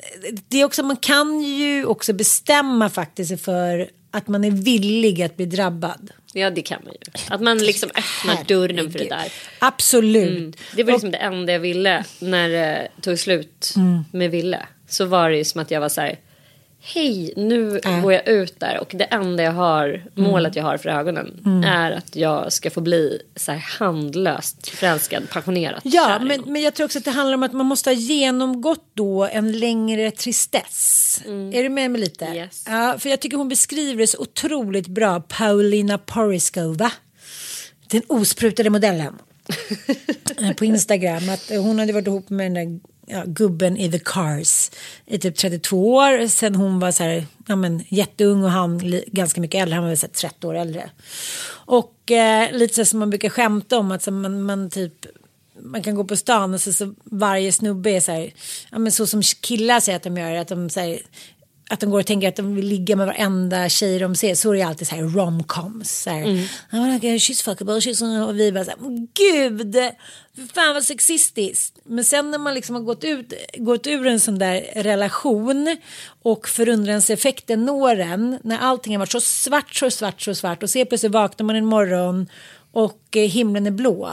det 0.48 0.60
är 0.60 0.64
också, 0.64 0.82
man 0.82 0.96
kan 0.96 1.40
ju 1.42 1.84
också 1.84 2.12
bestämma 2.12 2.90
faktiskt 2.90 3.44
för 3.44 3.90
att 4.10 4.28
man 4.28 4.44
är 4.44 4.50
villig 4.50 5.22
att 5.22 5.36
bli 5.36 5.46
drabbad. 5.46 6.10
Ja, 6.32 6.50
det 6.50 6.62
kan 6.62 6.80
man 6.84 6.92
ju. 6.92 7.12
Att 7.34 7.40
man 7.40 7.58
liksom 7.58 7.90
öppnar 7.94 8.44
dörren 8.44 8.92
för 8.92 8.98
det 8.98 9.08
där. 9.08 9.32
Absolut. 9.58 10.28
Mm. 10.38 10.52
Det 10.76 10.84
var 10.84 10.92
liksom 10.92 11.10
det 11.10 11.18
enda 11.18 11.52
jag 11.52 11.60
ville 11.60 12.04
när 12.18 12.48
det 12.48 12.88
tog 13.02 13.18
slut 13.18 13.72
Mm. 13.76 14.04
med 14.12 14.30
Ville. 14.30 14.66
Så 14.88 15.04
var 15.04 15.30
det 15.30 15.36
ju 15.36 15.44
som 15.44 15.60
att 15.60 15.70
jag 15.70 15.80
var 15.80 15.88
så 15.88 16.00
här. 16.00 16.18
Hej, 16.80 17.32
nu 17.36 17.80
Äh. 17.84 18.02
går 18.02 18.12
jag 18.12 18.28
ut 18.28 18.60
där 18.60 18.78
och 18.80 18.92
det 18.94 19.04
enda 19.04 19.42
jag 19.42 19.52
har, 19.52 19.88
Mm. 19.88 20.30
målet 20.30 20.56
jag 20.56 20.64
har 20.64 20.76
för 20.78 20.88
ögonen 20.88 21.62
är 21.66 21.90
att 21.92 22.16
jag 22.16 22.52
ska 22.52 22.70
få 22.70 22.80
bli 22.80 23.22
så 23.36 23.52
här 23.52 23.58
handlöst 23.58 24.68
förälskad, 24.68 25.30
passionerat 25.30 25.80
Ja, 25.84 26.18
men, 26.22 26.40
men 26.46 26.62
jag 26.62 26.74
tror 26.74 26.84
också 26.84 26.98
att 26.98 27.04
det 27.04 27.10
handlar 27.10 27.34
om 27.34 27.42
att 27.42 27.52
man 27.52 27.66
måste 27.66 27.90
ha 27.90 27.94
genomgått 27.94 28.90
då 28.94 29.24
en 29.24 29.58
längre 29.58 30.10
tristess. 30.10 31.20
Är 31.26 31.62
du 31.62 31.68
med 31.68 31.90
mig 31.90 32.00
lite? 32.00 32.24
Yes. 32.24 32.64
Ja, 32.68 32.96
för 32.98 33.08
jag 33.10 33.20
tycker 33.20 33.36
hon 33.36 33.48
beskriver 33.48 33.98
det 34.00 34.06
så 34.06 34.18
otroligt 34.18 34.86
bra, 34.86 35.20
Paulina 35.20 35.98
Poriskova. 35.98 36.92
Den 37.90 38.02
osprutade 38.08 38.70
modellen. 38.70 39.18
Eh, 40.40 40.52
på 40.52 40.64
Instagram. 40.64 41.28
Att 41.28 41.48
hon 41.50 41.78
hade 41.78 41.92
varit 41.92 42.06
ihop 42.06 42.30
med 42.30 42.46
den 42.46 42.54
där 42.54 42.80
ja, 43.08 43.22
gubben 43.26 43.76
i 43.76 43.90
The 43.90 43.98
Cars 43.98 44.70
i 45.06 45.18
typ 45.18 45.36
32 45.36 45.94
år. 45.94 46.28
Sen 46.28 46.54
hon 46.54 46.80
var 46.80 46.92
så 46.92 47.02
här, 47.02 47.26
ja, 47.46 47.56
men, 47.56 47.84
jätteung 47.88 48.44
och 48.44 48.50
han 48.50 48.80
ganska 49.06 49.40
mycket 49.40 49.62
äldre. 49.62 49.74
Han 49.74 49.84
var 49.84 49.90
väl 49.90 49.98
så 49.98 50.06
här 50.06 50.12
30 50.12 50.46
år 50.46 50.54
äldre. 50.54 50.90
Och 51.50 52.10
eh, 52.10 52.52
lite 52.52 52.74
så 52.74 52.84
som 52.84 52.98
man 52.98 53.10
brukar 53.10 53.28
skämta 53.28 53.78
om 53.78 53.92
att 53.92 54.02
så 54.02 54.10
man, 54.10 54.42
man 54.42 54.70
typ 54.70 55.06
man 55.62 55.82
kan 55.82 55.94
gå 55.94 56.04
på 56.04 56.16
stan 56.16 56.54
och 56.54 56.60
så, 56.60 56.72
så 56.72 56.94
varje 57.04 57.52
snubbe 57.52 57.90
är 57.90 58.00
så 58.00 58.12
här, 58.12 58.32
ja 58.70 58.78
men 58.78 58.92
så 58.92 59.06
som 59.06 59.22
killar 59.22 59.80
säger 59.80 59.96
att 59.96 60.02
de 60.02 60.16
gör, 60.16 60.34
att 60.34 60.48
de 60.48 60.70
säger 60.70 61.00
att 61.68 61.80
de 61.80 61.90
går 61.90 62.00
och 62.00 62.06
tänker 62.06 62.28
att 62.28 62.36
de 62.36 62.54
vill 62.54 62.66
ligga 62.66 62.96
med 62.96 63.06
varenda 63.06 63.68
tjej 63.68 63.98
de 63.98 64.14
ser. 64.14 64.34
Så 64.34 64.52
är 64.52 64.56
det 64.56 64.62
alltid 64.62 64.88
så 64.88 64.94
här 64.94 65.02
romcoms. 65.02 66.06
Mm. 66.06 66.44
She's 66.70 67.44
fuckable, 67.44 67.74
she's... 67.74 68.28
Och 68.28 68.38
vi 68.38 68.52
bara 68.52 68.64
så 68.64 68.70
här, 68.70 69.06
gud, 69.14 69.76
fan 70.54 70.74
vad 70.74 70.84
sexistiskt. 70.84 71.78
Men 71.84 72.04
sen 72.04 72.30
när 72.30 72.38
man 72.38 72.54
liksom 72.54 72.74
har 72.74 72.82
gått, 72.82 73.04
ut, 73.04 73.32
gått 73.56 73.86
ur 73.86 74.06
en 74.06 74.20
sån 74.20 74.38
där 74.38 74.66
relation 74.74 75.76
och 76.22 76.48
förundranseffekten 76.48 77.64
når 77.64 78.00
en, 78.00 78.38
när 78.42 78.58
allting 78.58 78.92
har 78.92 78.98
varit 78.98 79.12
så 79.12 79.20
svart, 79.20 79.74
så 79.74 79.90
svart, 79.90 80.22
så 80.22 80.34
svart 80.34 80.62
och 80.62 80.70
så 80.70 80.84
plötsligt 80.84 81.12
vaknar 81.12 81.46
man 81.46 81.56
en 81.56 81.66
morgon 81.66 82.26
och 82.72 83.16
eh, 83.16 83.28
himlen 83.28 83.66
är 83.66 83.70
blå. 83.70 84.10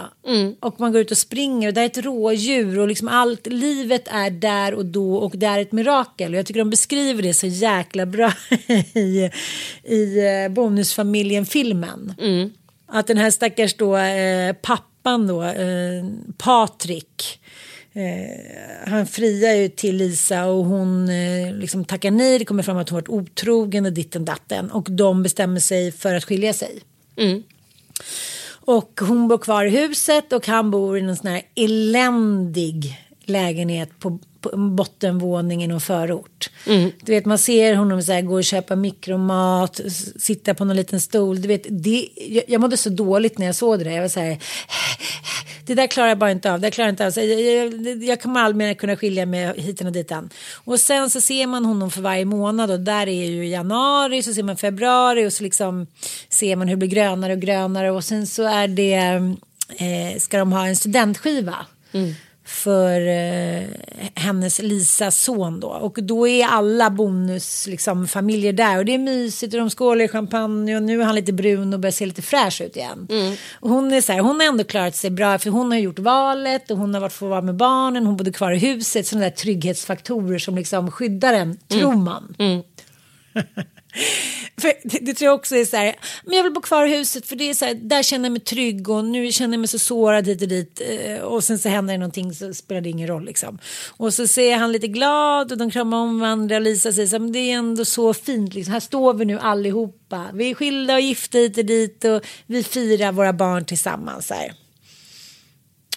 Och 0.60 0.80
man 0.80 0.92
går 0.92 1.02
ut 1.02 1.12
och 1.12 1.18
springer 1.18 1.68
och 1.68 1.74
det 1.74 1.82
är 1.82 1.86
ett 1.86 1.98
rådjur 1.98 2.80
och 2.80 2.88
liksom 2.88 3.08
allt, 3.08 3.48
livet 3.48 4.08
är 4.08 4.30
där 4.30 4.74
och 4.74 4.86
då 4.86 5.16
och 5.16 5.38
det 5.38 5.46
är 5.46 5.60
ett 5.60 5.72
mirakel. 5.72 6.34
Och 6.34 6.40
jag 6.40 6.46
tycker 6.46 6.60
de 6.60 6.70
beskriver 6.70 7.24
det 7.24 7.34
så 7.34 7.48
jäkla 7.48 8.06
bra 8.06 8.34
i, 8.94 9.30
i 9.84 10.20
eh, 10.20 10.50
Bonusfamiljen-filmen. 10.50 12.14
Att 12.88 13.08
den 13.08 13.18
här 13.18 13.32
stackars 13.32 13.74
då, 13.74 13.98
eh, 13.98 14.54
pappan 14.54 15.28
då, 15.28 15.44
eh, 15.44 16.06
Patrik, 16.38 17.40
Eh, 17.96 18.90
han 18.90 19.08
friar 19.08 19.54
ju 19.54 19.70
till 19.70 19.96
Lisa 19.96 20.46
och 20.46 20.66
hon 20.66 21.10
eh, 21.10 21.54
liksom 21.54 21.86
tackar 21.86 22.12
nej. 22.12 22.40
Det 22.40 22.46
kommer 22.46 22.64
fram 22.64 22.78
att 22.78 22.90
hon 22.90 22.96
varit 22.96 23.10
otrogen 23.10 23.86
och 23.86 23.94
ditten 23.94 24.26
datten. 24.26 24.72
Och 24.72 24.92
de 24.92 25.24
bestämmer 25.24 25.60
sig 25.60 25.92
för 25.92 26.16
att 26.16 26.24
skilja 26.24 26.54
sig. 26.54 26.80
Och 28.66 29.02
hon 29.02 29.28
bor 29.28 29.38
kvar 29.38 29.66
i 29.66 29.70
huset 29.70 30.34
och 30.34 30.48
han 30.48 30.72
bor 30.72 30.98
i 30.98 31.02
en 31.02 31.16
sån 31.16 31.32
här 31.32 31.42
eländig 31.56 33.00
lägenhet 33.26 34.00
på, 34.00 34.20
på 34.50 34.58
bottenvåningen 34.58 35.72
och 35.72 35.84
förort. 35.84 36.50
Du 37.04 37.12
vet 37.12 37.26
man 37.26 37.38
ser 37.38 37.76
honom 37.76 38.02
så 38.02 38.12
här, 38.12 38.22
gå 38.22 38.36
och 38.36 38.44
köpa 38.44 38.76
mikromat, 38.76 39.82
sitta 40.20 40.54
på 40.54 40.66
någon 40.66 40.76
liten 40.76 41.00
stol. 41.02 41.42
Du 41.42 41.48
vet, 41.48 41.66
det, 41.70 42.10
jag, 42.28 42.44
jag 42.48 42.62
mådde 42.62 42.78
så 42.78 42.90
dåligt 42.90 43.38
när 43.38 43.46
jag 43.46 43.56
såg 43.56 43.80
det 43.80 43.84
där. 43.84 43.92
Jag 43.92 44.02
var 44.02 44.10
så 44.10 44.20
här, 44.20 44.38
det 45.66 45.76
där 45.76 45.88
klarar 45.88 46.10
jag 46.10 46.18
bara 46.18 46.32
inte 46.32 46.54
av. 46.54 46.60
Det 46.60 46.72
klarar 46.72 46.88
jag 46.88 46.94
inte 46.94 47.06
av. 47.06 47.12
Så 47.12 47.20
jag, 47.20 47.42
jag, 47.42 48.04
jag 48.04 48.22
kommer 48.22 48.40
aldrig 48.40 48.58
mer 48.58 48.74
kunna 48.74 48.96
skilja 48.96 49.26
mig 49.26 49.62
hit 49.62 49.82
och 49.82 49.92
ditan. 49.92 50.30
Och 50.66 50.80
sen 50.80 51.10
så 51.10 51.22
ser 51.22 51.48
man 51.48 51.66
honom 51.66 51.92
för 51.92 52.02
varje 52.02 52.26
månad 52.26 52.72
och 52.72 52.80
där 52.80 53.08
är 53.08 53.26
ju 53.26 53.48
januari 53.48 54.24
så 54.24 54.34
ser 54.34 54.44
man 54.44 54.58
februari 54.58 55.28
och 55.28 55.34
så 55.34 55.44
liksom 55.44 55.88
ser 56.30 56.56
man 56.56 56.68
hur 56.68 56.76
det 56.76 56.80
blir 56.80 56.90
grönare 56.90 57.34
och 57.34 57.40
grönare 57.40 57.92
och 57.92 58.04
sen 58.04 58.28
så 58.28 58.44
är 58.44 58.68
det 58.68 58.94
eh, 59.78 60.20
ska 60.20 60.38
de 60.38 60.52
ha 60.54 60.68
en 60.68 60.76
studentskiva. 60.76 61.56
För 62.46 63.02
eh, 63.08 63.64
hennes 64.16 64.62
Lisas 64.62 65.24
son 65.24 65.60
då. 65.60 65.68
Och 65.68 65.98
då 66.04 66.28
är 66.28 66.46
alla 66.46 66.90
bonus 66.90 67.68
liksom, 67.68 68.08
familjer 68.08 68.54
där. 68.54 68.78
Och 68.78 68.86
det 68.86 68.94
är 68.94 68.98
mysigt 68.98 69.54
och 69.54 69.60
de 69.60 69.70
skålar 69.70 70.06
i 70.06 70.08
champagne. 70.08 70.76
Och 70.76 70.84
nu 70.84 71.02
är 71.02 71.06
han 71.06 71.16
lite 71.16 71.34
brun 71.34 71.74
och 71.74 71.80
börjar 71.80 71.92
se 71.92 72.06
lite 72.06 72.22
fräsch 72.22 72.62
ut 72.62 72.76
igen. 72.76 73.08
Och 73.54 73.70
hon 73.70 73.94
är 73.94 74.02
så 74.02 74.12
här, 74.14 74.20
hon 74.20 74.40
har 74.40 74.48
ändå 74.48 74.64
klarat 74.64 74.96
sig 74.96 75.10
bra 75.10 75.40
för 75.40 75.50
hon 75.50 75.72
har 75.72 75.78
gjort 75.78 76.00
valet 76.00 76.72
och 76.72 76.78
hon 76.78 76.94
har 76.94 77.02
varit 77.02 77.14
för 77.14 77.26
att 77.26 77.30
vara 77.30 77.42
med 77.42 77.56
barnen, 77.56 78.06
hon 78.06 78.18
bodde 78.18 78.32
kvar 78.32 78.52
i 78.52 78.58
huset, 78.58 79.08
sådana 79.08 79.26
där 79.26 79.36
trygghetsfaktorer 79.36 80.40
som 80.40 80.56
liksom 80.56 80.92
skyddar 80.92 81.34
en, 81.34 81.58
tror 81.68 81.96
man. 81.96 82.36
För 84.58 84.74
det, 84.84 85.00
det 85.00 85.14
tror 85.14 85.26
jag 85.26 85.36
också 85.36 85.56
är 85.56 85.66
så 85.66 85.78
här, 85.78 85.96
men 86.24 86.38
jag 86.38 86.44
vill 86.44 86.54
bo 86.54 86.62
kvar 86.62 86.86
i 86.86 86.98
huset 86.98 87.28
för 87.28 87.36
det 87.36 87.50
är 87.50 87.54
så 87.54 87.66
här, 87.66 87.74
där 87.74 88.04
känner 88.04 88.26
jag 88.26 88.32
mig 88.32 88.42
trygg 88.42 88.90
och 88.90 89.06
nu 89.06 89.32
känner 89.32 89.54
jag 89.54 89.60
mig 89.60 89.68
så 89.68 89.80
sårad 89.80 90.28
hit 90.28 90.42
och 90.42 90.48
dit 90.48 90.82
eh, 90.90 91.20
och 91.20 91.44
sen 91.44 91.60
så 91.60 91.70
händer 91.70 91.94
det 91.94 91.98
någonting 91.98 92.34
så 92.34 92.54
spelar 92.54 92.82
det 92.82 92.90
ingen 92.90 93.08
roll 93.08 93.26
liksom. 93.26 93.60
Och 93.98 94.14
så 94.14 94.28
ser 94.28 94.58
han 94.58 94.72
lite 94.72 94.88
glad 94.88 95.52
och 95.52 95.58
de 95.58 95.72
kramar 95.72 95.98
om 95.98 96.20
varandra 96.20 96.56
och 96.56 96.62
Lisa 96.62 96.94
säger 96.94 97.08
så 97.08 97.16
här, 97.16 97.20
men 97.20 97.32
det 97.32 97.40
är 97.40 97.58
ändå 97.58 97.86
så 97.86 98.14
fint 98.14 98.54
liksom, 98.54 98.74
här 98.74 98.80
står 98.80 99.14
vi 99.14 99.26
nu 99.26 99.40
allihopa, 99.40 100.26
vi 100.34 100.50
är 100.50 100.56
skilda 100.56 100.94
och 100.94 101.02
gifta 101.02 101.38
hit 101.38 101.58
och 101.58 101.66
dit 101.66 102.06
och 102.06 102.22
vi 102.46 102.64
firar 102.64 103.12
våra 103.12 103.34
barn 103.34 103.66
tillsammans 103.66 104.30
här. 104.30 104.54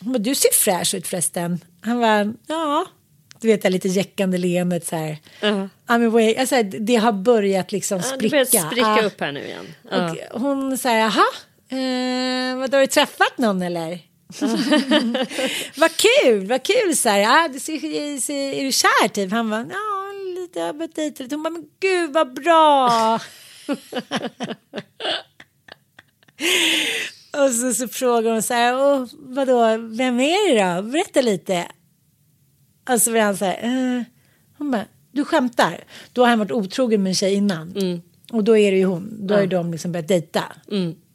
Hon 0.01 0.13
bara, 0.13 0.19
du 0.19 0.35
ser 0.35 0.53
fräsch 0.53 0.95
ut 0.95 1.07
förresten. 1.07 1.61
Han 1.81 1.99
var 1.99 2.35
ja. 2.47 2.87
Du 3.41 3.49
vet 3.49 3.63
det 3.63 3.71
lite 3.71 3.89
jäckande 3.89 4.39
leendet 4.39 4.87
så 4.87 4.97
här. 4.97 5.17
Ja. 5.41 5.69
I'm 5.87 6.07
away. 6.07 6.35
Alltså, 6.37 6.63
det 6.63 6.97
har 6.97 7.13
börjat 7.13 7.73
liksom 7.73 7.99
Ja, 7.99 8.03
det 8.11 8.17
spricka. 8.17 8.31
börjar 8.31 8.67
spricka 8.71 8.97
Ja. 9.01 9.03
upp 9.07 9.21
här 9.21 9.33
nu 9.33 9.45
igen. 9.45 9.67
Ja. 9.91 10.15
Och 10.33 10.41
hon 10.41 10.79
säger, 10.79 10.99
jaha, 10.99 11.25
eh, 11.69 12.57
vad 12.59 12.75
har 12.75 12.81
du 12.81 12.87
träffat 12.87 13.39
någon 13.39 13.63
eller? 13.63 13.99
vad 15.81 15.91
kul, 15.97 16.47
vad 16.47 16.63
kul 16.63 16.97
så 16.97 17.09
här. 17.09 17.49
Det 17.49 17.61
ser, 17.61 18.21
ser, 18.21 18.35
är 18.53 18.65
du 18.65 18.73
kär 18.73 19.09
typ? 19.09 19.31
Han 19.33 19.51
var 19.51 19.59
ja 19.59 20.13
lite, 20.41 20.59
jag 20.59 20.67
har 20.67 20.73
börjat 20.73 20.95
dejta 20.95 21.23
lite. 21.23 21.35
Hon 21.35 21.43
bara, 21.43 21.51
men 21.51 21.65
gud 21.81 22.13
vad 22.13 22.35
bra. 22.35 23.21
Och 27.33 27.51
så, 27.51 27.73
så 27.75 27.89
frågar 27.89 28.31
hon 28.33 28.43
så 28.43 28.55
här, 28.55 28.73
vadå, 29.35 29.77
vem 29.97 30.21
är 30.21 30.55
det 30.55 30.75
då? 30.77 30.83
Berätta 30.83 31.21
lite. 31.21 31.67
Och 32.89 33.03
så 33.03 33.11
blir 33.11 33.21
han 33.21 33.37
så 33.37 33.45
här, 33.45 33.59
eh. 33.63 34.03
hon 34.59 34.71
bara, 34.71 34.85
du 35.13 35.25
skämtar? 35.25 35.85
Då 36.13 36.23
har 36.23 36.29
han 36.29 36.39
varit 36.39 36.53
otrogen 36.53 37.03
med 37.03 37.11
en 37.11 37.15
tjej 37.15 37.35
innan. 37.35 37.73
Och 38.33 38.45
då 38.45 38.57
är 38.57 38.73
det 38.73 38.79
ju 38.79 38.85
hon, 38.85 39.27
då 39.27 39.35
har 39.35 39.41
ju 39.41 39.47
de 39.47 39.73
liksom 39.73 39.93
börjat 39.93 40.09
dejta. 40.09 40.45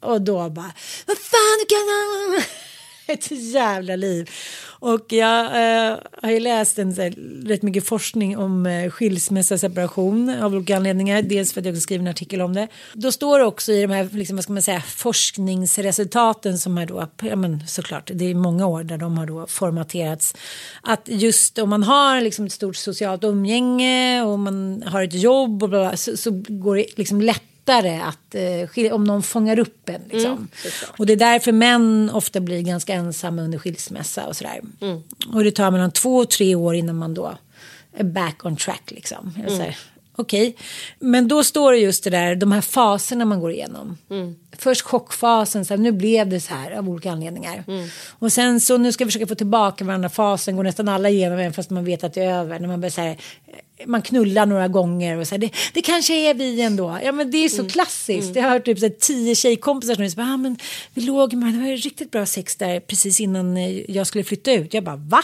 Och 0.00 0.22
då 0.22 0.50
bara, 0.50 0.72
vad 1.06 1.18
fan 1.18 1.58
du 1.60 1.66
kan... 1.74 2.42
Ett 3.06 3.30
jävla 3.30 3.96
liv. 3.96 4.30
Och 4.66 5.12
jag 5.12 5.44
eh, 5.44 5.98
har 6.22 6.30
ju 6.30 6.40
läst 6.40 6.78
en, 6.78 6.92
här, 6.92 7.14
rätt 7.48 7.62
mycket 7.62 7.86
forskning 7.86 8.38
om 8.38 8.66
eh, 8.66 8.90
skilsmässa 8.90 9.54
och 9.54 9.60
separation 9.60 10.30
av 10.30 10.54
olika 10.54 10.76
anledningar. 10.76 11.22
Dels 11.22 11.52
för 11.52 11.60
att 11.60 11.64
jag 11.64 11.72
också 11.72 11.80
skrivit 11.80 12.02
en 12.02 12.10
artikel 12.10 12.40
om 12.40 12.54
det. 12.54 12.68
Då 12.92 13.12
står 13.12 13.38
det 13.38 13.44
också 13.44 13.72
i 13.72 13.82
de 13.82 13.90
här 13.90 14.08
liksom, 14.12 14.36
vad 14.36 14.42
ska 14.42 14.52
man 14.52 14.62
säga, 14.62 14.80
forskningsresultaten 14.80 16.58
som 16.58 16.78
är 16.78 16.86
då, 16.86 17.08
ja, 17.22 17.36
men 17.36 17.66
såklart, 17.66 18.10
det 18.14 18.24
är 18.24 18.34
många 18.34 18.66
år 18.66 18.84
där 18.84 18.98
de 18.98 19.18
har 19.18 19.26
då 19.26 19.46
formaterats. 19.46 20.34
Att 20.82 21.02
just 21.04 21.58
om 21.58 21.70
man 21.70 21.82
har 21.82 22.20
liksom 22.20 22.46
ett 22.46 22.52
stort 22.52 22.76
socialt 22.76 23.24
umgänge 23.24 24.22
och 24.22 24.38
man 24.38 24.82
har 24.86 25.02
ett 25.02 25.14
jobb 25.14 25.62
och 25.62 25.68
bla, 25.68 25.78
bla, 25.78 25.96
så, 25.96 26.16
så 26.16 26.42
går 26.48 26.76
det 26.76 26.86
liksom 26.96 27.20
lättare 27.64 28.00
att 28.00 28.34
eh, 28.78 28.92
om 28.92 29.04
någon 29.04 29.22
fångar 29.22 29.58
upp 29.58 29.88
en. 29.88 30.02
Liksom. 30.10 30.48
och 30.98 31.06
det 31.06 31.12
är 31.12 31.16
därför 31.16 31.52
män 31.52 32.10
ofta 32.12 32.40
blir 32.40 32.60
ganska 32.62 32.94
ensamma 32.94 33.42
under 33.42 33.58
skilsmässa 33.58 34.26
och 34.26 34.36
sådär. 34.36 34.60
Och 35.32 35.44
det 35.44 35.50
tar 35.50 35.70
mellan 35.70 35.90
två 35.90 36.16
och 36.16 36.30
tre 36.30 36.54
år 36.54 36.74
innan 36.74 36.96
man 36.96 37.14
då 37.14 37.38
är 37.96 38.04
back 38.04 38.44
on 38.44 38.56
track 38.56 38.82
liksom. 38.86 39.32
Säger, 39.48 39.76
Okej, 40.16 40.56
men 40.98 41.28
då 41.28 41.44
står 41.44 41.72
det 41.72 41.78
just 41.78 42.04
det 42.04 42.10
där, 42.10 42.34
de 42.36 42.52
här 42.52 42.60
faserna 42.60 43.24
man 43.24 43.40
går 43.40 43.52
igenom. 43.52 43.96
Först 44.58 44.82
chockfasen, 44.82 45.64
så 45.64 45.74
här, 45.74 45.78
nu 45.78 45.92
blev 45.92 46.28
det 46.28 46.40
så 46.40 46.54
här 46.54 46.70
av 46.70 46.88
olika 46.88 47.12
anledningar. 47.12 47.64
Och 48.18 48.32
sen 48.32 48.60
så 48.60 48.78
nu 48.78 48.92
ska 48.92 49.04
vi 49.04 49.10
försöka 49.10 49.26
få 49.26 49.34
tillbaka 49.34 49.84
varandra 49.84 50.08
fasen, 50.08 50.56
går 50.56 50.62
nästan 50.62 50.88
alla 50.88 51.08
igenom 51.08 51.38
även 51.38 51.52
fast 51.52 51.70
man 51.70 51.84
vet 51.84 52.04
att 52.04 52.14
det 52.14 52.22
är 52.22 52.38
över. 52.38 52.58
När 52.58 52.68
man 52.68 52.80
börjar 52.80 52.90
så 52.90 53.00
här, 53.00 53.16
man 53.86 54.02
knullar 54.02 54.46
några 54.46 54.68
gånger 54.68 55.18
och 55.18 55.28
så 55.28 55.34
här, 55.34 55.38
det, 55.40 55.50
det 55.72 55.82
kanske 55.82 56.14
är 56.30 56.34
vi 56.34 56.60
ändå. 56.60 56.98
Ja 57.04 57.12
men 57.12 57.30
det 57.30 57.38
är 57.44 57.48
så 57.48 57.68
klassiskt. 57.68 58.36
Jag 58.36 58.42
har 58.42 58.50
hört 58.50 58.64
typ 58.64 58.78
så 58.78 58.84
här, 58.86 58.94
tio 59.00 59.34
tjejkompisar 59.34 59.94
som 59.94 60.10
säger, 60.10 60.34
ah, 60.34 60.36
men 60.36 60.56
vi 60.94 61.02
låg 61.02 61.32
med 61.34 61.54
det 61.54 61.58
var 61.58 61.76
riktigt 61.76 62.10
bra 62.10 62.26
sex 62.26 62.56
där 62.56 62.80
precis 62.80 63.20
innan 63.20 63.56
eh, 63.56 63.90
jag 63.90 64.06
skulle 64.06 64.24
flytta 64.24 64.52
ut. 64.52 64.74
Jag 64.74 64.84
bara 64.84 64.96
va? 64.96 65.22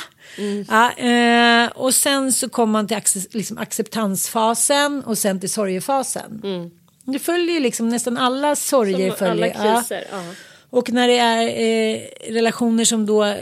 Ja, 0.69 0.93
eh, 0.93 1.69
och 1.75 1.95
sen 1.95 2.33
så 2.33 2.49
kommer 2.49 2.73
man 2.73 2.87
till 2.87 3.01
liksom, 3.31 3.59
acceptansfasen 3.59 5.03
och 5.05 5.19
sen 5.19 5.41
till 5.41 5.51
sorgefasen. 5.51 6.43
Det 7.05 7.19
följer 7.19 7.61
liksom 7.61 7.89
nästan 7.89 8.19
alla 8.19 8.57
sorger 8.57 9.09
Som 9.09 9.19
följer. 9.19 9.55
alla 9.59 9.81
kriser. 9.81 10.05
Ja. 10.13 10.23
Och 10.71 10.93
när 10.93 11.09
det 11.09 11.19
är 11.19 11.47
eh, 11.47 12.01
relationer 12.33 12.85
som 12.85 13.07
då 13.07 13.25
eh, 13.25 13.37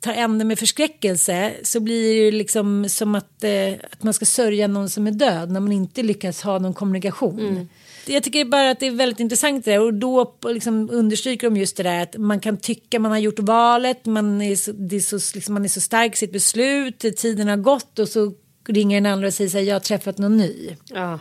tar 0.00 0.12
ände 0.12 0.44
med 0.44 0.58
förskräckelse 0.58 1.52
så 1.62 1.80
blir 1.80 2.02
det 2.02 2.24
ju 2.24 2.30
liksom 2.30 2.88
som 2.88 3.14
att, 3.14 3.44
eh, 3.44 3.72
att 3.90 4.02
man 4.02 4.14
ska 4.14 4.24
sörja 4.24 4.66
någon 4.66 4.88
som 4.88 5.06
är 5.06 5.10
död 5.10 5.50
när 5.50 5.60
man 5.60 5.72
inte 5.72 6.02
lyckas 6.02 6.42
ha 6.42 6.58
någon 6.58 6.74
kommunikation. 6.74 7.68
Jag 8.06 8.22
tycker 8.22 8.44
bara 8.44 8.70
att 8.70 8.80
det 8.80 8.86
är 8.86 8.90
väldigt 8.90 9.20
intressant 9.20 9.64
det 9.64 9.70
där 9.70 9.80
och 9.80 9.94
då 9.94 10.34
liksom 10.44 10.90
understryker 10.90 11.50
de 11.50 11.56
just 11.56 11.76
det 11.76 11.82
där 11.82 12.02
att 12.02 12.16
man 12.16 12.40
kan 12.40 12.56
tycka 12.56 12.98
man 12.98 13.10
har 13.10 13.18
gjort 13.18 13.38
valet, 13.38 14.06
man 14.06 14.42
är 14.42 14.56
så, 14.56 14.72
det 14.72 14.96
är 14.96 15.00
så, 15.00 15.18
liksom, 15.34 15.54
man 15.54 15.64
är 15.64 15.68
så 15.68 15.80
stark 15.80 16.14
i 16.14 16.16
sitt 16.16 16.32
beslut, 16.32 16.98
tiden 17.16 17.48
har 17.48 17.56
gått 17.56 17.98
och 17.98 18.08
så 18.08 18.32
ringer 18.68 18.98
en 18.98 19.06
andra 19.06 19.26
och 19.26 19.34
säger 19.34 19.50
så 19.50 19.58
här, 19.58 19.64
jag 19.64 19.74
har 19.74 19.80
träffat 19.80 20.18
någon 20.18 20.36
ny. 20.36 20.76
Ja. 20.84 21.18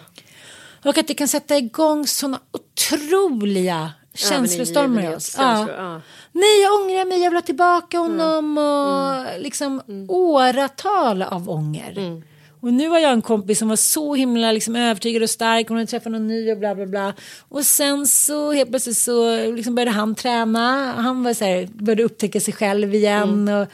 Och 0.86 0.98
att 0.98 1.08
det 1.08 1.14
kan 1.14 1.28
sätta 1.28 1.58
igång 1.58 2.08
sådana 2.08 2.40
otroliga 2.52 3.92
känslostormar 4.20 5.12
i 5.12 5.16
oss. 5.16 5.36
Ja. 5.38 5.68
Ja. 5.70 6.02
Nej, 6.32 6.62
jag 6.62 6.74
ångrar 6.82 7.06
mig, 7.06 7.20
jag 7.24 7.30
vill 7.30 7.38
ha 7.38 7.42
tillbaka 7.42 7.98
honom 7.98 8.58
och 8.58 9.40
liksom 9.42 9.82
åratal 10.08 11.22
av 11.22 11.50
ånger. 11.50 12.22
Och 12.62 12.74
nu 12.74 12.90
har 12.90 13.00
jag 13.00 13.12
en 13.12 13.22
kompis 13.22 13.60
som 13.60 13.70
var 13.70 13.76
så 13.76 14.16
himla 14.16 14.52
liksom 14.52 14.76
övertygad 14.76 15.24
och 15.24 15.30
stark, 15.30 15.68
hon 15.68 15.78
hade 15.78 15.88
träffat 15.90 16.12
någon 16.12 16.28
ny 16.28 16.52
och 16.52 16.58
bla 16.58 16.76
bla 16.76 16.86
bla. 16.86 17.14
Och 17.50 17.66
sen 17.66 18.08
så 18.08 18.52
helt 18.52 18.70
plötsligt 18.70 18.98
så 18.98 19.46
liksom 19.52 19.76
började 19.76 19.92
han 19.92 20.16
träna, 20.16 20.94
han 20.98 21.24
var 21.24 21.34
så 21.34 21.46
här, 21.46 21.68
började 21.74 22.04
upptäcka 22.04 22.40
sig 22.40 22.54
själv 22.54 22.96
igen. 22.96 23.50
Och, 23.50 23.68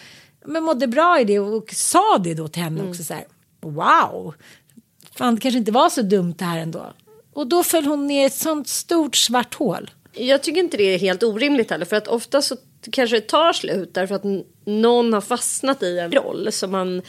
men 0.45 0.63
mådde 0.63 0.87
bra 0.87 1.19
i 1.19 1.23
det 1.23 1.39
och 1.39 1.71
sa 1.73 2.17
det 2.17 2.33
då 2.33 2.47
till 2.47 2.63
henne 2.63 2.89
också 2.89 3.03
så 3.03 3.13
här, 3.13 3.25
wow, 3.61 4.33
fan 5.15 5.35
det 5.35 5.41
kanske 5.41 5.57
inte 5.57 5.71
var 5.71 5.89
så 5.89 6.01
dumt 6.01 6.35
det 6.37 6.45
här 6.45 6.59
ändå. 6.59 6.85
Och 7.33 7.47
då 7.47 7.63
föll 7.63 7.85
hon 7.85 8.07
ner 8.07 8.23
i 8.23 8.25
ett 8.25 8.33
sånt 8.33 8.67
stort 8.67 9.15
svart 9.15 9.53
hål. 9.53 9.91
Jag 10.15 10.43
tycker 10.43 10.59
inte 10.59 10.77
det 10.77 10.83
är 10.83 10.99
helt 10.99 11.23
orimligt 11.23 11.71
heller. 11.71 11.85
För 11.85 11.95
att 11.95 12.07
ofta 12.07 12.41
så 12.41 12.55
kanske 12.91 13.15
det 13.15 13.21
tar 13.21 13.53
slut 13.53 13.93
därför 13.93 14.15
att 14.15 14.23
någon 14.65 15.13
har 15.13 15.21
fastnat 15.21 15.83
i 15.83 15.99
en 15.99 16.11
roll 16.11 16.51
som 16.51 16.71
man 16.71 17.01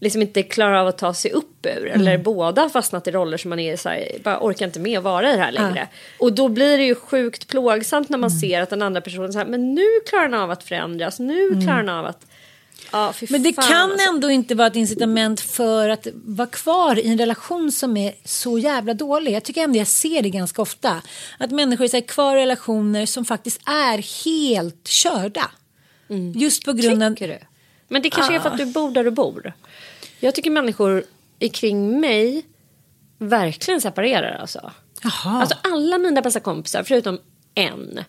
liksom 0.00 0.22
inte 0.22 0.42
klarar 0.42 0.74
av 0.74 0.86
att 0.86 0.98
ta 0.98 1.14
sig 1.14 1.30
upp 1.30 1.66
ur. 1.66 1.86
Eller 1.86 2.18
båda 2.18 2.62
har 2.62 2.68
fastnat 2.68 3.08
i 3.08 3.10
roller 3.10 3.36
som 3.36 3.48
man 3.48 3.58
är 3.58 3.76
så 3.76 3.88
här, 3.88 4.08
bara 4.24 4.38
orkar 4.40 4.66
inte 4.66 4.80
med 4.80 4.98
att 4.98 5.04
vara 5.04 5.32
i 5.32 5.36
det 5.36 5.42
här 5.42 5.52
längre. 5.52 5.88
Och 6.18 6.32
då 6.32 6.48
blir 6.48 6.78
det 6.78 6.84
ju 6.84 6.94
sjukt 6.94 7.48
plågsamt 7.48 8.08
när 8.08 8.18
man 8.18 8.30
ser 8.30 8.62
att 8.62 8.70
den 8.70 8.82
andra 8.82 9.00
personen 9.00 9.32
så 9.32 9.38
här, 9.38 9.46
men 9.46 9.74
nu 9.74 9.86
klarar 10.08 10.28
den 10.28 10.40
av 10.40 10.50
att 10.50 10.62
förändras. 10.62 11.18
Nu 11.18 11.62
klarar 11.64 11.76
den 11.78 11.88
av 11.88 12.06
att... 12.06 12.26
Ja, 12.90 13.14
Men 13.30 13.42
det 13.42 13.52
kan 13.52 13.90
alltså. 13.90 14.08
ändå 14.08 14.30
inte 14.30 14.54
vara 14.54 14.66
ett 14.66 14.76
incitament 14.76 15.40
för 15.40 15.88
att 15.88 16.06
vara 16.14 16.48
kvar 16.48 16.98
i 16.98 17.08
en 17.08 17.18
relation 17.18 17.72
som 17.72 17.96
är 17.96 18.14
så 18.24 18.58
jävla 18.58 18.94
dålig. 18.94 19.32
Jag 19.32 19.44
tycker 19.44 19.64
ändå 19.64 19.78
jag 19.78 19.86
ser 19.86 20.22
det 20.22 20.30
ganska 20.30 20.62
ofta. 20.62 21.02
Att 21.38 21.50
människor 21.50 21.84
är 21.84 21.88
så 21.88 22.02
kvar 22.02 22.36
i 22.36 22.40
relationer 22.40 23.06
som 23.06 23.24
faktiskt 23.24 23.60
är 23.68 24.24
helt 24.24 24.88
körda. 24.88 25.50
Just 26.34 26.64
på 26.64 26.72
grund 26.72 27.02
av... 27.02 27.14
Du? 27.14 27.38
Men 27.88 28.02
det 28.02 28.10
kanske 28.10 28.34
är 28.34 28.40
för 28.40 28.50
att 28.50 28.58
du 28.58 28.66
bor 28.66 28.90
där 28.90 29.04
du 29.04 29.10
bor. 29.10 29.52
Jag 30.20 30.34
tycker 30.34 30.50
människor 30.50 31.04
kring 31.52 32.00
mig 32.00 32.46
verkligen 33.18 33.80
separerar 33.80 34.38
alltså. 34.38 34.72
Jaha. 35.02 35.40
Alltså 35.40 35.56
alla 35.62 35.98
mina 35.98 36.22
bästa 36.22 36.40
kompisar 36.40 36.82
förutom 36.82 37.18
en 37.54 38.04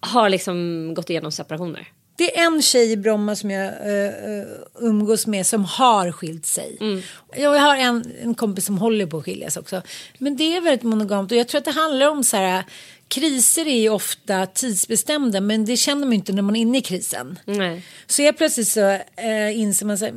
har 0.00 0.28
liksom 0.28 0.94
gått 0.94 1.10
igenom 1.10 1.32
separationer. 1.32 1.88
Det 2.18 2.38
är 2.38 2.46
en 2.46 2.62
tjej 2.62 2.92
i 2.92 2.96
Bromma 2.96 3.36
som 3.36 3.50
jag 3.50 3.72
uh, 3.72 4.46
umgås 4.80 5.26
med 5.26 5.46
som 5.46 5.64
har 5.64 6.12
skilt 6.12 6.46
sig. 6.46 6.76
Mm. 6.80 7.02
Jag 7.36 7.50
har 7.50 7.76
en, 7.76 8.12
en 8.22 8.34
kompis 8.34 8.66
som 8.66 8.78
håller 8.78 9.06
på 9.06 9.18
att 9.18 9.24
skiljas 9.24 9.56
också. 9.56 9.82
Men 10.18 10.36
det 10.36 10.56
är 10.56 10.60
väldigt 10.60 10.82
monogamt 10.82 11.32
och 11.32 11.38
jag 11.38 11.48
tror 11.48 11.58
att 11.58 11.64
det 11.64 11.70
handlar 11.70 12.08
om 12.08 12.24
så 12.24 12.36
här 12.36 12.64
kriser 13.08 13.66
är 13.68 13.80
ju 13.80 13.88
ofta 13.88 14.46
tidsbestämda 14.46 15.40
men 15.40 15.64
det 15.64 15.76
känner 15.76 16.00
man 16.00 16.12
ju 16.12 16.14
inte 16.14 16.32
när 16.32 16.42
man 16.42 16.56
är 16.56 16.60
inne 16.60 16.78
i 16.78 16.80
krisen. 16.80 17.38
Nej. 17.44 17.82
Så 18.06 18.22
jag 18.22 18.36
plötsligt 18.36 18.68
så 18.68 18.90
uh, 18.90 19.58
inser 19.58 19.86
man 19.86 19.98
så 19.98 20.04
här, 20.04 20.14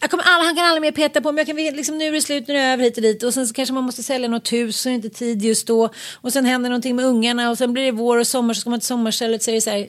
jag 0.00 0.10
kommer 0.10 0.24
alla, 0.24 0.44
han 0.44 0.56
kan 0.56 0.64
aldrig 0.64 0.82
mer 0.82 0.92
peta 0.92 1.20
på 1.20 1.32
mig. 1.32 1.40
Jag 1.40 1.46
kan, 1.46 1.76
liksom, 1.76 1.98
nu 1.98 2.04
är 2.04 2.12
det 2.12 2.20
slut, 2.20 2.48
nu 2.48 2.54
är 2.54 2.58
det 2.58 2.72
över 2.72 2.84
hit 2.84 2.96
och 2.96 3.02
dit. 3.02 3.22
Och 3.22 3.34
sen 3.34 3.46
så 3.46 3.54
kanske 3.54 3.72
man 3.72 3.84
måste 3.84 4.02
sälja 4.02 4.28
något 4.28 4.52
hus 4.52 4.80
så 4.80 4.88
är 4.88 4.90
det 4.90 4.96
inte 4.96 5.10
tid 5.10 5.42
just 5.42 5.66
då. 5.66 5.90
Och 6.14 6.32
sen 6.32 6.44
händer 6.44 6.70
någonting 6.70 6.96
med 6.96 7.04
ungarna 7.04 7.50
och 7.50 7.58
sen 7.58 7.72
blir 7.72 7.84
det 7.84 7.92
vår 7.92 8.18
och 8.18 8.26
sommar 8.26 8.54
så 8.54 8.60
ska 8.60 8.70
man 8.70 8.80
till 8.80 8.86
sommarstället 8.86 9.42
så 9.42 9.50
är 9.50 9.54
det 9.54 9.60
så 9.60 9.70
här. 9.70 9.88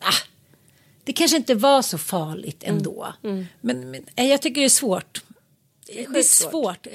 Ah, 0.00 0.33
det 1.04 1.12
kanske 1.12 1.36
inte 1.36 1.54
var 1.54 1.82
så 1.82 1.98
farligt 1.98 2.62
ändå. 2.66 3.14
Men, 3.22 3.90
men 3.90 4.04
eh, 4.16 4.26
jag 4.26 4.42
tycker 4.42 4.60
det 4.60 4.66
är 4.66 4.68
svårt. 4.68 5.22
Det 5.86 6.18
är, 6.18 6.22
svårt. 6.22 6.86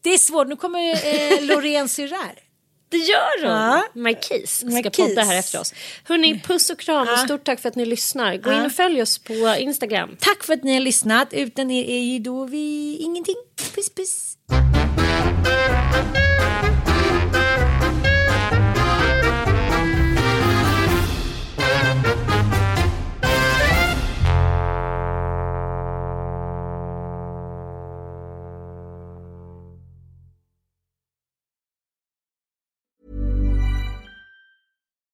Det 0.00 0.10
är 0.14 0.18
svårt. 0.18 0.48
Nu 0.48 0.56
kommer 0.56 0.90
eh, 0.90 1.40
Loreen 1.46 1.88
Syrär. 1.88 2.38
Det 2.88 2.96
gör 2.98 3.42
hon! 3.42 3.50
Ja. 3.50 3.84
Marquis 3.94 4.56
ska 4.56 4.66
Marquis. 4.66 4.96
podda 4.96 5.22
här 5.22 5.38
efter 5.38 5.60
oss. 5.60 5.74
Hörni, 6.04 6.40
puss 6.40 6.70
och 6.70 6.78
kram 6.78 7.08
och 7.08 7.18
stort 7.18 7.44
tack 7.44 7.60
för 7.60 7.68
att 7.68 7.74
ni 7.76 7.86
lyssnar. 7.86 8.36
Gå 8.36 8.50
in 8.52 8.56
Ja. 8.58 8.66
och 8.66 8.72
följ 8.72 9.02
oss 9.02 9.18
på 9.18 9.56
Instagram. 9.58 10.16
Tack 10.20 10.44
för 10.44 10.52
att 10.52 10.64
ni 10.64 10.74
har 10.74 10.80
lyssnat. 10.80 11.32
Utan 11.32 11.70
er 11.70 11.84
är 11.84 11.98
ju 12.00 12.18
då 12.18 12.44
vi 12.44 12.96
ingenting. 12.96 13.36
Puss 13.74 13.90
puss. 13.94 14.36